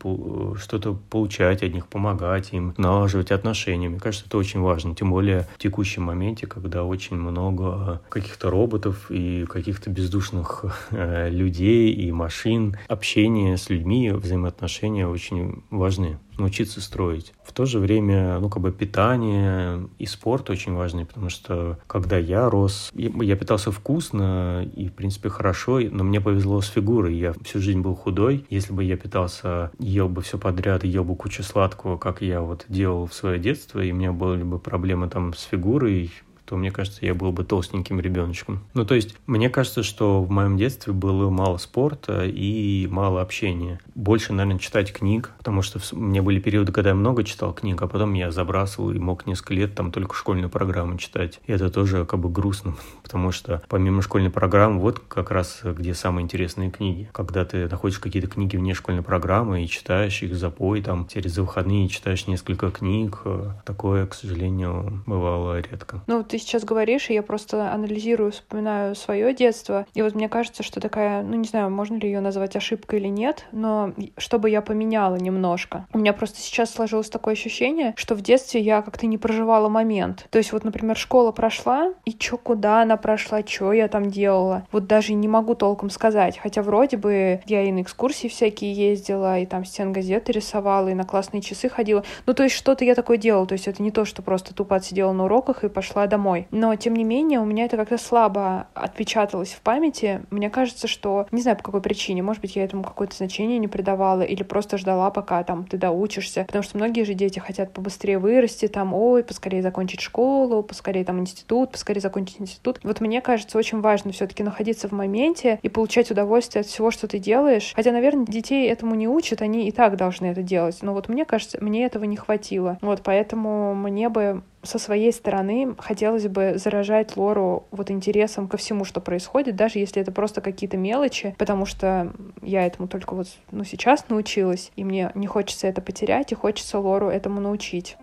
что-то 0.57 0.93
получать 1.09 1.63
от 1.63 1.73
них, 1.73 1.87
помогать 1.87 2.53
им, 2.53 2.73
налаживать 2.77 3.31
отношения. 3.31 3.89
Мне 3.89 3.99
кажется, 3.99 4.27
это 4.27 4.37
очень 4.37 4.61
важно. 4.61 4.95
Тем 4.95 5.09
более 5.09 5.47
в 5.55 5.57
текущем 5.57 6.03
моменте, 6.03 6.47
когда 6.47 6.83
очень 6.83 7.17
много 7.17 8.01
каких-то 8.09 8.49
роботов 8.49 9.07
и 9.09 9.45
каких-то 9.45 9.89
бездушных 9.89 10.65
э, 10.91 11.29
людей 11.29 11.91
и 11.93 12.11
машин. 12.11 12.77
Общение 12.87 13.57
с 13.57 13.69
людьми, 13.69 14.11
взаимоотношения 14.11 15.07
очень 15.07 15.63
важны 15.69 16.17
научиться 16.37 16.81
строить. 16.81 17.33
В 17.43 17.51
то 17.51 17.65
же 17.65 17.79
время, 17.79 18.39
ну, 18.39 18.49
как 18.49 18.61
бы 18.61 18.71
питание 18.71 19.87
и 19.99 20.05
спорт 20.05 20.49
очень 20.49 20.73
важны, 20.73 21.05
потому 21.05 21.29
что 21.29 21.79
когда 21.87 22.17
я 22.17 22.49
рос, 22.49 22.91
я 22.93 23.35
питался 23.35 23.71
вкусно 23.71 24.67
и, 24.75 24.87
в 24.87 24.93
принципе, 24.93 25.29
хорошо, 25.29 25.79
но 25.79 26.03
мне 26.03 26.21
повезло 26.21 26.61
с 26.61 26.67
фигурой. 26.67 27.15
Я 27.15 27.33
всю 27.43 27.59
жизнь 27.59 27.81
был 27.81 27.95
худой. 27.95 28.45
Если 28.49 28.73
бы 28.73 28.83
я 28.83 28.97
питался, 28.97 29.71
ел 29.79 30.09
бы 30.09 30.21
все 30.21 30.37
подряд, 30.37 30.83
ел 30.83 31.03
бы 31.03 31.15
кучу 31.15 31.43
сладкого, 31.43 31.97
как 31.97 32.21
я 32.21 32.41
вот 32.41 32.65
делал 32.67 33.05
в 33.05 33.13
свое 33.13 33.39
детство, 33.39 33.79
и 33.79 33.91
у 33.91 33.95
меня 33.95 34.11
были 34.11 34.43
бы 34.43 34.59
проблемы 34.59 35.09
там 35.09 35.33
с 35.33 35.43
фигурой, 35.43 36.11
то 36.53 36.57
мне 36.57 36.69
кажется, 36.69 37.03
я 37.03 37.15
был 37.15 37.31
бы 37.31 37.43
толстеньким 37.43 37.99
ребеночком. 37.99 38.59
Ну, 38.75 38.85
то 38.85 38.93
есть, 38.93 39.15
мне 39.25 39.49
кажется, 39.49 39.81
что 39.81 40.21
в 40.21 40.29
моем 40.29 40.55
детстве 40.55 40.93
было 40.93 41.31
мало 41.31 41.57
спорта 41.57 42.25
и 42.25 42.85
мало 42.91 43.23
общения. 43.23 43.79
Больше, 43.95 44.33
наверное, 44.33 44.59
читать 44.59 44.93
книг, 44.93 45.31
потому 45.39 45.63
что 45.63 45.79
мне 45.93 46.21
были 46.21 46.39
периоды, 46.39 46.71
когда 46.71 46.91
я 46.91 46.95
много 46.95 47.23
читал 47.23 47.53
книг, 47.53 47.81
а 47.81 47.87
потом 47.87 48.13
я 48.13 48.29
забрасывал 48.29 48.91
и 48.91 48.99
мог 48.99 49.25
несколько 49.25 49.55
лет 49.55 49.73
там 49.73 49.91
только 49.91 50.13
школьную 50.13 50.51
программу 50.51 50.99
читать. 50.99 51.39
И 51.47 51.51
это 51.51 51.71
тоже 51.71 52.05
как 52.05 52.19
бы 52.19 52.29
грустно, 52.29 52.75
потому 53.03 53.31
что 53.31 53.63
помимо 53.67 54.03
школьной 54.03 54.29
программы, 54.29 54.79
вот 54.79 54.99
как 54.99 55.31
раз 55.31 55.61
где 55.63 55.95
самые 55.95 56.23
интересные 56.23 56.69
книги. 56.69 57.09
Когда 57.13 57.45
ты 57.45 57.67
находишь 57.67 57.97
какие-то 57.97 58.27
книги 58.27 58.57
вне 58.57 58.75
школьной 58.75 59.01
программы 59.01 59.63
и 59.63 59.67
читаешь 59.67 60.21
их 60.21 60.35
запой, 60.35 60.83
там, 60.83 61.07
через 61.11 61.35
выходные 61.35 61.89
читаешь 61.89 62.27
несколько 62.27 62.69
книг, 62.69 63.21
э, 63.25 63.53
такое, 63.65 64.05
к 64.05 64.13
сожалению, 64.13 65.01
бывало 65.07 65.59
редко. 65.59 66.03
Ну, 66.05 66.23
ты 66.23 66.42
сейчас 66.43 66.63
говоришь, 66.63 67.09
и 67.09 67.13
я 67.13 67.23
просто 67.23 67.71
анализирую, 67.71 68.31
вспоминаю 68.31 68.95
свое 68.95 69.33
детство. 69.33 69.85
И 69.93 70.01
вот 70.01 70.15
мне 70.15 70.29
кажется, 70.29 70.63
что 70.63 70.79
такая, 70.79 71.23
ну 71.23 71.35
не 71.35 71.47
знаю, 71.47 71.69
можно 71.69 71.95
ли 71.95 72.07
ее 72.07 72.19
назвать 72.19 72.55
ошибкой 72.55 72.99
или 72.99 73.07
нет, 73.07 73.45
но 73.51 73.93
чтобы 74.17 74.49
я 74.49 74.61
поменяла 74.61 75.15
немножко. 75.15 75.87
У 75.93 75.97
меня 75.97 76.13
просто 76.13 76.39
сейчас 76.39 76.71
сложилось 76.71 77.09
такое 77.09 77.33
ощущение, 77.33 77.93
что 77.97 78.15
в 78.15 78.21
детстве 78.21 78.61
я 78.61 78.81
как-то 78.81 79.05
не 79.07 79.17
проживала 79.17 79.69
момент. 79.69 80.27
То 80.29 80.37
есть 80.37 80.51
вот, 80.51 80.63
например, 80.63 80.97
школа 80.97 81.31
прошла, 81.31 81.93
и 82.05 82.13
чё, 82.13 82.37
куда 82.37 82.81
она 82.81 82.97
прошла, 82.97 83.41
что 83.45 83.73
я 83.73 83.87
там 83.87 84.09
делала. 84.09 84.65
Вот 84.71 84.87
даже 84.87 85.13
не 85.13 85.27
могу 85.27 85.55
толком 85.55 85.89
сказать. 85.89 86.37
Хотя 86.37 86.61
вроде 86.61 86.97
бы 86.97 87.41
я 87.45 87.63
и 87.63 87.71
на 87.71 87.81
экскурсии 87.81 88.27
всякие 88.27 88.73
ездила, 88.73 89.39
и 89.39 89.45
там 89.45 89.65
стен 89.65 89.93
газеты 89.93 90.31
рисовала, 90.31 90.89
и 90.89 90.93
на 90.93 91.03
классные 91.03 91.41
часы 91.41 91.69
ходила. 91.69 92.03
Ну, 92.25 92.33
то 92.33 92.43
есть 92.43 92.55
что-то 92.55 92.85
я 92.85 92.95
такое 92.95 93.17
делала. 93.17 93.45
То 93.45 93.53
есть 93.53 93.67
это 93.67 93.83
не 93.83 93.91
то, 93.91 94.05
что 94.05 94.21
просто 94.21 94.53
тупо 94.53 94.75
отсидела 94.77 95.11
на 95.11 95.25
уроках 95.25 95.63
и 95.63 95.69
пошла 95.69 96.07
домой 96.07 96.22
домой. 96.23 96.47
Но, 96.51 96.73
тем 96.75 96.95
не 96.95 97.03
менее, 97.03 97.39
у 97.41 97.45
меня 97.45 97.65
это 97.65 97.75
как-то 97.75 97.97
слабо 97.97 98.67
отпечаталось 98.73 99.51
в 99.51 99.61
памяти. 99.61 100.21
Мне 100.29 100.49
кажется, 100.49 100.87
что, 100.87 101.27
не 101.31 101.41
знаю 101.41 101.57
по 101.57 101.63
какой 101.63 101.81
причине, 101.81 102.23
может 102.23 102.41
быть, 102.41 102.55
я 102.55 102.63
этому 102.63 102.83
какое-то 102.83 103.15
значение 103.15 103.59
не 103.59 103.67
придавала 103.67 104.21
или 104.21 104.43
просто 104.43 104.77
ждала, 104.77 105.11
пока 105.11 105.43
там 105.43 105.65
ты 105.65 105.77
доучишься. 105.77 106.45
Потому 106.45 106.63
что 106.63 106.77
многие 106.77 107.03
же 107.03 107.13
дети 107.13 107.39
хотят 107.39 107.73
побыстрее 107.73 108.19
вырасти, 108.19 108.67
там, 108.67 108.93
ой, 108.93 109.23
поскорее 109.23 109.61
закончить 109.61 109.99
школу, 109.99 110.63
поскорее 110.63 111.03
там 111.03 111.19
институт, 111.19 111.71
поскорее 111.71 111.99
закончить 111.99 112.39
институт. 112.39 112.79
Вот 112.83 113.01
мне 113.01 113.19
кажется, 113.21 113.57
очень 113.57 113.81
важно 113.81 114.11
все-таки 114.13 114.43
находиться 114.43 114.87
в 114.87 114.93
моменте 114.93 115.59
и 115.61 115.69
получать 115.69 116.09
удовольствие 116.09 116.61
от 116.61 116.67
всего, 116.67 116.91
что 116.91 117.07
ты 117.07 117.19
делаешь. 117.19 117.73
Хотя, 117.75 117.91
наверное, 117.91 118.25
детей 118.25 118.69
этому 118.69 118.95
не 118.95 119.07
учат, 119.07 119.41
они 119.41 119.67
и 119.67 119.71
так 119.71 119.97
должны 119.97 120.27
это 120.27 120.41
делать. 120.41 120.79
Но 120.81 120.93
вот 120.93 121.09
мне 121.09 121.25
кажется, 121.25 121.57
мне 121.61 121.85
этого 121.85 122.05
не 122.05 122.15
хватило. 122.15 122.77
Вот 122.81 123.01
поэтому 123.03 123.75
мне 123.75 124.07
бы 124.07 124.43
со 124.63 124.79
своей 124.79 125.11
стороны 125.11 125.75
хотелось 125.77 126.27
бы 126.27 126.53
заражать 126.55 127.15
Лору 127.17 127.65
вот 127.71 127.91
интересом 127.91 128.47
ко 128.47 128.57
всему, 128.57 128.85
что 128.85 129.01
происходит, 129.01 129.55
даже 129.55 129.79
если 129.79 130.01
это 130.01 130.11
просто 130.11 130.41
какие-то 130.41 130.77
мелочи, 130.77 131.35
потому 131.37 131.65
что 131.65 132.13
я 132.41 132.65
этому 132.65 132.87
только 132.87 133.13
вот 133.13 133.27
ну, 133.51 133.63
сейчас 133.63 134.09
научилась, 134.09 134.71
и 134.75 134.83
мне 134.83 135.11
не 135.15 135.27
хочется 135.27 135.67
это 135.67 135.81
потерять, 135.81 136.31
и 136.31 136.35
хочется 136.35 136.79
Лору 136.79 137.09
этому 137.09 137.41
научить. 137.41 137.97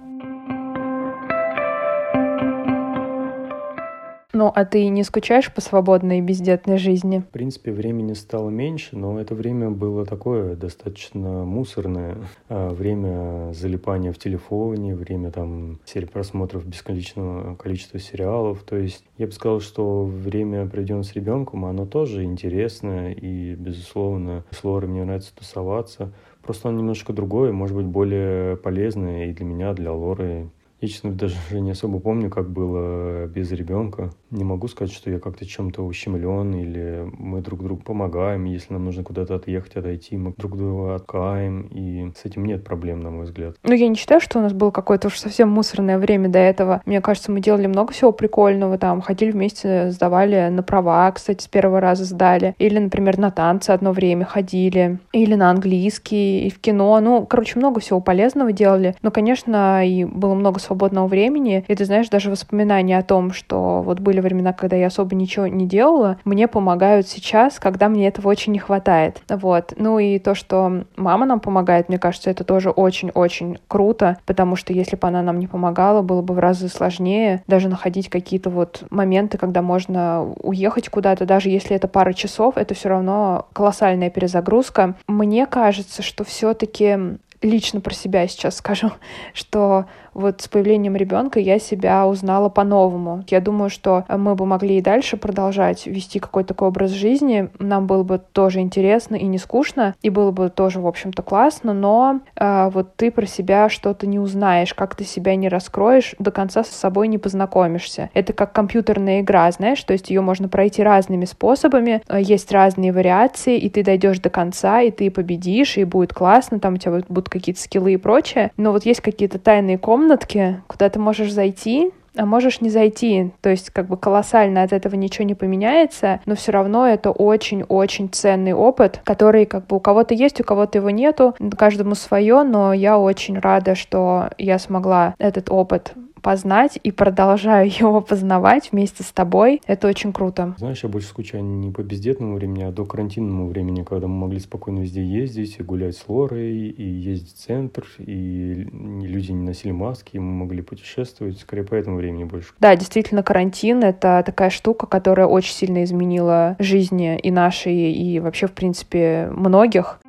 Ну, 4.32 4.52
а 4.54 4.64
ты 4.64 4.86
не 4.88 5.02
скучаешь 5.02 5.52
по 5.52 5.60
свободной 5.60 6.18
и 6.18 6.22
бездетной 6.22 6.78
жизни? 6.78 7.18
В 7.18 7.32
принципе, 7.32 7.72
времени 7.72 8.12
стало 8.12 8.48
меньше, 8.50 8.96
но 8.96 9.20
это 9.20 9.34
время 9.34 9.70
было 9.70 10.06
такое 10.06 10.54
достаточно 10.54 11.44
мусорное. 11.44 12.16
А, 12.48 12.70
время 12.70 13.52
залипания 13.52 14.12
в 14.12 14.18
телефоне, 14.18 14.94
время 14.94 15.32
там 15.32 15.80
серии 15.84 16.06
просмотров 16.06 16.64
бесконечного 16.64 17.56
количества 17.56 17.98
сериалов. 17.98 18.62
То 18.62 18.76
есть 18.76 19.04
я 19.18 19.26
бы 19.26 19.32
сказал, 19.32 19.60
что 19.60 20.04
время, 20.04 20.66
проведенное 20.68 21.02
с 21.02 21.12
ребенком, 21.14 21.64
оно 21.64 21.84
тоже 21.84 22.22
интересное 22.22 23.12
и, 23.12 23.56
безусловно, 23.56 24.44
с 24.52 24.62
Лорой 24.62 24.88
мне 24.88 25.04
нравится 25.04 25.34
тусоваться. 25.34 26.12
Просто 26.42 26.68
оно 26.68 26.78
немножко 26.78 27.12
другое, 27.12 27.52
может 27.52 27.76
быть, 27.76 27.86
более 27.86 28.56
полезное 28.56 29.26
и 29.26 29.32
для 29.32 29.44
меня, 29.44 29.72
для 29.72 29.92
Лоры. 29.92 30.50
Я, 30.80 30.88
честно, 30.88 31.12
даже 31.12 31.36
не 31.52 31.72
особо 31.72 32.00
помню, 32.00 32.30
как 32.30 32.48
было 32.48 33.26
без 33.26 33.52
ребенка. 33.52 34.10
Не 34.30 34.44
могу 34.44 34.66
сказать, 34.66 34.94
что 34.94 35.10
я 35.10 35.18
как-то 35.18 35.44
чем-то 35.44 35.82
ущемлен 35.82 36.54
или 36.54 37.06
мы 37.18 37.42
друг 37.42 37.62
другу 37.62 37.82
помогаем. 37.82 38.44
Если 38.44 38.72
нам 38.72 38.86
нужно 38.86 39.04
куда-то 39.04 39.34
отъехать, 39.34 39.76
отойти, 39.76 40.16
мы 40.16 40.32
друг 40.36 40.56
друга 40.56 40.94
откаем. 40.94 41.68
И 41.70 42.10
с 42.16 42.24
этим 42.24 42.46
нет 42.46 42.64
проблем, 42.64 43.00
на 43.00 43.10
мой 43.10 43.24
взгляд. 43.26 43.56
Ну, 43.62 43.74
я 43.74 43.88
не 43.88 43.96
считаю, 43.96 44.22
что 44.22 44.38
у 44.38 44.42
нас 44.42 44.54
было 44.54 44.70
какое-то 44.70 45.08
уж 45.08 45.18
совсем 45.18 45.50
мусорное 45.50 45.98
время 45.98 46.30
до 46.30 46.38
этого. 46.38 46.80
Мне 46.86 47.02
кажется, 47.02 47.30
мы 47.30 47.40
делали 47.40 47.66
много 47.66 47.92
всего 47.92 48.12
прикольного. 48.12 48.78
Там 48.78 49.02
ходили 49.02 49.32
вместе, 49.32 49.90
сдавали 49.90 50.48
на 50.48 50.62
права, 50.62 51.10
кстати, 51.12 51.42
с 51.42 51.48
первого 51.48 51.80
раза 51.80 52.04
сдали. 52.04 52.54
Или, 52.58 52.78
например, 52.78 53.18
на 53.18 53.30
танцы 53.30 53.70
одно 53.70 53.92
время 53.92 54.24
ходили. 54.24 54.98
Или 55.12 55.34
на 55.34 55.50
английский, 55.50 56.46
и 56.46 56.50
в 56.50 56.58
кино. 56.58 56.98
Ну, 57.00 57.26
короче, 57.26 57.58
много 57.58 57.80
всего 57.80 58.00
полезного 58.00 58.52
делали. 58.52 58.94
Но, 59.02 59.10
конечно, 59.10 59.86
и 59.86 60.04
было 60.04 60.32
много 60.34 60.58
свободного 60.70 61.08
времени, 61.08 61.64
и 61.66 61.74
ты 61.74 61.84
знаешь, 61.84 62.08
даже 62.08 62.30
воспоминания 62.30 62.96
о 62.96 63.02
том, 63.02 63.32
что 63.32 63.82
вот 63.82 63.98
были 63.98 64.20
времена, 64.20 64.52
когда 64.52 64.76
я 64.76 64.86
особо 64.86 65.16
ничего 65.16 65.48
не 65.48 65.66
делала, 65.66 66.18
мне 66.24 66.46
помогают 66.46 67.08
сейчас, 67.08 67.58
когда 67.58 67.88
мне 67.88 68.06
этого 68.06 68.28
очень 68.28 68.52
не 68.52 68.60
хватает. 68.60 69.20
Вот. 69.28 69.74
Ну 69.76 69.98
и 69.98 70.20
то, 70.20 70.36
что 70.36 70.84
мама 70.94 71.26
нам 71.26 71.40
помогает, 71.40 71.88
мне 71.88 71.98
кажется, 71.98 72.30
это 72.30 72.44
тоже 72.44 72.70
очень-очень 72.70 73.58
круто, 73.66 74.18
потому 74.26 74.54
что 74.54 74.72
если 74.72 74.94
бы 74.94 75.08
она 75.08 75.22
нам 75.22 75.40
не 75.40 75.48
помогала, 75.48 76.02
было 76.02 76.22
бы 76.22 76.34
в 76.34 76.38
разы 76.38 76.68
сложнее 76.68 77.42
даже 77.48 77.68
находить 77.68 78.08
какие-то 78.08 78.48
вот 78.48 78.84
моменты, 78.90 79.38
когда 79.38 79.62
можно 79.62 80.32
уехать 80.40 80.88
куда-то, 80.88 81.26
даже 81.26 81.48
если 81.48 81.74
это 81.74 81.88
пара 81.88 82.12
часов, 82.12 82.56
это 82.56 82.74
все 82.74 82.90
равно 82.90 83.48
колоссальная 83.52 84.10
перезагрузка. 84.10 84.94
Мне 85.08 85.46
кажется, 85.46 86.02
что 86.02 86.22
все-таки 86.22 87.18
лично 87.42 87.80
про 87.80 87.94
себя 87.94 88.26
сейчас 88.28 88.56
скажу, 88.56 88.90
что 89.34 89.86
вот 90.14 90.40
с 90.40 90.48
появлением 90.48 90.96
ребенка 90.96 91.40
я 91.40 91.58
себя 91.58 92.06
узнала 92.06 92.48
по-новому. 92.48 93.24
Я 93.28 93.40
думаю, 93.40 93.70
что 93.70 94.04
мы 94.08 94.34
бы 94.34 94.46
могли 94.46 94.78
и 94.78 94.82
дальше 94.82 95.16
продолжать 95.16 95.86
вести 95.86 96.18
какой-то 96.18 96.50
такой 96.50 96.68
образ 96.68 96.90
жизни. 96.90 97.48
Нам 97.58 97.86
было 97.86 98.02
бы 98.02 98.20
тоже 98.32 98.61
интересно 98.61 99.14
и 99.14 99.26
не 99.26 99.38
скучно, 99.38 99.94
и 100.02 100.11
было 100.11 100.30
бы 100.30 100.50
тоже, 100.50 100.80
в 100.80 100.86
общем-то, 100.86 101.22
классно, 101.22 101.72
но 101.72 102.20
э, 102.36 102.70
вот 102.72 102.96
ты 102.96 103.11
про 103.11 103.26
себя 103.26 103.68
что-то 103.68 104.06
не 104.06 104.18
узнаешь, 104.18 104.74
как 104.74 104.96
ты 104.96 105.04
себя 105.04 105.36
не 105.36 105.48
раскроешь, 105.48 106.14
до 106.18 106.30
конца 106.30 106.64
с 106.64 106.68
собой 106.68 107.08
не 107.08 107.18
познакомишься. 107.18 108.11
Это 108.14 108.32
как 108.32 108.52
компьютерная 108.52 109.20
игра, 109.20 109.50
знаешь, 109.52 109.82
то 109.84 109.92
есть 109.92 110.11
ее 110.11 110.20
можно 110.20 110.48
пройти 110.48 110.82
разными 110.82 111.24
способами, 111.24 112.02
э, 112.08 112.20
есть 112.20 112.50
разные 112.50 112.92
вариации, 112.92 113.58
и 113.58 113.70
ты 113.70 113.84
дойдешь 113.84 114.18
до 114.18 114.30
конца, 114.30 114.80
и 114.80 114.90
ты 114.90 115.11
победишь, 115.11 115.76
и 115.76 115.84
будет 115.84 116.12
классно, 116.12 116.58
там 116.58 116.74
у 116.74 116.76
тебя 116.78 117.00
будут 117.08 117.28
какие-то 117.28 117.61
скиллы 117.61 117.92
и 117.92 117.96
прочее, 117.96 118.50
но 118.56 118.72
вот 118.72 118.84
есть 118.84 119.00
какие-то 119.00 119.38
тайные 119.38 119.78
комнаты, 119.78 119.99
комнатке, 120.01 120.62
куда 120.66 120.88
ты 120.88 120.98
можешь 120.98 121.30
зайти, 121.30 121.92
а 122.16 122.24
можешь 122.24 122.62
не 122.62 122.70
зайти. 122.70 123.32
То 123.42 123.51
есть 123.51 123.68
как 123.68 123.86
бы 123.86 123.98
колоссально 123.98 124.62
от 124.62 124.72
этого 124.72 124.94
ничего 124.94 125.26
не 125.26 125.34
поменяется, 125.34 126.20
но 126.24 126.34
все 126.36 126.53
равно 126.53 126.86
это 126.86 127.11
очень-очень 127.11 128.09
ценный 128.09 128.55
опыт, 128.55 129.03
который 129.05 129.44
как 129.44 129.66
бы 129.66 129.76
у 129.76 129.80
кого-то 129.80 130.14
есть, 130.14 130.40
у 130.40 130.44
кого-то 130.44 130.78
его 130.78 130.88
нету, 130.88 131.34
каждому 131.57 131.94
свое, 131.94 132.44
но 132.44 132.72
я 132.72 132.98
очень 132.98 133.38
рада, 133.38 133.74
что 133.74 134.30
я 134.38 134.59
смогла 134.59 135.14
этот 135.18 135.51
опыт 135.51 135.92
познать 136.20 136.78
и 136.82 136.90
продолжаю 136.90 137.68
его 137.78 138.00
познавать 138.00 138.70
вместе 138.72 139.02
с 139.02 139.12
тобой. 139.12 139.60
Это 139.66 139.88
очень 139.88 140.12
круто. 140.12 140.54
Знаешь, 140.58 140.82
я 140.82 140.88
больше 140.88 141.08
скучаю 141.08 141.44
не 141.44 141.70
по 141.70 141.82
бездетному 141.82 142.34
времени, 142.34 142.64
а 142.64 142.72
до 142.72 142.84
карантинному 142.84 143.48
времени, 143.48 143.82
когда 143.82 144.06
мы 144.06 144.14
могли 144.14 144.40
спокойно 144.40 144.80
везде 144.80 145.04
ездить, 145.04 145.56
и 145.58 145.62
гулять 145.62 145.96
с 145.96 146.08
Лорой, 146.08 146.68
и 146.68 146.82
ездить 146.82 147.34
в 147.34 147.38
центр, 147.38 147.86
и 147.98 148.66
люди 148.72 149.32
не 149.32 149.42
носили 149.42 149.72
маски, 149.72 150.16
и 150.16 150.18
мы 150.18 150.32
могли 150.32 150.62
путешествовать. 150.62 151.38
Скорее 151.38 151.64
по 151.64 151.74
этому 151.74 151.96
времени 151.96 152.24
больше. 152.24 152.52
Да, 152.58 152.74
действительно, 152.76 153.22
карантин— 153.22 153.82
это 153.84 154.22
такая 154.24 154.50
штука, 154.50 154.86
которая 154.86 155.26
очень 155.26 155.54
сильно 155.54 155.84
изменила 155.84 156.56
жизни 156.58 157.18
и 157.18 157.30
нашей, 157.30 157.92
и 157.92 158.20
вообще, 158.20 158.46
в 158.46 158.52
принципе, 158.52 159.28
многих. 159.30 159.99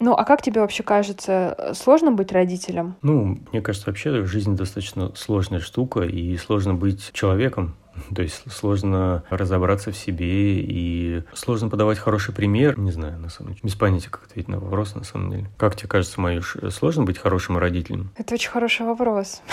Ну, 0.00 0.14
а 0.14 0.24
как 0.24 0.40
тебе 0.40 0.62
вообще 0.62 0.82
кажется, 0.82 1.54
э, 1.58 1.74
сложно 1.74 2.10
быть 2.10 2.32
родителем? 2.32 2.96
Ну, 3.02 3.38
мне 3.52 3.60
кажется, 3.60 3.88
вообще 3.88 4.24
жизнь 4.24 4.56
достаточно 4.56 5.12
сложная 5.14 5.60
штука, 5.60 6.00
и 6.00 6.36
сложно 6.38 6.74
быть 6.74 7.10
человеком. 7.12 7.76
То 8.14 8.22
есть 8.22 8.50
сложно 8.50 9.24
разобраться 9.30 9.92
в 9.92 9.96
себе 9.96 10.60
и 10.60 11.22
сложно 11.34 11.68
подавать 11.68 11.98
хороший 11.98 12.34
пример. 12.34 12.78
Не 12.78 12.90
знаю, 12.90 13.18
на 13.18 13.28
самом 13.28 13.52
деле. 13.52 13.60
Без 13.62 13.74
понятия, 13.74 14.10
как 14.10 14.24
ответить 14.24 14.48
на 14.48 14.58
вопрос, 14.58 14.94
на 14.94 15.04
самом 15.04 15.30
деле. 15.30 15.50
Как 15.56 15.76
тебе 15.76 15.88
кажется, 15.88 16.20
Маюш, 16.20 16.56
сложно 16.70 17.04
быть 17.04 17.18
хорошим 17.18 17.58
родителем? 17.58 18.10
Это 18.16 18.34
очень 18.34 18.50
хороший 18.50 18.86
вопрос. 18.86 19.42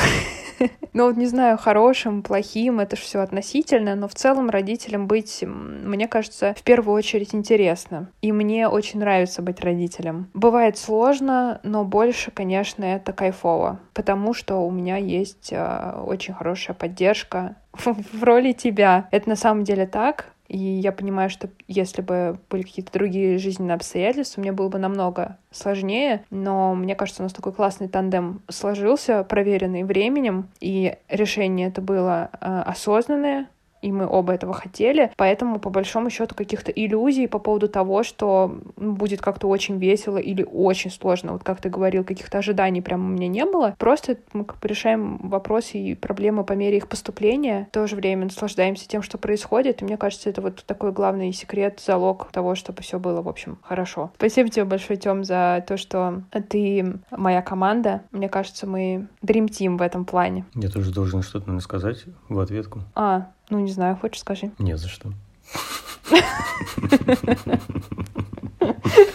Ну 0.94 1.06
вот 1.06 1.16
не 1.16 1.28
знаю, 1.28 1.60
хорошим, 1.60 2.24
плохим, 2.24 2.80
это 2.80 2.96
же 2.96 3.04
все 3.04 3.20
относительно, 3.20 3.94
но 3.94 4.08
в 4.08 4.16
целом 4.16 4.50
родителям 4.50 5.06
быть, 5.06 5.44
мне 5.46 6.08
кажется, 6.08 6.56
в 6.58 6.64
первую 6.64 6.96
очередь 6.96 7.36
интересно. 7.36 8.10
И 8.24 8.32
мне 8.32 8.68
очень 8.68 9.00
нравится 9.00 9.44
быть 9.44 9.60
родителем. 9.60 10.32
Бывает 10.34 10.76
сложно, 10.76 11.60
но 11.62 11.84
больше, 11.84 12.32
конечно, 12.32 12.84
это 12.84 13.14
кайфово, 13.14 13.80
потому 13.94 14.34
что 14.34 14.56
у 14.56 14.72
меня 14.72 14.98
есть 14.98 15.50
э, 15.52 16.02
очень 16.04 16.34
хорошая 16.34 16.76
поддержка 16.76 17.58
в 18.14 18.24
роли 18.24 18.52
тебя. 18.54 19.08
Это 19.12 19.30
на 19.30 19.36
самом 19.36 19.64
деле 19.64 19.86
так. 19.86 20.34
И 20.48 20.58
я 20.58 20.92
понимаю, 20.94 21.30
что 21.30 21.50
если 21.68 22.02
бы 22.02 22.40
были 22.50 22.62
какие-то 22.62 22.94
другие 22.94 23.38
жизненные 23.38 23.76
обстоятельства, 23.76 24.40
мне 24.40 24.54
было 24.54 24.70
бы 24.70 24.80
намного 24.80 25.38
сложнее, 25.52 26.24
но 26.30 26.74
мне 26.74 26.96
кажется, 26.96 27.22
у 27.22 27.26
нас 27.26 27.34
такой 27.34 27.52
классный 27.52 27.90
тандем 27.90 28.42
сложился, 28.48 29.26
проверенный 29.26 29.84
временем, 29.84 30.48
и 30.62 30.96
решение 31.10 31.68
это 31.68 31.82
было 31.82 32.30
э, 32.40 32.62
осознанное, 32.66 33.48
и 33.88 33.92
мы 33.92 34.08
оба 34.08 34.34
этого 34.34 34.54
хотели. 34.54 35.12
Поэтому, 35.16 35.60
по 35.60 35.70
большому 35.70 36.10
счету, 36.10 36.36
каких-то 36.36 36.72
иллюзий 36.72 37.28
по 37.28 37.40
поводу 37.40 37.70
того, 37.70 38.04
что 38.04 38.60
будет 38.76 39.22
как-то 39.22 39.48
очень 39.48 39.78
весело 39.78 40.18
или 40.18 40.44
очень 40.44 40.92
сложно, 40.92 41.34
вот 41.34 41.44
как 41.44 41.62
ты 41.62 41.70
говорил, 41.70 42.04
каких-то 42.04 42.40
ожиданий 42.40 42.82
прямо 42.82 43.06
у 43.06 43.10
меня 43.10 43.28
не 43.28 43.46
было. 43.46 43.76
Просто 43.78 44.18
мы 44.34 44.46
решаем 44.62 45.18
вопросы 45.18 45.78
и 45.78 45.96
проблемы 45.96 46.44
по 46.44 46.54
мере 46.54 46.78
их 46.78 46.88
поступления. 46.88 47.68
В 47.70 47.74
то 47.74 47.88
же 47.88 47.96
время 47.96 48.26
наслаждаемся 48.26 48.88
тем, 48.88 49.02
что 49.02 49.18
происходит. 49.18 49.82
И 49.82 49.86
мне 49.86 49.98
кажется, 49.98 50.30
это 50.30 50.42
вот 50.42 50.64
такой 50.66 50.92
главный 50.92 51.32
секрет, 51.32 51.82
залог 51.86 52.30
того, 52.32 52.56
чтобы 52.56 52.82
все 52.82 53.00
было, 53.00 53.22
в 53.22 53.30
общем, 53.30 53.58
хорошо. 53.62 54.12
Спасибо 54.18 54.50
тебе 54.50 54.66
большое, 54.66 54.98
Тем, 54.98 55.24
за 55.24 55.64
то, 55.68 55.78
что 55.78 56.24
ты 56.50 57.00
моя 57.12 57.42
команда. 57.42 58.02
Мне 58.12 58.28
кажется, 58.30 58.68
мы 58.68 59.08
Dream 59.24 59.48
Team 59.48 59.78
в 59.78 59.82
этом 59.82 60.06
плане. 60.06 60.46
Я 60.56 60.70
тоже 60.70 60.92
должен 60.92 61.22
что-то 61.22 61.48
наверное, 61.48 61.62
сказать 61.62 62.06
в 62.30 62.40
ответку. 62.40 62.82
А, 62.96 63.28
ну, 63.50 63.60
не 63.60 63.72
знаю, 63.72 63.96
хочешь, 63.96 64.22
скажи. 64.22 64.52
Не 64.60 64.78
за 64.78 64.88
что. 64.88 65.12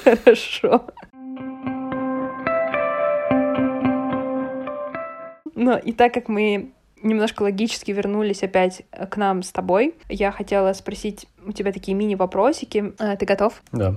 Хорошо. 0.04 0.86
Ну, 5.54 5.78
и 5.78 5.92
так 5.92 6.14
как 6.14 6.28
мы 6.28 6.72
немножко 7.02 7.42
логически 7.42 7.90
вернулись 7.90 8.42
опять 8.42 8.82
к 9.10 9.16
нам 9.16 9.42
с 9.42 9.52
тобой, 9.52 9.94
я 10.08 10.32
хотела 10.32 10.72
спросить 10.72 11.26
у 11.44 11.52
тебя 11.52 11.72
такие 11.72 11.94
мини-вопросики. 11.96 12.94
А, 12.98 13.16
ты 13.16 13.26
готов? 13.26 13.62
Да. 13.72 13.96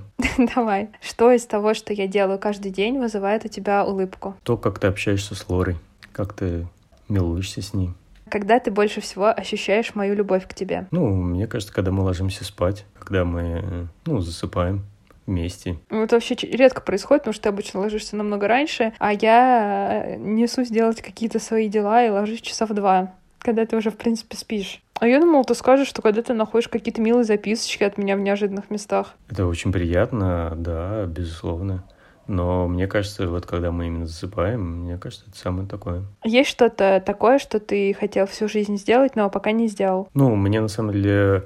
Давай. 0.56 0.90
Что 1.02 1.32
из 1.32 1.46
того, 1.46 1.74
что 1.74 1.94
я 1.94 2.08
делаю 2.08 2.40
каждый 2.40 2.72
день, 2.72 3.00
вызывает 3.00 3.46
у 3.46 3.48
тебя 3.48 3.86
улыбку? 3.86 4.36
То, 4.44 4.58
как 4.58 4.80
ты 4.80 4.88
общаешься 4.88 5.36
с 5.36 5.48
Лорой, 5.48 5.78
как 6.12 6.34
ты 6.34 6.68
милуешься 7.08 7.62
с 7.62 7.74
ней. 7.74 7.92
Когда 8.30 8.60
ты 8.60 8.72
больше 8.72 9.02
всего 9.02 9.28
ощущаешь 9.28 9.96
мою 9.96 10.16
любовь 10.16 10.48
к 10.48 10.54
тебе? 10.54 10.88
Ну, 10.92 11.08
мне 11.10 11.48
кажется, 11.48 11.74
когда 11.74 11.92
мы 11.92 12.04
ложимся 12.04 12.44
спать, 12.44 12.86
когда 12.98 13.24
мы, 13.26 13.88
ну, 14.06 14.20
засыпаем 14.20 14.86
вместе. 15.26 15.78
Ну, 15.90 16.04
это 16.04 16.16
вообще 16.16 16.36
редко 16.36 16.82
происходит, 16.82 17.24
потому 17.24 17.34
что 17.34 17.44
ты 17.44 17.50
обычно 17.50 17.80
ложишься 17.80 18.16
намного 18.16 18.48
раньше, 18.48 18.94
а 19.00 19.14
я 19.14 20.16
несусь 20.18 20.70
делать 20.70 21.02
какие-то 21.02 21.40
свои 21.40 21.68
дела 21.68 22.06
и 22.06 22.10
ложусь 22.10 22.42
часа 22.42 22.66
в 22.66 22.74
два, 22.74 23.14
когда 23.40 23.66
ты 23.66 23.76
уже, 23.76 23.90
в 23.90 23.98
принципе, 23.98 24.38
спишь. 24.38 24.82
А 25.00 25.08
я 25.08 25.20
думала, 25.20 25.44
ты 25.44 25.56
скажешь, 25.56 25.88
что 25.88 26.02
когда 26.02 26.22
ты 26.22 26.34
находишь 26.34 26.70
какие-то 26.70 27.02
милые 27.02 27.26
записочки 27.26 27.84
от 27.84 27.98
меня 27.98 28.16
в 28.16 28.22
неожиданных 28.22 28.70
местах. 28.70 29.16
Это 29.30 29.46
очень 29.46 29.72
приятно, 29.72 30.54
да, 30.56 31.06
безусловно. 31.06 31.84
Но 32.28 32.68
мне 32.68 32.88
кажется, 32.88 33.28
вот 33.28 33.46
когда 33.46 33.72
мы 33.72 33.88
именно 33.88 34.08
засыпаем, 34.08 34.84
мне 34.84 34.98
кажется, 34.98 35.26
это 35.28 35.38
самое 35.38 35.68
такое. 35.68 36.04
Есть 36.24 36.50
что-то 36.50 37.02
такое, 37.06 37.40
что 37.40 37.60
ты 37.60 37.94
хотел 37.94 38.26
всю 38.26 38.48
жизнь 38.48 38.78
сделать, 38.78 39.16
но 39.16 39.30
пока 39.30 39.52
не 39.52 39.68
сделал? 39.68 40.10
Ну, 40.14 40.36
мне 40.36 40.60
на 40.62 40.68
самом 40.68 40.94
деле 40.94 41.46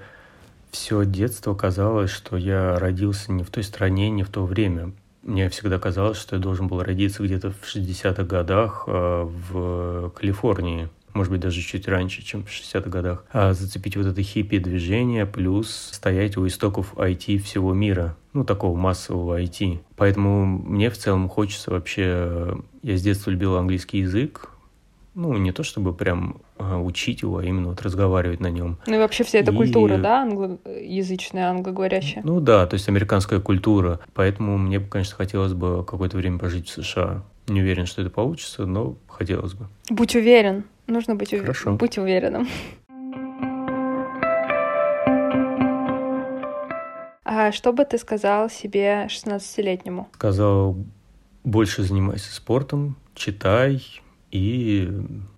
все 0.72 1.06
детство 1.06 1.54
казалось, 1.54 2.12
что 2.12 2.38
я 2.38 2.78
родился 2.80 3.32
не 3.32 3.44
в 3.44 3.50
той 3.50 3.64
стране, 3.64 4.10
не 4.10 4.24
в 4.24 4.30
то 4.30 4.46
время. 4.46 4.92
Мне 5.24 5.50
всегда 5.50 5.80
казалось, 5.80 6.18
что 6.18 6.38
я 6.38 6.42
должен 6.42 6.68
был 6.68 6.82
родиться 6.82 7.24
где-то 7.24 7.52
в 7.52 7.64
60-х 7.64 8.24
годах 8.24 8.86
а, 8.88 9.26
в 9.26 10.12
Калифорнии 10.12 10.90
может 11.14 11.32
быть, 11.32 11.42
даже 11.42 11.62
чуть 11.62 11.88
раньше, 11.88 12.24
чем 12.24 12.44
в 12.44 12.50
60-х 12.50 12.90
годах, 12.90 13.26
а 13.32 13.54
зацепить 13.54 13.98
вот 13.98 14.06
это 14.06 14.22
хиппи-движение, 14.22 15.26
плюс 15.26 15.90
стоять 15.92 16.38
у 16.38 16.48
истоков 16.48 16.94
IT 16.96 17.38
всего 17.40 17.74
мира, 17.74 18.16
ну, 18.34 18.44
такого 18.44 18.78
массового 18.78 19.42
IT. 19.42 19.80
Поэтому 19.96 20.46
мне 20.46 20.90
в 20.90 20.98
целом 20.98 21.30
хочется 21.30 21.72
вообще... 21.72 22.58
Я 22.82 22.98
с 22.98 23.02
детства 23.02 23.32
любил 23.32 23.56
английский 23.58 24.00
язык, 24.00 24.50
ну, 25.16 25.36
не 25.38 25.52
то 25.52 25.64
чтобы 25.64 25.94
прям 25.94 26.42
а, 26.58 26.80
учить 26.80 27.24
его, 27.24 27.40
а 27.40 27.44
именно 27.44 27.70
вот 27.70 27.82
разговаривать 27.82 28.40
на 28.40 28.50
нем. 28.50 28.78
Ну 28.88 28.96
и 28.96 28.98
вообще 28.98 29.24
вся 29.24 29.40
эта 29.40 29.52
и... 29.52 29.56
культура, 29.56 29.98
да, 29.98 30.22
англоязычная, 30.22 31.50
англоговорящая? 31.50 32.24
Ну 32.24 32.40
да, 32.40 32.66
то 32.68 32.76
есть 32.76 32.88
американская 32.88 33.40
культура. 33.40 34.00
Поэтому 34.14 34.58
мне 34.58 34.80
бы, 34.80 34.88
конечно, 34.88 35.16
хотелось 35.18 35.54
бы 35.54 35.84
какое-то 35.84 36.16
время 36.16 36.40
пожить 36.40 36.70
в 36.70 36.84
США. 36.84 37.24
Не 37.48 37.62
уверен, 37.62 37.86
что 37.86 38.02
это 38.02 38.12
получится, 38.12 38.66
но 38.66 38.96
хотелось 39.08 39.54
бы. 39.54 39.68
Будь 39.90 40.16
уверен. 40.16 40.64
Нужно 40.90 41.16
быть, 41.16 41.32
Хорошо. 41.32 41.74
быть 41.74 41.98
уверенным. 42.00 42.48
А 47.24 47.52
что 47.52 47.74
бы 47.74 47.86
ты 47.86 48.00
сказал 48.00 48.50
себе 48.50 49.06
16-летнему? 49.08 50.08
Сказал, 50.16 50.76
больше 51.44 51.84
занимайся 51.84 52.34
спортом, 52.34 52.96
читай 53.14 53.84
и 54.32 54.90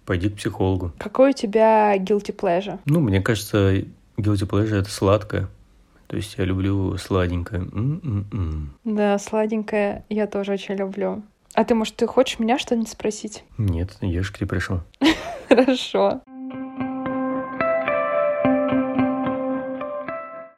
пойди 0.06 0.30
к 0.30 0.38
психологу. 0.38 0.93
Какой 0.97 1.32
у 1.32 1.34
тебя 1.34 1.97
guilty 1.97 2.34
pleasure? 2.34 2.80
Ну, 2.86 3.02
мне 3.02 3.22
кажется, 3.22 3.74
guilty 4.18 4.47
pleasure— 4.49 4.76
это 4.80 4.89
сладкое. 4.89 5.49
То 6.08 6.16
есть 6.16 6.36
я 6.38 6.45
люблю 6.45 6.97
сладенькое. 6.97 7.62
М-м-м. 7.62 8.74
Да, 8.86 9.18
сладенькое 9.18 10.06
я 10.10 10.28
тоже 10.28 10.54
очень 10.54 10.76
люблю. 10.76 11.24
А 11.54 11.66
ты, 11.66 11.76
может, 11.76 11.95
ты 11.95 12.08
хочешь 12.08 12.39
меня 12.39 12.58
что-нибудь 12.58 12.89
спросить? 12.89 13.43
Нет, 13.58 13.97
я 14.02 14.24
же 14.24 14.32
к 14.32 14.38
тебе 14.38 14.47
пришел. 14.47 14.82
Хорошо. 15.49 16.22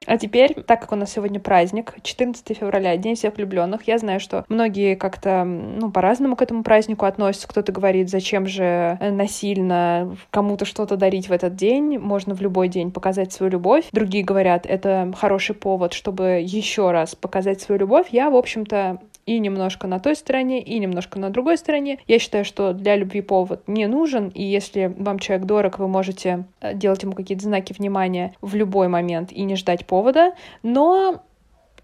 А 0.05 0.17
теперь, 0.17 0.53
так 0.53 0.81
как 0.81 0.91
у 0.91 0.95
нас 0.95 1.11
сегодня 1.11 1.39
праздник, 1.39 1.95
14 2.03 2.55
февраля, 2.55 2.95
День 2.97 3.15
всех 3.15 3.35
влюбленных, 3.35 3.87
я 3.87 3.97
знаю, 3.97 4.19
что 4.19 4.45
многие 4.47 4.95
как-то, 4.95 5.43
ну, 5.43 5.89
по-разному 5.91 6.35
к 6.35 6.41
этому 6.43 6.61
празднику 6.61 7.05
относятся. 7.05 7.47
Кто-то 7.47 7.71
говорит, 7.71 8.09
зачем 8.11 8.45
же 8.45 8.97
насильно 9.01 10.15
кому-то 10.29 10.65
что-то 10.65 10.97
дарить 10.97 11.29
в 11.29 11.31
этот 11.31 11.55
день, 11.55 11.97
можно 11.97 12.35
в 12.35 12.41
любой 12.41 12.67
день 12.67 12.91
показать 12.91 13.33
свою 13.33 13.51
любовь. 13.51 13.85
Другие 13.91 14.23
говорят, 14.23 14.67
это 14.67 15.11
хороший 15.17 15.55
повод, 15.55 15.93
чтобы 15.93 16.43
еще 16.45 16.91
раз 16.91 17.15
показать 17.15 17.61
свою 17.61 17.79
любовь. 17.79 18.07
Я, 18.11 18.29
в 18.29 18.35
общем-то, 18.35 18.99
и 19.25 19.39
немножко 19.39 19.87
на 19.87 19.99
той 19.99 20.15
стороне, 20.15 20.61
и 20.61 20.79
немножко 20.79 21.19
на 21.19 21.29
другой 21.29 21.57
стороне. 21.57 21.99
Я 22.07 22.19
считаю, 22.19 22.45
что 22.45 22.73
для 22.73 22.95
любви 22.95 23.21
повод 23.21 23.63
не 23.67 23.87
нужен, 23.87 24.29
и 24.29 24.43
если 24.43 24.93
вам 24.97 25.19
человек 25.19 25.45
дорог, 25.45 25.79
вы 25.79 25.87
можете 25.87 26.45
э, 26.61 26.73
делать 26.73 27.03
ему 27.03 27.13
какие-то 27.13 27.43
знаки 27.43 27.73
внимания 27.73 28.33
в 28.41 28.55
любой 28.55 28.87
момент 28.87 29.31
и 29.31 29.43
не 29.43 29.55
ждать 29.55 29.85
повода, 29.85 30.33
но 30.61 31.21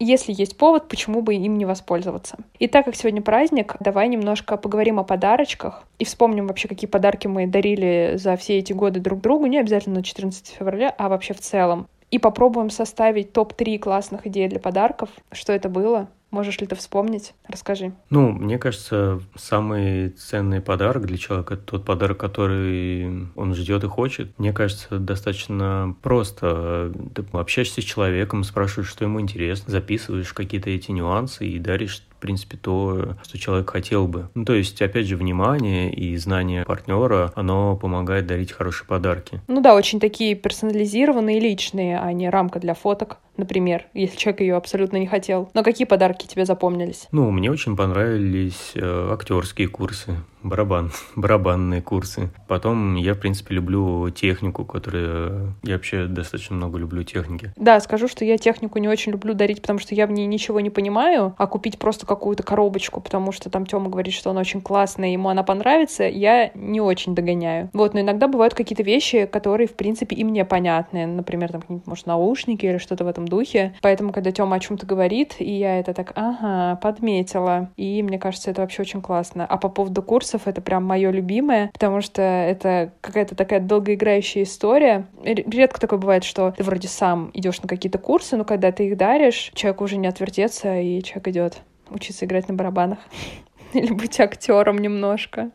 Если 0.02 0.32
есть 0.32 0.56
повод, 0.56 0.88
почему 0.88 1.20
бы 1.20 1.34
им 1.34 1.58
не 1.58 1.66
воспользоваться? 1.66 2.38
И 2.58 2.68
так 2.68 2.86
как 2.86 2.96
сегодня 2.96 3.20
праздник, 3.20 3.76
давай 3.80 4.08
немножко 4.08 4.56
поговорим 4.56 4.98
о 4.98 5.04
подарочках 5.04 5.84
и 5.98 6.06
вспомним 6.06 6.46
вообще, 6.46 6.68
какие 6.68 6.88
подарки 6.88 7.26
мы 7.26 7.46
дарили 7.46 8.14
за 8.16 8.36
все 8.36 8.56
эти 8.56 8.72
годы 8.72 9.00
друг 9.00 9.20
другу, 9.20 9.44
не 9.44 9.58
обязательно 9.58 9.96
на 9.96 10.02
14 10.02 10.56
февраля, 10.58 10.94
а 10.96 11.10
вообще 11.10 11.34
в 11.34 11.40
целом. 11.40 11.86
И 12.10 12.18
попробуем 12.18 12.70
составить 12.70 13.34
топ-3 13.34 13.78
классных 13.78 14.26
идей 14.26 14.48
для 14.48 14.58
подарков. 14.58 15.10
Что 15.32 15.52
это 15.52 15.68
было? 15.68 16.08
Можешь 16.30 16.60
ли 16.60 16.66
ты 16.66 16.76
вспомнить? 16.76 17.34
Расскажи. 17.48 17.92
Ну, 18.08 18.30
мне 18.30 18.58
кажется, 18.58 19.20
самый 19.34 20.10
ценный 20.10 20.60
подарок 20.60 21.06
для 21.06 21.18
человека 21.18 21.56
тот 21.56 21.84
подарок, 21.84 22.18
который 22.18 23.28
он 23.34 23.54
ждет 23.54 23.82
и 23.82 23.88
хочет. 23.88 24.38
Мне 24.38 24.52
кажется, 24.52 24.98
достаточно 24.98 25.96
просто. 26.02 26.92
Ты 27.14 27.24
общаешься 27.32 27.80
с 27.80 27.84
человеком, 27.84 28.44
спрашиваешь, 28.44 28.88
что 28.88 29.04
ему 29.04 29.20
интересно, 29.20 29.72
записываешь 29.72 30.32
какие-то 30.32 30.70
эти 30.70 30.92
нюансы 30.92 31.48
и 31.48 31.58
даришь 31.58 32.02
в 32.20 32.22
принципе, 32.22 32.58
то, 32.58 33.16
что 33.22 33.38
человек 33.38 33.70
хотел 33.70 34.06
бы. 34.06 34.28
Ну, 34.34 34.44
то 34.44 34.52
есть, 34.52 34.82
опять 34.82 35.06
же, 35.06 35.16
внимание 35.16 35.90
и 35.90 36.14
знание 36.18 36.66
партнера, 36.66 37.32
оно 37.34 37.76
помогает 37.76 38.26
дарить 38.26 38.52
хорошие 38.52 38.86
подарки. 38.86 39.40
Ну 39.48 39.62
да, 39.62 39.74
очень 39.74 40.00
такие 40.00 40.34
персонализированные, 40.34 41.40
личные, 41.40 41.98
а 41.98 42.12
не 42.12 42.28
рамка 42.28 42.60
для 42.60 42.74
фоток 42.74 43.18
например, 43.36 43.86
если 43.94 44.18
человек 44.18 44.42
ее 44.42 44.56
абсолютно 44.56 44.98
не 44.98 45.06
хотел. 45.06 45.50
Но 45.54 45.64
какие 45.64 45.86
подарки 45.86 46.26
тебе 46.26 46.44
запомнились? 46.44 47.08
Ну, 47.10 47.30
мне 47.30 47.50
очень 47.50 47.74
понравились 47.74 48.72
э, 48.74 49.08
актерские 49.10 49.66
курсы 49.68 50.14
барабан, 50.42 50.92
барабанные 51.16 51.82
курсы. 51.82 52.30
Потом 52.48 52.96
я, 52.96 53.14
в 53.14 53.18
принципе, 53.18 53.54
люблю 53.54 54.10
технику, 54.10 54.64
которая... 54.64 55.54
Я 55.62 55.74
вообще 55.74 56.06
достаточно 56.06 56.56
много 56.56 56.78
люблю 56.78 57.02
техники. 57.02 57.52
Да, 57.56 57.80
скажу, 57.80 58.08
что 58.08 58.24
я 58.24 58.38
технику 58.38 58.78
не 58.78 58.88
очень 58.88 59.12
люблю 59.12 59.34
дарить, 59.34 59.60
потому 59.60 59.78
что 59.78 59.94
я 59.94 60.06
в 60.06 60.12
ней 60.12 60.26
ничего 60.26 60.60
не 60.60 60.70
понимаю, 60.70 61.34
а 61.38 61.46
купить 61.46 61.78
просто 61.78 62.06
какую-то 62.06 62.42
коробочку, 62.42 63.00
потому 63.00 63.32
что 63.32 63.50
там 63.50 63.66
Тёма 63.66 63.90
говорит, 63.90 64.14
что 64.14 64.30
она 64.30 64.40
очень 64.40 64.60
классная, 64.60 65.10
ему 65.10 65.28
она 65.28 65.42
понравится, 65.42 66.04
я 66.04 66.50
не 66.54 66.80
очень 66.80 67.14
догоняю. 67.14 67.70
Вот, 67.72 67.94
но 67.94 68.00
иногда 68.00 68.28
бывают 68.28 68.54
какие-то 68.54 68.82
вещи, 68.82 69.26
которые, 69.26 69.66
в 69.66 69.74
принципе, 69.74 70.16
и 70.16 70.24
мне 70.24 70.44
понятны. 70.44 71.06
Например, 71.06 71.52
там 71.52 71.62
может, 71.86 72.06
наушники 72.06 72.66
или 72.66 72.78
что-то 72.78 73.04
в 73.04 73.08
этом 73.08 73.26
духе. 73.26 73.74
Поэтому, 73.82 74.12
когда 74.12 74.32
Тёма 74.32 74.56
о 74.56 74.60
чем-то 74.60 74.86
говорит, 74.86 75.36
и 75.38 75.50
я 75.50 75.78
это 75.78 75.94
так, 75.94 76.12
ага, 76.16 76.76
подметила. 76.76 77.70
И 77.76 78.02
мне 78.02 78.18
кажется, 78.18 78.50
это 78.50 78.62
вообще 78.62 78.82
очень 78.82 79.02
классно. 79.02 79.46
А 79.46 79.56
по 79.56 79.68
поводу 79.68 80.02
курса 80.02 80.29
курсов 80.30 80.46
это 80.46 80.60
прям 80.60 80.84
мое 80.84 81.10
любимое, 81.10 81.70
потому 81.72 82.00
что 82.00 82.22
это 82.22 82.92
какая-то 83.00 83.34
такая 83.34 83.60
долгоиграющая 83.60 84.44
история. 84.44 85.06
Редко 85.24 85.80
такое 85.80 85.98
бывает, 85.98 86.24
что 86.24 86.54
ты 86.56 86.62
вроде 86.62 86.88
сам 86.88 87.30
идешь 87.34 87.60
на 87.62 87.68
какие-то 87.68 87.98
курсы, 87.98 88.36
но 88.36 88.44
когда 88.44 88.70
ты 88.70 88.86
их 88.86 88.96
даришь, 88.96 89.50
человек 89.54 89.80
уже 89.80 89.96
не 89.96 90.06
отвертеться, 90.06 90.78
и 90.78 91.02
человек 91.02 91.28
идет 91.28 91.62
учиться 91.90 92.26
играть 92.26 92.48
на 92.48 92.54
барабанах 92.54 92.98
или 93.72 93.92
быть 93.92 94.20
актером 94.20 94.78
немножко. 94.78 95.50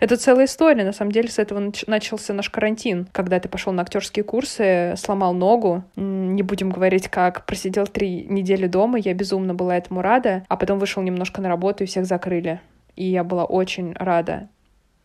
Это 0.00 0.16
целая 0.16 0.46
история. 0.46 0.84
На 0.84 0.94
самом 0.94 1.12
деле 1.12 1.28
с 1.28 1.38
этого 1.38 1.70
начался 1.86 2.32
наш 2.32 2.48
карантин. 2.48 3.08
Когда 3.12 3.38
ты 3.38 3.50
пошел 3.50 3.74
на 3.74 3.82
актерские 3.82 4.24
курсы, 4.24 4.94
сломал 4.96 5.34
ногу, 5.34 5.84
не 5.96 6.42
будем 6.42 6.70
говорить 6.70 7.08
как, 7.08 7.44
просидел 7.44 7.86
три 7.86 8.24
недели 8.24 8.66
дома, 8.66 8.98
я 8.98 9.12
безумно 9.12 9.52
была 9.52 9.76
этому 9.76 10.00
рада, 10.00 10.44
а 10.48 10.56
потом 10.56 10.78
вышел 10.78 11.02
немножко 11.02 11.42
на 11.42 11.48
работу 11.48 11.84
и 11.84 11.86
всех 11.86 12.06
закрыли. 12.06 12.60
И 12.96 13.04
я 13.04 13.22
была 13.24 13.44
очень 13.44 13.92
рада 13.92 14.48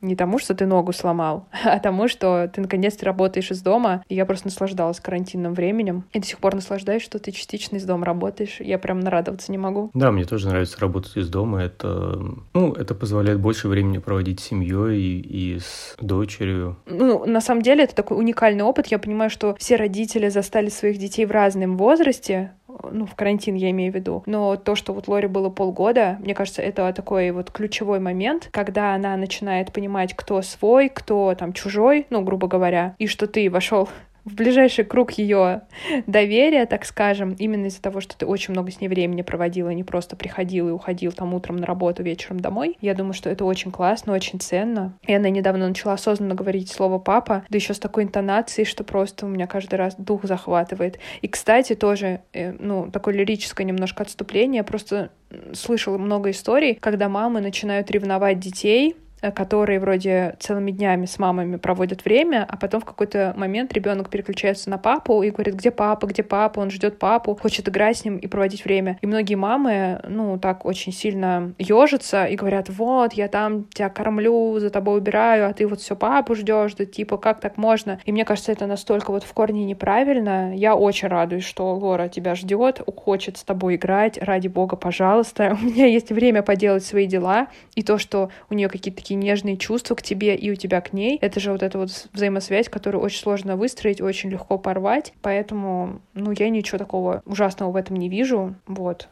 не 0.01 0.15
тому, 0.15 0.39
что 0.39 0.55
ты 0.55 0.65
ногу 0.65 0.91
сломал, 0.93 1.47
а 1.63 1.79
тому, 1.79 2.07
что 2.07 2.49
ты 2.53 2.61
наконец-то 2.61 3.05
работаешь 3.05 3.51
из 3.51 3.61
дома. 3.61 4.03
И 4.09 4.15
я 4.15 4.25
просто 4.25 4.47
наслаждалась 4.47 4.99
карантинным 4.99 5.53
временем. 5.53 6.05
И 6.11 6.19
до 6.19 6.25
сих 6.25 6.39
пор 6.39 6.55
наслаждаюсь, 6.55 7.03
что 7.03 7.19
ты 7.19 7.31
частично 7.31 7.77
из 7.77 7.85
дома 7.85 8.05
работаешь. 8.05 8.57
Я 8.59 8.79
прям 8.79 8.99
нарадоваться 8.99 9.51
не 9.51 9.57
могу. 9.57 9.91
Да, 9.93 10.11
мне 10.11 10.25
тоже 10.25 10.47
нравится 10.47 10.79
работать 10.79 11.15
из 11.15 11.29
дома. 11.29 11.61
Это, 11.61 12.19
ну, 12.53 12.73
это 12.73 12.95
позволяет 12.95 13.39
больше 13.39 13.67
времени 13.67 13.99
проводить 13.99 14.39
с 14.39 14.43
семьей 14.43 14.99
и, 14.99 15.55
и 15.55 15.59
с 15.59 15.95
дочерью. 15.99 16.77
Ну, 16.85 17.25
на 17.25 17.41
самом 17.41 17.61
деле, 17.61 17.83
это 17.83 17.95
такой 17.95 18.17
уникальный 18.17 18.63
опыт. 18.63 18.87
Я 18.87 18.99
понимаю, 18.99 19.29
что 19.29 19.55
все 19.59 19.75
родители 19.75 20.29
застали 20.29 20.69
своих 20.69 20.97
детей 20.97 21.25
в 21.25 21.31
разном 21.31 21.77
возрасте, 21.77 22.51
ну, 22.91 23.05
в 23.05 23.15
карантин 23.15 23.55
я 23.55 23.69
имею 23.71 23.91
в 23.91 23.95
виду. 23.95 24.23
Но 24.25 24.55
то, 24.55 24.75
что 24.75 24.93
вот 24.93 25.07
Лоре 25.07 25.27
было 25.27 25.49
полгода, 25.49 26.17
мне 26.21 26.33
кажется, 26.33 26.61
это 26.61 26.91
такой 26.93 27.31
вот 27.31 27.51
ключевой 27.51 27.99
момент, 27.99 28.49
когда 28.51 28.93
она 28.95 29.15
начинает 29.17 29.71
понимать, 29.71 30.13
кто 30.15 30.41
свой, 30.41 30.89
кто 30.89 31.35
там 31.35 31.53
чужой, 31.53 32.05
ну, 32.09 32.21
грубо 32.21 32.47
говоря, 32.47 32.95
и 32.99 33.07
что 33.07 33.27
ты 33.27 33.49
вошел 33.49 33.89
в 34.25 34.35
ближайший 34.35 34.85
круг 34.85 35.11
ее 35.11 35.63
доверия, 36.07 36.65
так 36.65 36.85
скажем, 36.85 37.33
именно 37.33 37.67
из-за 37.67 37.81
того, 37.81 38.01
что 38.01 38.17
ты 38.17 38.25
очень 38.25 38.53
много 38.53 38.71
с 38.71 38.79
ней 38.79 38.87
времени 38.87 39.21
проводила, 39.21 39.69
не 39.69 39.83
просто 39.83 40.15
приходил 40.15 40.69
и 40.69 40.71
уходил 40.71 41.11
там 41.11 41.33
утром 41.33 41.57
на 41.57 41.65
работу, 41.65 42.03
вечером 42.03 42.39
домой. 42.39 42.77
Я 42.81 42.93
думаю, 42.93 43.13
что 43.13 43.29
это 43.29 43.45
очень 43.45 43.71
классно, 43.71 44.13
очень 44.13 44.39
ценно. 44.39 44.97
И 45.05 45.13
она 45.13 45.29
недавно 45.29 45.67
начала 45.67 45.93
осознанно 45.93 46.35
говорить 46.35 46.71
слово 46.71 46.99
«папа», 46.99 47.43
да 47.49 47.55
еще 47.57 47.73
с 47.73 47.79
такой 47.79 48.03
интонацией, 48.03 48.65
что 48.65 48.83
просто 48.83 49.25
у 49.25 49.29
меня 49.29 49.47
каждый 49.47 49.75
раз 49.75 49.95
дух 49.97 50.25
захватывает. 50.25 50.99
И, 51.21 51.27
кстати, 51.27 51.75
тоже, 51.75 52.21
э, 52.33 52.51
ну, 52.51 52.89
такое 52.91 53.13
лирическое 53.13 53.65
немножко 53.65 54.03
отступление, 54.03 54.63
просто 54.63 55.11
слышала 55.53 55.97
много 55.97 56.31
историй, 56.31 56.75
когда 56.75 57.09
мамы 57.09 57.41
начинают 57.41 57.89
ревновать 57.91 58.39
детей, 58.39 58.95
которые 59.29 59.79
вроде 59.79 60.35
целыми 60.39 60.71
днями 60.71 61.05
с 61.05 61.19
мамами 61.19 61.57
проводят 61.57 62.03
время, 62.05 62.45
а 62.49 62.57
потом 62.57 62.81
в 62.81 62.85
какой-то 62.85 63.33
момент 63.37 63.73
ребенок 63.73 64.09
переключается 64.09 64.69
на 64.69 64.77
папу 64.77 65.21
и 65.21 65.29
говорит, 65.29 65.55
где 65.55 65.69
папа, 65.69 66.07
где 66.07 66.23
папа, 66.23 66.59
он 66.59 66.71
ждет 66.71 66.97
папу, 66.97 67.35
хочет 67.35 67.69
играть 67.69 67.97
с 67.97 68.05
ним 68.05 68.17
и 68.17 68.27
проводить 68.27 68.65
время. 68.65 68.97
И 69.01 69.07
многие 69.07 69.35
мамы, 69.35 70.01
ну, 70.07 70.39
так 70.39 70.65
очень 70.65 70.91
сильно 70.91 71.53
ежатся 71.59 72.25
и 72.25 72.35
говорят, 72.35 72.69
вот, 72.69 73.13
я 73.13 73.27
там 73.27 73.65
тебя 73.65 73.89
кормлю, 73.89 74.57
за 74.59 74.69
тобой 74.69 74.97
убираю, 74.97 75.47
а 75.47 75.53
ты 75.53 75.67
вот 75.67 75.81
все 75.81 75.95
папу 75.95 76.33
ждешь, 76.35 76.73
да 76.73 76.85
типа, 76.85 77.17
как 77.17 77.39
так 77.39 77.57
можно? 77.57 77.99
И 78.05 78.11
мне 78.11 78.25
кажется, 78.25 78.51
это 78.51 78.65
настолько 78.65 79.11
вот 79.11 79.23
в 79.23 79.33
корне 79.33 79.65
неправильно. 79.65 80.55
Я 80.55 80.75
очень 80.75 81.07
радуюсь, 81.07 81.43
что 81.43 81.73
Лора 81.75 82.07
тебя 82.07 82.35
ждет, 82.35 82.81
хочет 82.95 83.37
с 83.37 83.43
тобой 83.43 83.75
играть, 83.75 84.17
ради 84.17 84.47
бога, 84.47 84.75
пожалуйста. 84.75 85.57
У 85.61 85.65
меня 85.65 85.85
есть 85.85 86.11
время 86.11 86.41
поделать 86.41 86.83
свои 86.83 87.05
дела, 87.05 87.47
и 87.75 87.83
то, 87.83 87.97
что 87.97 88.29
у 88.49 88.53
нее 88.53 88.69
какие-то 88.69 89.01
такие 89.01 89.10
нежные 89.13 89.57
чувства 89.57 89.95
к 89.95 90.01
тебе 90.01 90.35
и 90.35 90.51
у 90.51 90.55
тебя 90.55 90.81
к 90.81 90.93
ней. 90.93 91.17
Это 91.21 91.39
же 91.39 91.51
вот 91.51 91.63
эта 91.63 91.77
вот 91.77 92.07
взаимосвязь, 92.13 92.69
которую 92.69 93.03
очень 93.03 93.19
сложно 93.19 93.55
выстроить, 93.55 94.01
очень 94.01 94.29
легко 94.29 94.57
порвать. 94.57 95.13
Поэтому, 95.21 96.01
ну, 96.13 96.31
я 96.31 96.49
ничего 96.49 96.77
такого 96.77 97.21
ужасного 97.25 97.71
в 97.71 97.75
этом 97.75 97.95
не 97.97 98.09
вижу. 98.09 98.55
Вот. 98.67 99.07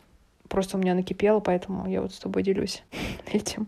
Просто 0.48 0.78
у 0.78 0.80
меня 0.80 0.96
накипело, 0.96 1.40
поэтому 1.40 1.88
я 1.90 2.02
вот 2.02 2.14
с 2.14 2.20
тобой 2.20 2.44
делюсь 2.44 2.84
этим. 3.32 3.68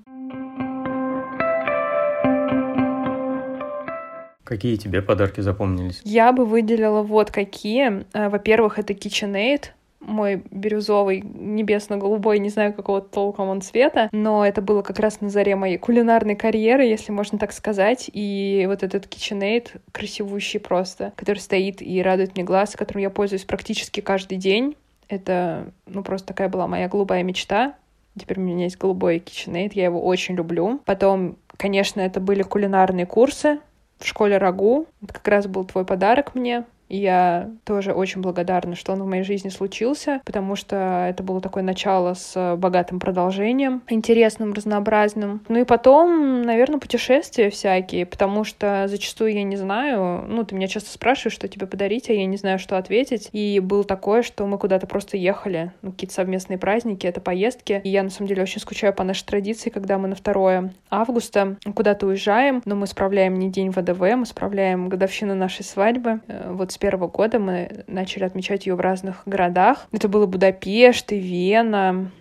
Какие 4.44 4.76
тебе 4.76 5.02
подарки 5.02 5.40
запомнились? 5.40 6.02
Я 6.04 6.34
бы 6.34 6.46
выделила 6.46 7.04
вот 7.04 7.32
какие. 7.32 8.06
Э, 8.12 8.28
во-первых, 8.28 8.80
это 8.80 8.92
KitchenAid 8.92 9.68
мой 10.02 10.44
бирюзовый, 10.52 11.22
небесно-голубой, 11.22 12.40
не 12.40 12.50
знаю, 12.50 12.74
какого 12.74 13.02
толком 13.02 13.50
он 13.50 13.62
цвета, 13.62 14.10
но 14.12 14.46
это 14.46 14.62
было 14.62 14.82
как 14.82 15.00
раз 15.00 15.22
на 15.22 15.30
заре 15.30 15.56
моей 15.56 15.78
кулинарной 15.78 16.36
карьеры, 16.36 16.84
если 16.84 17.12
можно 17.12 17.38
так 17.38 17.54
сказать, 17.54 18.10
и 18.12 18.66
вот 18.68 18.84
этот 18.84 19.06
KitchenAid 19.06 19.80
красивущий 19.92 20.60
просто, 20.60 21.14
который 21.16 21.40
стоит 21.40 21.82
и 21.82 22.02
радует 22.02 22.36
мне 22.36 22.44
глаз, 22.44 22.76
которым 22.76 23.04
я 23.04 23.10
пользуюсь 23.10 23.46
практически 23.46 24.02
каждый 24.02 24.38
день. 24.38 24.76
Это, 25.08 25.72
ну, 25.86 26.04
просто 26.04 26.28
такая 26.28 26.50
была 26.50 26.68
моя 26.68 26.88
голубая 26.88 27.22
мечта. 27.24 27.76
Теперь 28.18 28.40
у 28.40 28.42
меня 28.42 28.66
есть 28.66 28.78
голубой 28.78 29.18
KitchenAid, 29.18 29.72
я 29.74 29.86
его 29.86 30.04
очень 30.04 30.36
люблю. 30.36 30.82
Потом, 30.86 31.38
конечно, 31.58 32.02
это 32.02 32.20
были 32.20 32.42
кулинарные 32.42 33.06
курсы 33.06 33.60
в 34.00 34.06
школе 34.06 34.38
Рагу. 34.38 34.88
Это 35.02 35.14
как 35.14 35.28
раз 35.28 35.48
был 35.48 35.64
твой 35.66 35.86
подарок 35.86 36.34
мне. 36.36 36.66
Я 36.92 37.50
тоже 37.64 37.94
очень 37.94 38.22
благодарна, 38.22 38.76
что 38.76 38.92
он 38.92 39.02
в 39.02 39.08
моей 39.08 39.24
жизни 39.24 39.48
случился, 39.48 40.22
потому 40.26 40.58
что 40.58 41.08
это 41.10 41.24
было 41.24 41.40
такое 41.40 41.64
начало 41.64 42.14
с 42.16 42.56
богатым 42.58 43.00
продолжением, 43.00 43.82
интересным, 43.88 44.52
разнообразным. 44.52 45.42
Ну 45.48 45.60
и 45.60 45.64
потом, 45.64 46.42
наверное, 46.42 46.80
путешествия 46.80 47.50
всякие, 47.50 48.06
потому 48.06 48.44
что 48.44 48.86
зачастую 48.90 49.34
я 49.34 49.44
не 49.44 49.56
знаю, 49.56 50.26
ну, 50.28 50.44
ты 50.44 50.54
меня 50.54 50.68
часто 50.68 50.92
спрашиваешь, 50.92 51.34
что 51.34 51.48
тебе 51.48 51.66
подарить, 51.66 52.10
а 52.10 52.14
я 52.14 52.26
не 52.26 52.36
знаю, 52.36 52.60
что 52.60 52.78
ответить. 52.78 53.30
И 53.32 53.62
было 53.62 53.86
такое, 53.86 54.22
что 54.22 54.46
мы 54.46 54.58
куда-то 54.58 54.86
просто 54.86 55.16
ехали, 55.16 55.72
ну, 55.82 55.92
какие-то 55.92 56.14
совместные 56.14 56.58
праздники, 56.58 57.08
это 57.08 57.22
поездки. 57.22 57.80
И 57.86 57.90
я, 57.90 58.04
на 58.04 58.10
самом 58.10 58.28
деле, 58.28 58.44
очень 58.44 58.60
скучаю 58.60 58.94
по 58.94 59.06
нашей 59.06 59.26
традиции, 59.26 59.70
когда 59.70 59.98
мы 59.98 60.10
на 60.10 60.16
2 60.16 60.72
августа 60.90 61.56
куда-то 61.74 62.08
уезжаем, 62.08 62.62
но 62.66 62.76
мы 62.76 62.86
справляем 62.86 63.36
не 63.36 63.50
день 63.50 63.72
ВДВ, 63.72 64.02
мы 64.02 64.26
справляем 64.26 64.90
годовщину 64.90 65.36
нашей 65.36 65.64
свадьбы. 65.64 66.20
Э, 66.28 66.52
вот 66.52 66.74
с 66.74 66.81
первого 66.82 67.08
года 67.08 67.40
мы 67.40 67.86
начали 67.88 68.26
отмечать 68.26 68.66
ее 68.66 68.76
в 68.76 68.82
разных 68.82 69.22
городах. 69.26 69.88
Это 69.94 70.10
было 70.10 70.26
Будапешт 70.26 71.14
и 71.14 71.20
Вена, 71.20 72.12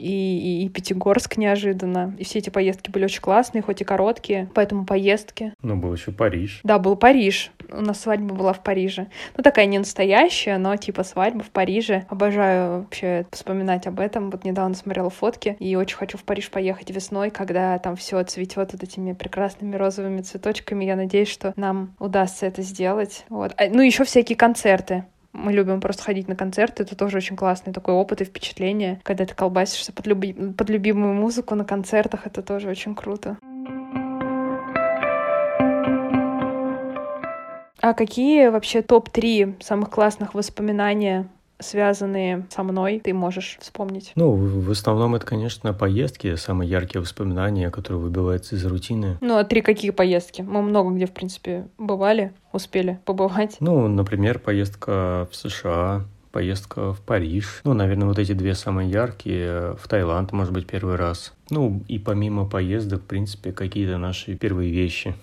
и, 0.00 0.62
и, 0.62 0.64
и 0.64 0.68
Пятигорск 0.68 1.36
неожиданно. 1.36 2.14
И 2.18 2.24
все 2.24 2.38
эти 2.38 2.50
поездки 2.50 2.90
были 2.90 3.04
очень 3.04 3.20
классные, 3.20 3.62
хоть 3.62 3.80
и 3.80 3.84
короткие, 3.84 4.50
поэтому 4.54 4.84
поездки. 4.84 5.52
Ну, 5.62 5.76
был 5.76 5.92
еще 5.94 6.12
Париж. 6.12 6.60
Да, 6.64 6.78
был 6.78 6.96
Париж. 6.96 7.50
У 7.70 7.80
нас 7.82 8.00
свадьба 8.00 8.34
была 8.34 8.52
в 8.52 8.62
Париже. 8.62 9.08
Ну, 9.36 9.42
такая 9.42 9.66
не 9.66 9.78
настоящая, 9.78 10.58
но 10.58 10.76
типа 10.76 11.04
свадьба 11.04 11.42
в 11.42 11.50
Париже. 11.50 12.06
Обожаю 12.08 12.80
вообще 12.80 13.26
вспоминать 13.30 13.86
об 13.86 14.00
этом. 14.00 14.30
Вот 14.30 14.44
недавно 14.44 14.74
смотрела 14.74 15.10
фотки 15.10 15.56
и 15.58 15.76
очень 15.76 15.96
хочу 15.96 16.18
в 16.18 16.24
Париж 16.24 16.50
поехать 16.50 16.90
весной, 16.90 17.30
когда 17.30 17.78
там 17.78 17.96
все 17.96 18.22
цветет 18.24 18.72
вот 18.72 18.82
этими 18.82 19.12
прекрасными 19.12 19.76
розовыми 19.76 20.22
цветочками. 20.22 20.84
Я 20.84 20.96
надеюсь, 20.96 21.28
что 21.28 21.52
нам 21.56 21.94
удастся 21.98 22.46
это 22.46 22.62
сделать. 22.62 23.24
Вот. 23.28 23.52
А, 23.56 23.68
ну, 23.68 23.82
еще 23.82 24.04
всякие 24.04 24.36
концерты. 24.36 25.04
Мы 25.32 25.52
любим 25.52 25.80
просто 25.80 26.02
ходить 26.02 26.28
на 26.28 26.36
концерты, 26.36 26.82
это 26.82 26.96
тоже 26.96 27.18
очень 27.18 27.36
классный 27.36 27.72
такой 27.72 27.94
опыт 27.94 28.20
и 28.20 28.24
впечатление, 28.24 29.00
когда 29.04 29.24
ты 29.24 29.34
колбасишься 29.34 29.92
под, 29.92 30.06
люби... 30.06 30.32
под 30.32 30.68
любимую 30.70 31.14
музыку 31.14 31.54
на 31.54 31.64
концертах, 31.64 32.26
это 32.26 32.42
тоже 32.42 32.68
очень 32.68 32.94
круто. 32.94 33.38
А 37.82 37.94
какие 37.94 38.48
вообще 38.48 38.82
топ-3 38.82 39.62
самых 39.62 39.90
классных 39.90 40.34
воспоминания 40.34 41.28
связанные 41.60 42.46
со 42.50 42.62
мной, 42.62 43.00
ты 43.02 43.12
можешь 43.14 43.58
вспомнить? 43.60 44.12
Ну, 44.14 44.32
в 44.32 44.70
основном 44.70 45.14
это, 45.14 45.26
конечно, 45.26 45.72
поездки, 45.72 46.34
самые 46.36 46.70
яркие 46.70 47.00
воспоминания, 47.00 47.70
которые 47.70 48.00
выбиваются 48.02 48.56
из 48.56 48.64
рутины. 48.64 49.18
Ну, 49.20 49.36
а 49.36 49.44
три 49.44 49.60
какие 49.60 49.90
поездки? 49.90 50.42
Мы 50.42 50.62
много 50.62 50.90
где, 50.90 51.06
в 51.06 51.12
принципе, 51.12 51.68
бывали, 51.78 52.32
успели 52.52 52.98
побывать. 53.04 53.56
Ну, 53.60 53.88
например, 53.88 54.38
поездка 54.38 55.28
в 55.30 55.36
США, 55.36 56.04
поездка 56.32 56.92
в 56.92 57.00
Париж. 57.00 57.60
Ну, 57.64 57.74
наверное, 57.74 58.08
вот 58.08 58.18
эти 58.18 58.32
две 58.32 58.54
самые 58.54 58.90
яркие. 58.90 59.76
В 59.80 59.88
Таиланд, 59.88 60.32
может 60.32 60.52
быть, 60.52 60.66
первый 60.66 60.96
раз. 60.96 61.34
Ну, 61.50 61.82
и 61.88 61.98
помимо 61.98 62.48
поездок, 62.48 63.02
в 63.02 63.06
принципе, 63.06 63.52
какие-то 63.52 63.98
наши 63.98 64.36
первые 64.36 64.70
вещи. 64.70 65.14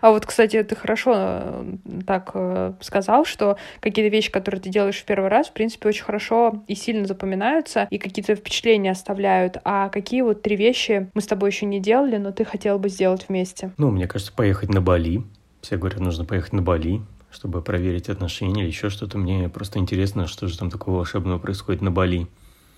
А 0.00 0.10
вот, 0.10 0.26
кстати, 0.26 0.62
ты 0.62 0.76
хорошо 0.76 1.12
э, 1.14 1.64
так 2.06 2.30
э, 2.34 2.72
сказал, 2.80 3.24
что 3.24 3.56
какие-то 3.80 4.14
вещи, 4.14 4.30
которые 4.30 4.60
ты 4.60 4.70
делаешь 4.70 4.98
в 4.98 5.04
первый 5.04 5.28
раз, 5.28 5.48
в 5.48 5.52
принципе, 5.52 5.88
очень 5.88 6.04
хорошо 6.04 6.62
и 6.66 6.74
сильно 6.74 7.06
запоминаются, 7.06 7.86
и 7.90 7.98
какие-то 7.98 8.34
впечатления 8.34 8.90
оставляют. 8.90 9.58
А 9.64 9.88
какие 9.88 10.22
вот 10.22 10.42
три 10.42 10.56
вещи 10.56 11.10
мы 11.14 11.20
с 11.20 11.26
тобой 11.26 11.50
еще 11.50 11.66
не 11.66 11.80
делали, 11.80 12.16
но 12.16 12.32
ты 12.32 12.44
хотел 12.44 12.78
бы 12.78 12.88
сделать 12.88 13.26
вместе? 13.28 13.72
Ну, 13.78 13.90
мне 13.90 14.06
кажется, 14.06 14.32
поехать 14.32 14.70
на 14.70 14.80
Бали. 14.80 15.22
Все 15.60 15.76
говорят, 15.76 16.00
нужно 16.00 16.24
поехать 16.24 16.52
на 16.52 16.62
Бали 16.62 17.02
чтобы 17.30 17.60
проверить 17.60 18.08
отношения 18.08 18.62
или 18.62 18.68
еще 18.68 18.88
что-то. 18.88 19.18
Мне 19.18 19.48
просто 19.48 19.78
интересно, 19.78 20.26
что 20.26 20.48
же 20.48 20.58
там 20.58 20.70
такого 20.70 20.96
волшебного 20.96 21.38
происходит 21.38 21.82
на 21.82 21.90
Бали. 21.90 22.26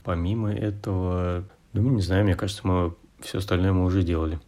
Помимо 0.02 0.52
этого, 0.52 1.44
ну, 1.72 1.90
не 1.90 2.02
знаю, 2.02 2.24
мне 2.24 2.34
кажется, 2.34 2.66
мы 2.66 2.94
все 3.20 3.38
остальное 3.38 3.72
мы 3.72 3.84
уже 3.84 4.02
делали. 4.02 4.40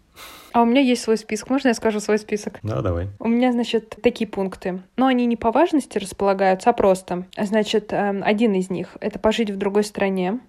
А 0.53 0.62
у 0.62 0.64
меня 0.64 0.80
есть 0.80 1.03
свой 1.03 1.16
список. 1.16 1.50
Можно 1.50 1.68
я 1.68 1.74
скажу 1.74 2.00
свой 2.00 2.18
список? 2.18 2.59
Да, 2.62 2.82
давай. 2.82 3.09
У 3.18 3.28
меня, 3.28 3.53
значит, 3.53 3.96
такие 4.03 4.28
пункты. 4.28 4.82
Но 4.96 5.07
они 5.07 5.26
не 5.26 5.36
по 5.36 5.50
важности 5.50 5.98
располагаются, 5.98 6.70
а 6.70 6.72
просто. 6.72 7.26
Значит, 7.36 7.92
эм, 7.92 8.22
один 8.24 8.55
из 8.55 8.70
них— 8.70 8.96
это 9.00 9.18
пожить 9.18 9.50
в 9.50 9.57
другой 9.57 9.84
стране. 9.84 10.40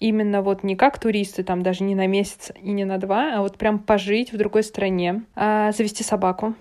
Именно 0.00 0.42
вот 0.42 0.64
не 0.64 0.74
как 0.74 0.98
туристы, 0.98 1.44
там 1.44 1.62
даже 1.62 1.84
не 1.84 1.94
на 1.94 2.06
месяц 2.06 2.50
и 2.60 2.72
не 2.72 2.84
на 2.84 2.98
два, 2.98 3.36
а 3.36 3.42
вот 3.42 3.56
прям 3.56 3.78
пожить 3.78 4.32
в 4.32 4.36
другой 4.36 4.64
стране. 4.64 5.22
А, 5.36 5.70
завести 5.72 6.02
собаку. 6.02 6.54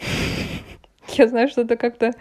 Я 1.08 1.28
знаю, 1.28 1.48
что 1.48 1.64
ты 1.64 1.76
как-то 1.76 2.12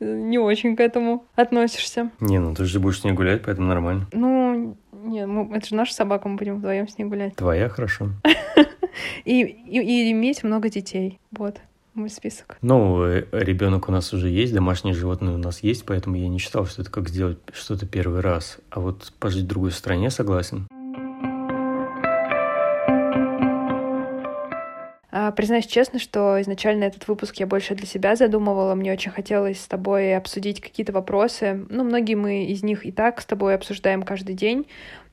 не 0.00 0.38
очень 0.38 0.76
к 0.76 0.80
этому 0.80 1.24
относишься. 1.36 2.10
Не, 2.20 2.38
ну 2.38 2.54
ты 2.54 2.64
же 2.64 2.80
будешь 2.80 3.00
с 3.00 3.04
ней 3.04 3.12
гулять, 3.12 3.42
поэтому 3.44 3.68
нормально. 3.68 4.06
Ну, 4.12 4.76
не, 4.92 5.26
мы, 5.26 5.56
это 5.56 5.68
же 5.68 5.74
наша 5.74 5.94
собака, 5.94 6.28
мы 6.28 6.36
будем 6.36 6.56
вдвоем 6.56 6.88
с 6.88 6.98
ней 6.98 7.04
гулять. 7.04 7.36
Твоя, 7.36 7.68
хорошо. 7.68 8.10
И, 9.24 9.40
и, 9.42 9.80
и 9.80 10.12
иметь 10.12 10.44
много 10.44 10.68
детей. 10.68 11.18
Вот 11.30 11.60
мой 11.94 12.10
список. 12.10 12.58
Ну, 12.60 13.04
ребенок 13.32 13.88
у 13.88 13.92
нас 13.92 14.12
уже 14.12 14.28
есть, 14.28 14.52
домашние 14.52 14.94
животные 14.94 15.34
у 15.34 15.38
нас 15.38 15.60
есть, 15.60 15.86
поэтому 15.86 16.16
я 16.16 16.28
не 16.28 16.38
считал, 16.38 16.66
что 16.66 16.82
это 16.82 16.90
как 16.90 17.08
сделать 17.08 17.38
что-то 17.52 17.86
первый 17.86 18.20
раз. 18.20 18.58
А 18.70 18.80
вот 18.80 19.12
пожить 19.18 19.44
в 19.44 19.48
другой 19.48 19.72
стране 19.72 20.10
согласен. 20.10 20.66
А, 25.18 25.32
признаюсь 25.32 25.66
честно, 25.66 25.98
что 25.98 26.38
изначально 26.42 26.84
этот 26.84 27.08
выпуск 27.08 27.36
я 27.36 27.46
больше 27.46 27.74
для 27.74 27.86
себя 27.86 28.16
задумывала. 28.16 28.74
Мне 28.74 28.92
очень 28.92 29.10
хотелось 29.10 29.58
с 29.58 29.66
тобой 29.66 30.14
обсудить 30.14 30.60
какие-то 30.60 30.92
вопросы. 30.92 31.64
Ну, 31.70 31.84
многие 31.84 32.16
мы 32.16 32.44
из 32.44 32.62
них 32.62 32.84
и 32.84 32.92
так 32.92 33.22
с 33.22 33.24
тобой 33.24 33.54
обсуждаем 33.54 34.02
каждый 34.02 34.34
день 34.34 34.66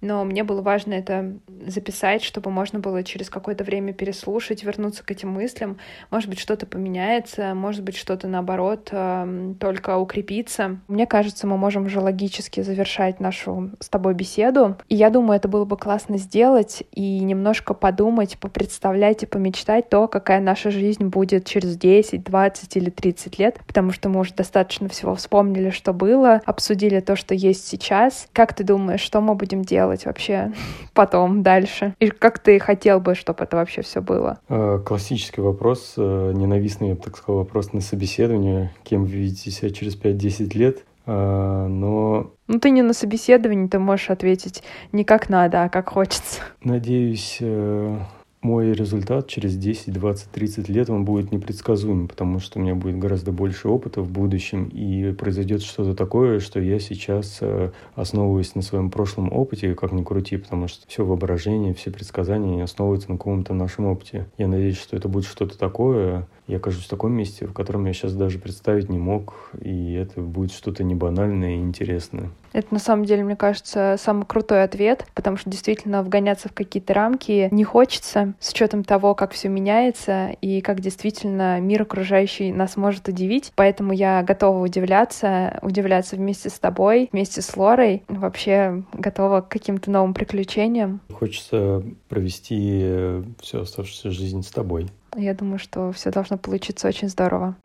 но 0.03 0.23
мне 0.25 0.43
было 0.43 0.61
важно 0.61 0.93
это 0.93 1.33
записать, 1.65 2.23
чтобы 2.23 2.51
можно 2.51 2.79
было 2.79 3.03
через 3.03 3.29
какое-то 3.29 3.63
время 3.63 3.93
переслушать, 3.93 4.63
вернуться 4.63 5.03
к 5.03 5.09
этим 5.11 5.29
мыслям. 5.29 5.77
Может 6.11 6.29
быть, 6.29 6.39
что-то 6.39 6.65
поменяется, 6.65 7.53
может 7.55 7.83
быть, 7.83 7.95
что-то, 7.95 8.27
наоборот, 8.27 8.89
эм, 8.91 9.55
только 9.55 9.97
укрепится. 9.97 10.79
Мне 10.87 11.07
кажется, 11.07 11.47
мы 11.47 11.57
можем 11.57 11.85
уже 11.85 12.01
логически 12.01 12.61
завершать 12.61 13.21
нашу 13.21 13.71
с 13.79 13.87
тобой 13.87 14.13
беседу. 14.13 14.77
И 14.89 14.95
я 14.95 15.09
думаю, 15.09 15.37
это 15.37 15.47
было 15.47 15.63
бы 15.63 15.77
классно 15.77 16.17
сделать 16.17 16.83
и 16.91 17.19
немножко 17.19 17.73
подумать, 17.73 18.37
попредставлять 18.37 19.23
и 19.23 19.25
помечтать 19.25 19.89
то, 19.89 20.07
какая 20.07 20.41
наша 20.41 20.69
жизнь 20.69 21.05
будет 21.05 21.45
через 21.45 21.77
10, 21.77 22.23
20 22.23 22.77
или 22.77 22.89
30 22.89 23.39
лет, 23.39 23.59
потому 23.65 23.91
что 23.91 24.09
мы 24.09 24.19
уже 24.19 24.33
достаточно 24.33 24.89
всего 24.89 25.15
вспомнили, 25.15 25.69
что 25.69 25.93
было, 25.93 26.41
обсудили 26.45 26.99
то, 26.99 27.15
что 27.15 27.33
есть 27.33 27.65
сейчас. 27.67 28.27
Как 28.33 28.53
ты 28.53 28.65
думаешь, 28.65 28.99
что 28.99 29.21
мы 29.21 29.35
будем 29.35 29.63
делать? 29.63 29.92
Делать 29.93 30.05
вообще 30.05 30.51
потом, 30.93 31.43
дальше? 31.43 31.95
И 31.99 32.09
как 32.09 32.39
ты 32.39 32.59
хотел 32.59 32.99
бы, 32.99 33.15
чтобы 33.15 33.43
это 33.43 33.57
вообще 33.57 33.81
все 33.81 34.01
было? 34.01 34.39
А, 34.49 34.79
классический 34.79 35.41
вопрос, 35.41 35.93
э, 35.97 36.31
ненавистный, 36.33 36.89
я 36.89 36.95
бы 36.95 37.01
так 37.01 37.17
сказал, 37.17 37.39
вопрос 37.39 37.73
на 37.73 37.81
собеседование. 37.81 38.73
Кем 38.83 39.05
вы 39.05 39.11
видите 39.11 39.51
себя 39.51 39.69
через 39.69 39.95
5-10 39.95 40.57
лет? 40.57 40.83
А, 41.05 41.67
но... 41.67 42.31
Ну, 42.47 42.59
ты 42.59 42.69
не 42.69 42.81
на 42.81 42.93
собеседовании, 42.93 43.67
ты 43.67 43.79
можешь 43.79 44.09
ответить 44.09 44.63
не 44.91 45.03
как 45.03 45.29
надо, 45.29 45.63
а 45.63 45.69
как 45.69 45.89
хочется. 45.89 46.41
Надеюсь, 46.63 47.37
э, 47.39 47.97
мой 48.43 48.73
результат 48.73 49.27
через 49.27 49.57
10, 49.57 49.93
20, 49.93 50.29
30 50.29 50.69
лет, 50.69 50.89
он 50.89 51.05
будет 51.05 51.31
непредсказуем, 51.31 52.07
потому 52.07 52.39
что 52.39 52.59
у 52.59 52.61
меня 52.61 52.75
будет 52.75 52.99
гораздо 52.99 53.31
больше 53.31 53.69
опыта 53.69 54.01
в 54.01 54.09
будущем, 54.09 54.69
и 54.69 55.13
произойдет 55.13 55.61
что-то 55.63 55.95
такое, 55.95 56.39
что 56.39 56.59
я 56.59 56.79
сейчас 56.79 57.39
э, 57.41 57.71
основываюсь 57.95 58.55
на 58.55 58.61
своем 58.61 58.91
прошлом 58.91 59.31
опыте, 59.31 59.73
как 59.75 59.91
ни 59.91 60.03
крути, 60.03 60.37
потому 60.37 60.67
что 60.67 60.85
все 60.87 61.05
воображение, 61.05 61.73
все 61.73 61.91
предсказания 61.91 62.63
основываются 62.63 63.09
на 63.09 63.17
каком-то 63.17 63.53
нашем 63.53 63.85
опыте. 63.85 64.27
Я 64.37 64.47
надеюсь, 64.47 64.77
что 64.77 64.95
это 64.95 65.07
будет 65.07 65.25
что-то 65.25 65.57
такое, 65.57 66.27
я 66.47 66.57
окажусь 66.57 66.85
в 66.85 66.89
таком 66.89 67.13
месте, 67.13 67.47
в 67.47 67.53
котором 67.53 67.85
я 67.85 67.93
сейчас 67.93 68.13
даже 68.13 68.39
представить 68.39 68.89
не 68.89 68.97
мог, 68.97 69.51
и 69.59 69.93
это 69.93 70.21
будет 70.21 70.51
что-то 70.51 70.83
не 70.83 70.95
банальное 70.95 71.55
и 71.55 71.61
интересное. 71.61 72.31
Это 72.51 72.67
на 72.71 72.79
самом 72.79 73.05
деле, 73.05 73.23
мне 73.23 73.35
кажется, 73.35 73.95
самый 73.99 74.25
крутой 74.25 74.63
ответ, 74.63 75.07
потому 75.15 75.37
что 75.37 75.49
действительно 75.49 76.03
вгоняться 76.03 76.49
в 76.49 76.53
какие-то 76.53 76.93
рамки 76.93 77.47
не 77.51 77.63
хочется, 77.63 78.33
с 78.39 78.51
учетом 78.51 78.83
того, 78.83 79.15
как 79.15 79.31
все 79.31 79.49
меняется 79.49 80.35
и 80.39 80.61
как 80.61 80.79
действительно 80.79 81.59
мир 81.59 81.81
окружающий 81.81 82.51
нас 82.51 82.77
может 82.77 83.07
удивить. 83.07 83.51
Поэтому 83.55 83.91
я 83.91 84.21
готова 84.21 84.63
удивляться, 84.63 85.59
удивляться 85.63 86.15
вместе 86.15 86.49
с 86.49 86.59
тобой, 86.59 87.09
вместе 87.11 87.41
с 87.41 87.57
Лорой, 87.57 88.03
вообще 88.07 88.83
готова 88.93 89.41
к 89.41 89.49
каким-то 89.49 89.89
новым 89.89 90.13
приключениям. 90.13 91.01
Хочется 91.11 91.83
провести 92.07 92.81
э, 92.83 93.23
всю 93.41 93.61
оставшуюся 93.61 94.11
жизнь 94.11 94.43
с 94.43 94.49
тобой. 94.49 94.89
Я 95.15 95.33
думаю, 95.33 95.59
что 95.59 95.91
все 95.91 96.11
должно 96.11 96.37
получиться 96.37 96.87
очень 96.87 97.09
здорово. 97.09 97.55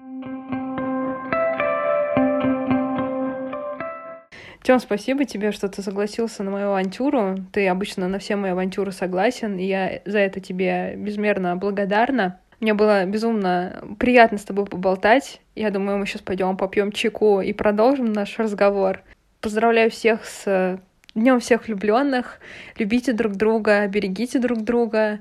Тем, 4.62 4.80
спасибо 4.80 5.24
тебе, 5.24 5.52
что 5.52 5.68
ты 5.68 5.82
согласился 5.82 6.42
на 6.42 6.50
мою 6.50 6.68
авантюру. 6.68 7.36
Ты 7.52 7.66
обычно 7.68 8.06
на 8.08 8.18
все 8.18 8.36
мои 8.36 8.50
авантюры 8.50 8.92
согласен, 8.92 9.56
и 9.56 9.64
я 9.64 10.02
за 10.04 10.18
это 10.18 10.40
тебе 10.40 10.94
безмерно 10.96 11.56
благодарна. 11.56 12.40
Мне 12.60 12.74
было 12.74 13.06
безумно 13.06 13.82
приятно 13.98 14.36
с 14.36 14.44
тобой 14.44 14.66
поболтать. 14.66 15.40
Я 15.54 15.70
думаю, 15.70 15.96
мы 15.98 16.06
сейчас 16.06 16.22
пойдем 16.22 16.56
попьем 16.56 16.92
чайку 16.92 17.40
и 17.40 17.52
продолжим 17.52 18.12
наш 18.12 18.38
разговор. 18.38 19.02
Поздравляю 19.40 19.90
всех 19.90 20.24
с 20.24 20.78
Днем 21.14 21.40
всех 21.40 21.66
влюбленных. 21.66 22.38
Любите 22.78 23.12
друг 23.12 23.34
друга, 23.34 23.88
берегите 23.88 24.38
друг 24.38 24.62
друга. 24.62 25.18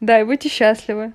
Да, 0.00 0.18
и 0.18 0.24
будьте 0.24 0.48
счастливы. 0.48 1.12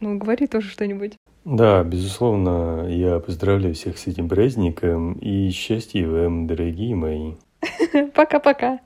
Ну, 0.00 0.16
говори 0.16 0.46
тоже 0.46 0.68
что-нибудь. 0.68 1.16
Да, 1.44 1.82
безусловно, 1.82 2.86
я 2.88 3.18
поздравляю 3.20 3.74
всех 3.74 3.98
с 3.98 4.06
этим 4.06 4.28
праздником 4.28 5.14
и 5.14 5.50
счастья 5.50 6.06
вам, 6.06 6.46
дорогие 6.46 6.94
мои. 6.94 7.34
Пока-пока. 8.14 8.80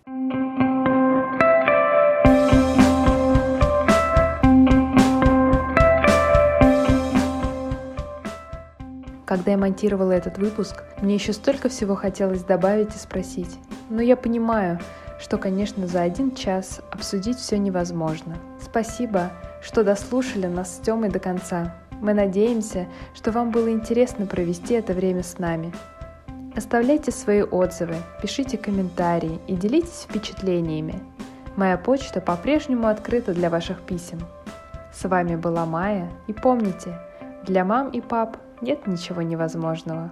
Когда 9.27 9.53
я 9.53 9.57
монтировала 9.57 10.13
этот 10.13 10.37
выпуск, 10.37 10.83
мне 11.01 11.15
еще 11.15 11.33
столько 11.33 11.71
всего 11.71 11.95
хотелось 11.95 12.45
добавить 12.45 12.95
и 12.95 12.99
спросить. 12.99 13.59
Но 13.89 14.03
я 14.03 14.15
понимаю, 14.15 14.79
что, 15.23 15.39
конечно, 15.39 15.87
за 15.87 16.03
один 16.03 16.35
час 16.35 16.81
обсудить 16.91 17.39
все 17.39 17.57
невозможно. 17.57 18.37
Спасибо, 18.61 19.31
что 19.63 19.85
дослушали 19.85 20.49
нас 20.49 20.77
с 20.77 20.81
Тёмой 20.81 21.11
до 21.11 21.21
конца. 21.21 21.77
Мы 22.01 22.13
надеемся, 22.13 22.89
что 23.15 23.31
вам 23.31 23.53
было 23.53 23.71
интересно 23.71 24.27
провести 24.27 24.75
это 24.75 24.93
время 24.95 25.23
с 25.23 25.39
нами. 25.39 25.73
Оставляйте 26.57 27.13
свои 27.13 27.43
отзывы, 27.43 27.95
пишите 28.21 28.59
комментарии 28.59 29.41
и 29.47 29.55
делитесь 29.55 30.07
впечатлениями. 30.09 31.01
Моя 31.55 31.79
почта 31.79 32.21
по-прежнему 32.21 32.89
открыта 32.89 33.33
для 33.33 33.49
ваших 33.49 33.81
писем. 33.83 34.19
С 34.93 35.09
вами 35.09 35.37
была 35.37 35.65
Майя, 35.67 36.11
и 36.27 36.33
помните, 36.33 36.99
для 37.47 37.65
мам 37.65 37.91
и 37.91 38.01
пап 38.01 38.39
нет 38.61 38.89
ничего 38.89 39.23
невозможного. 39.23 40.11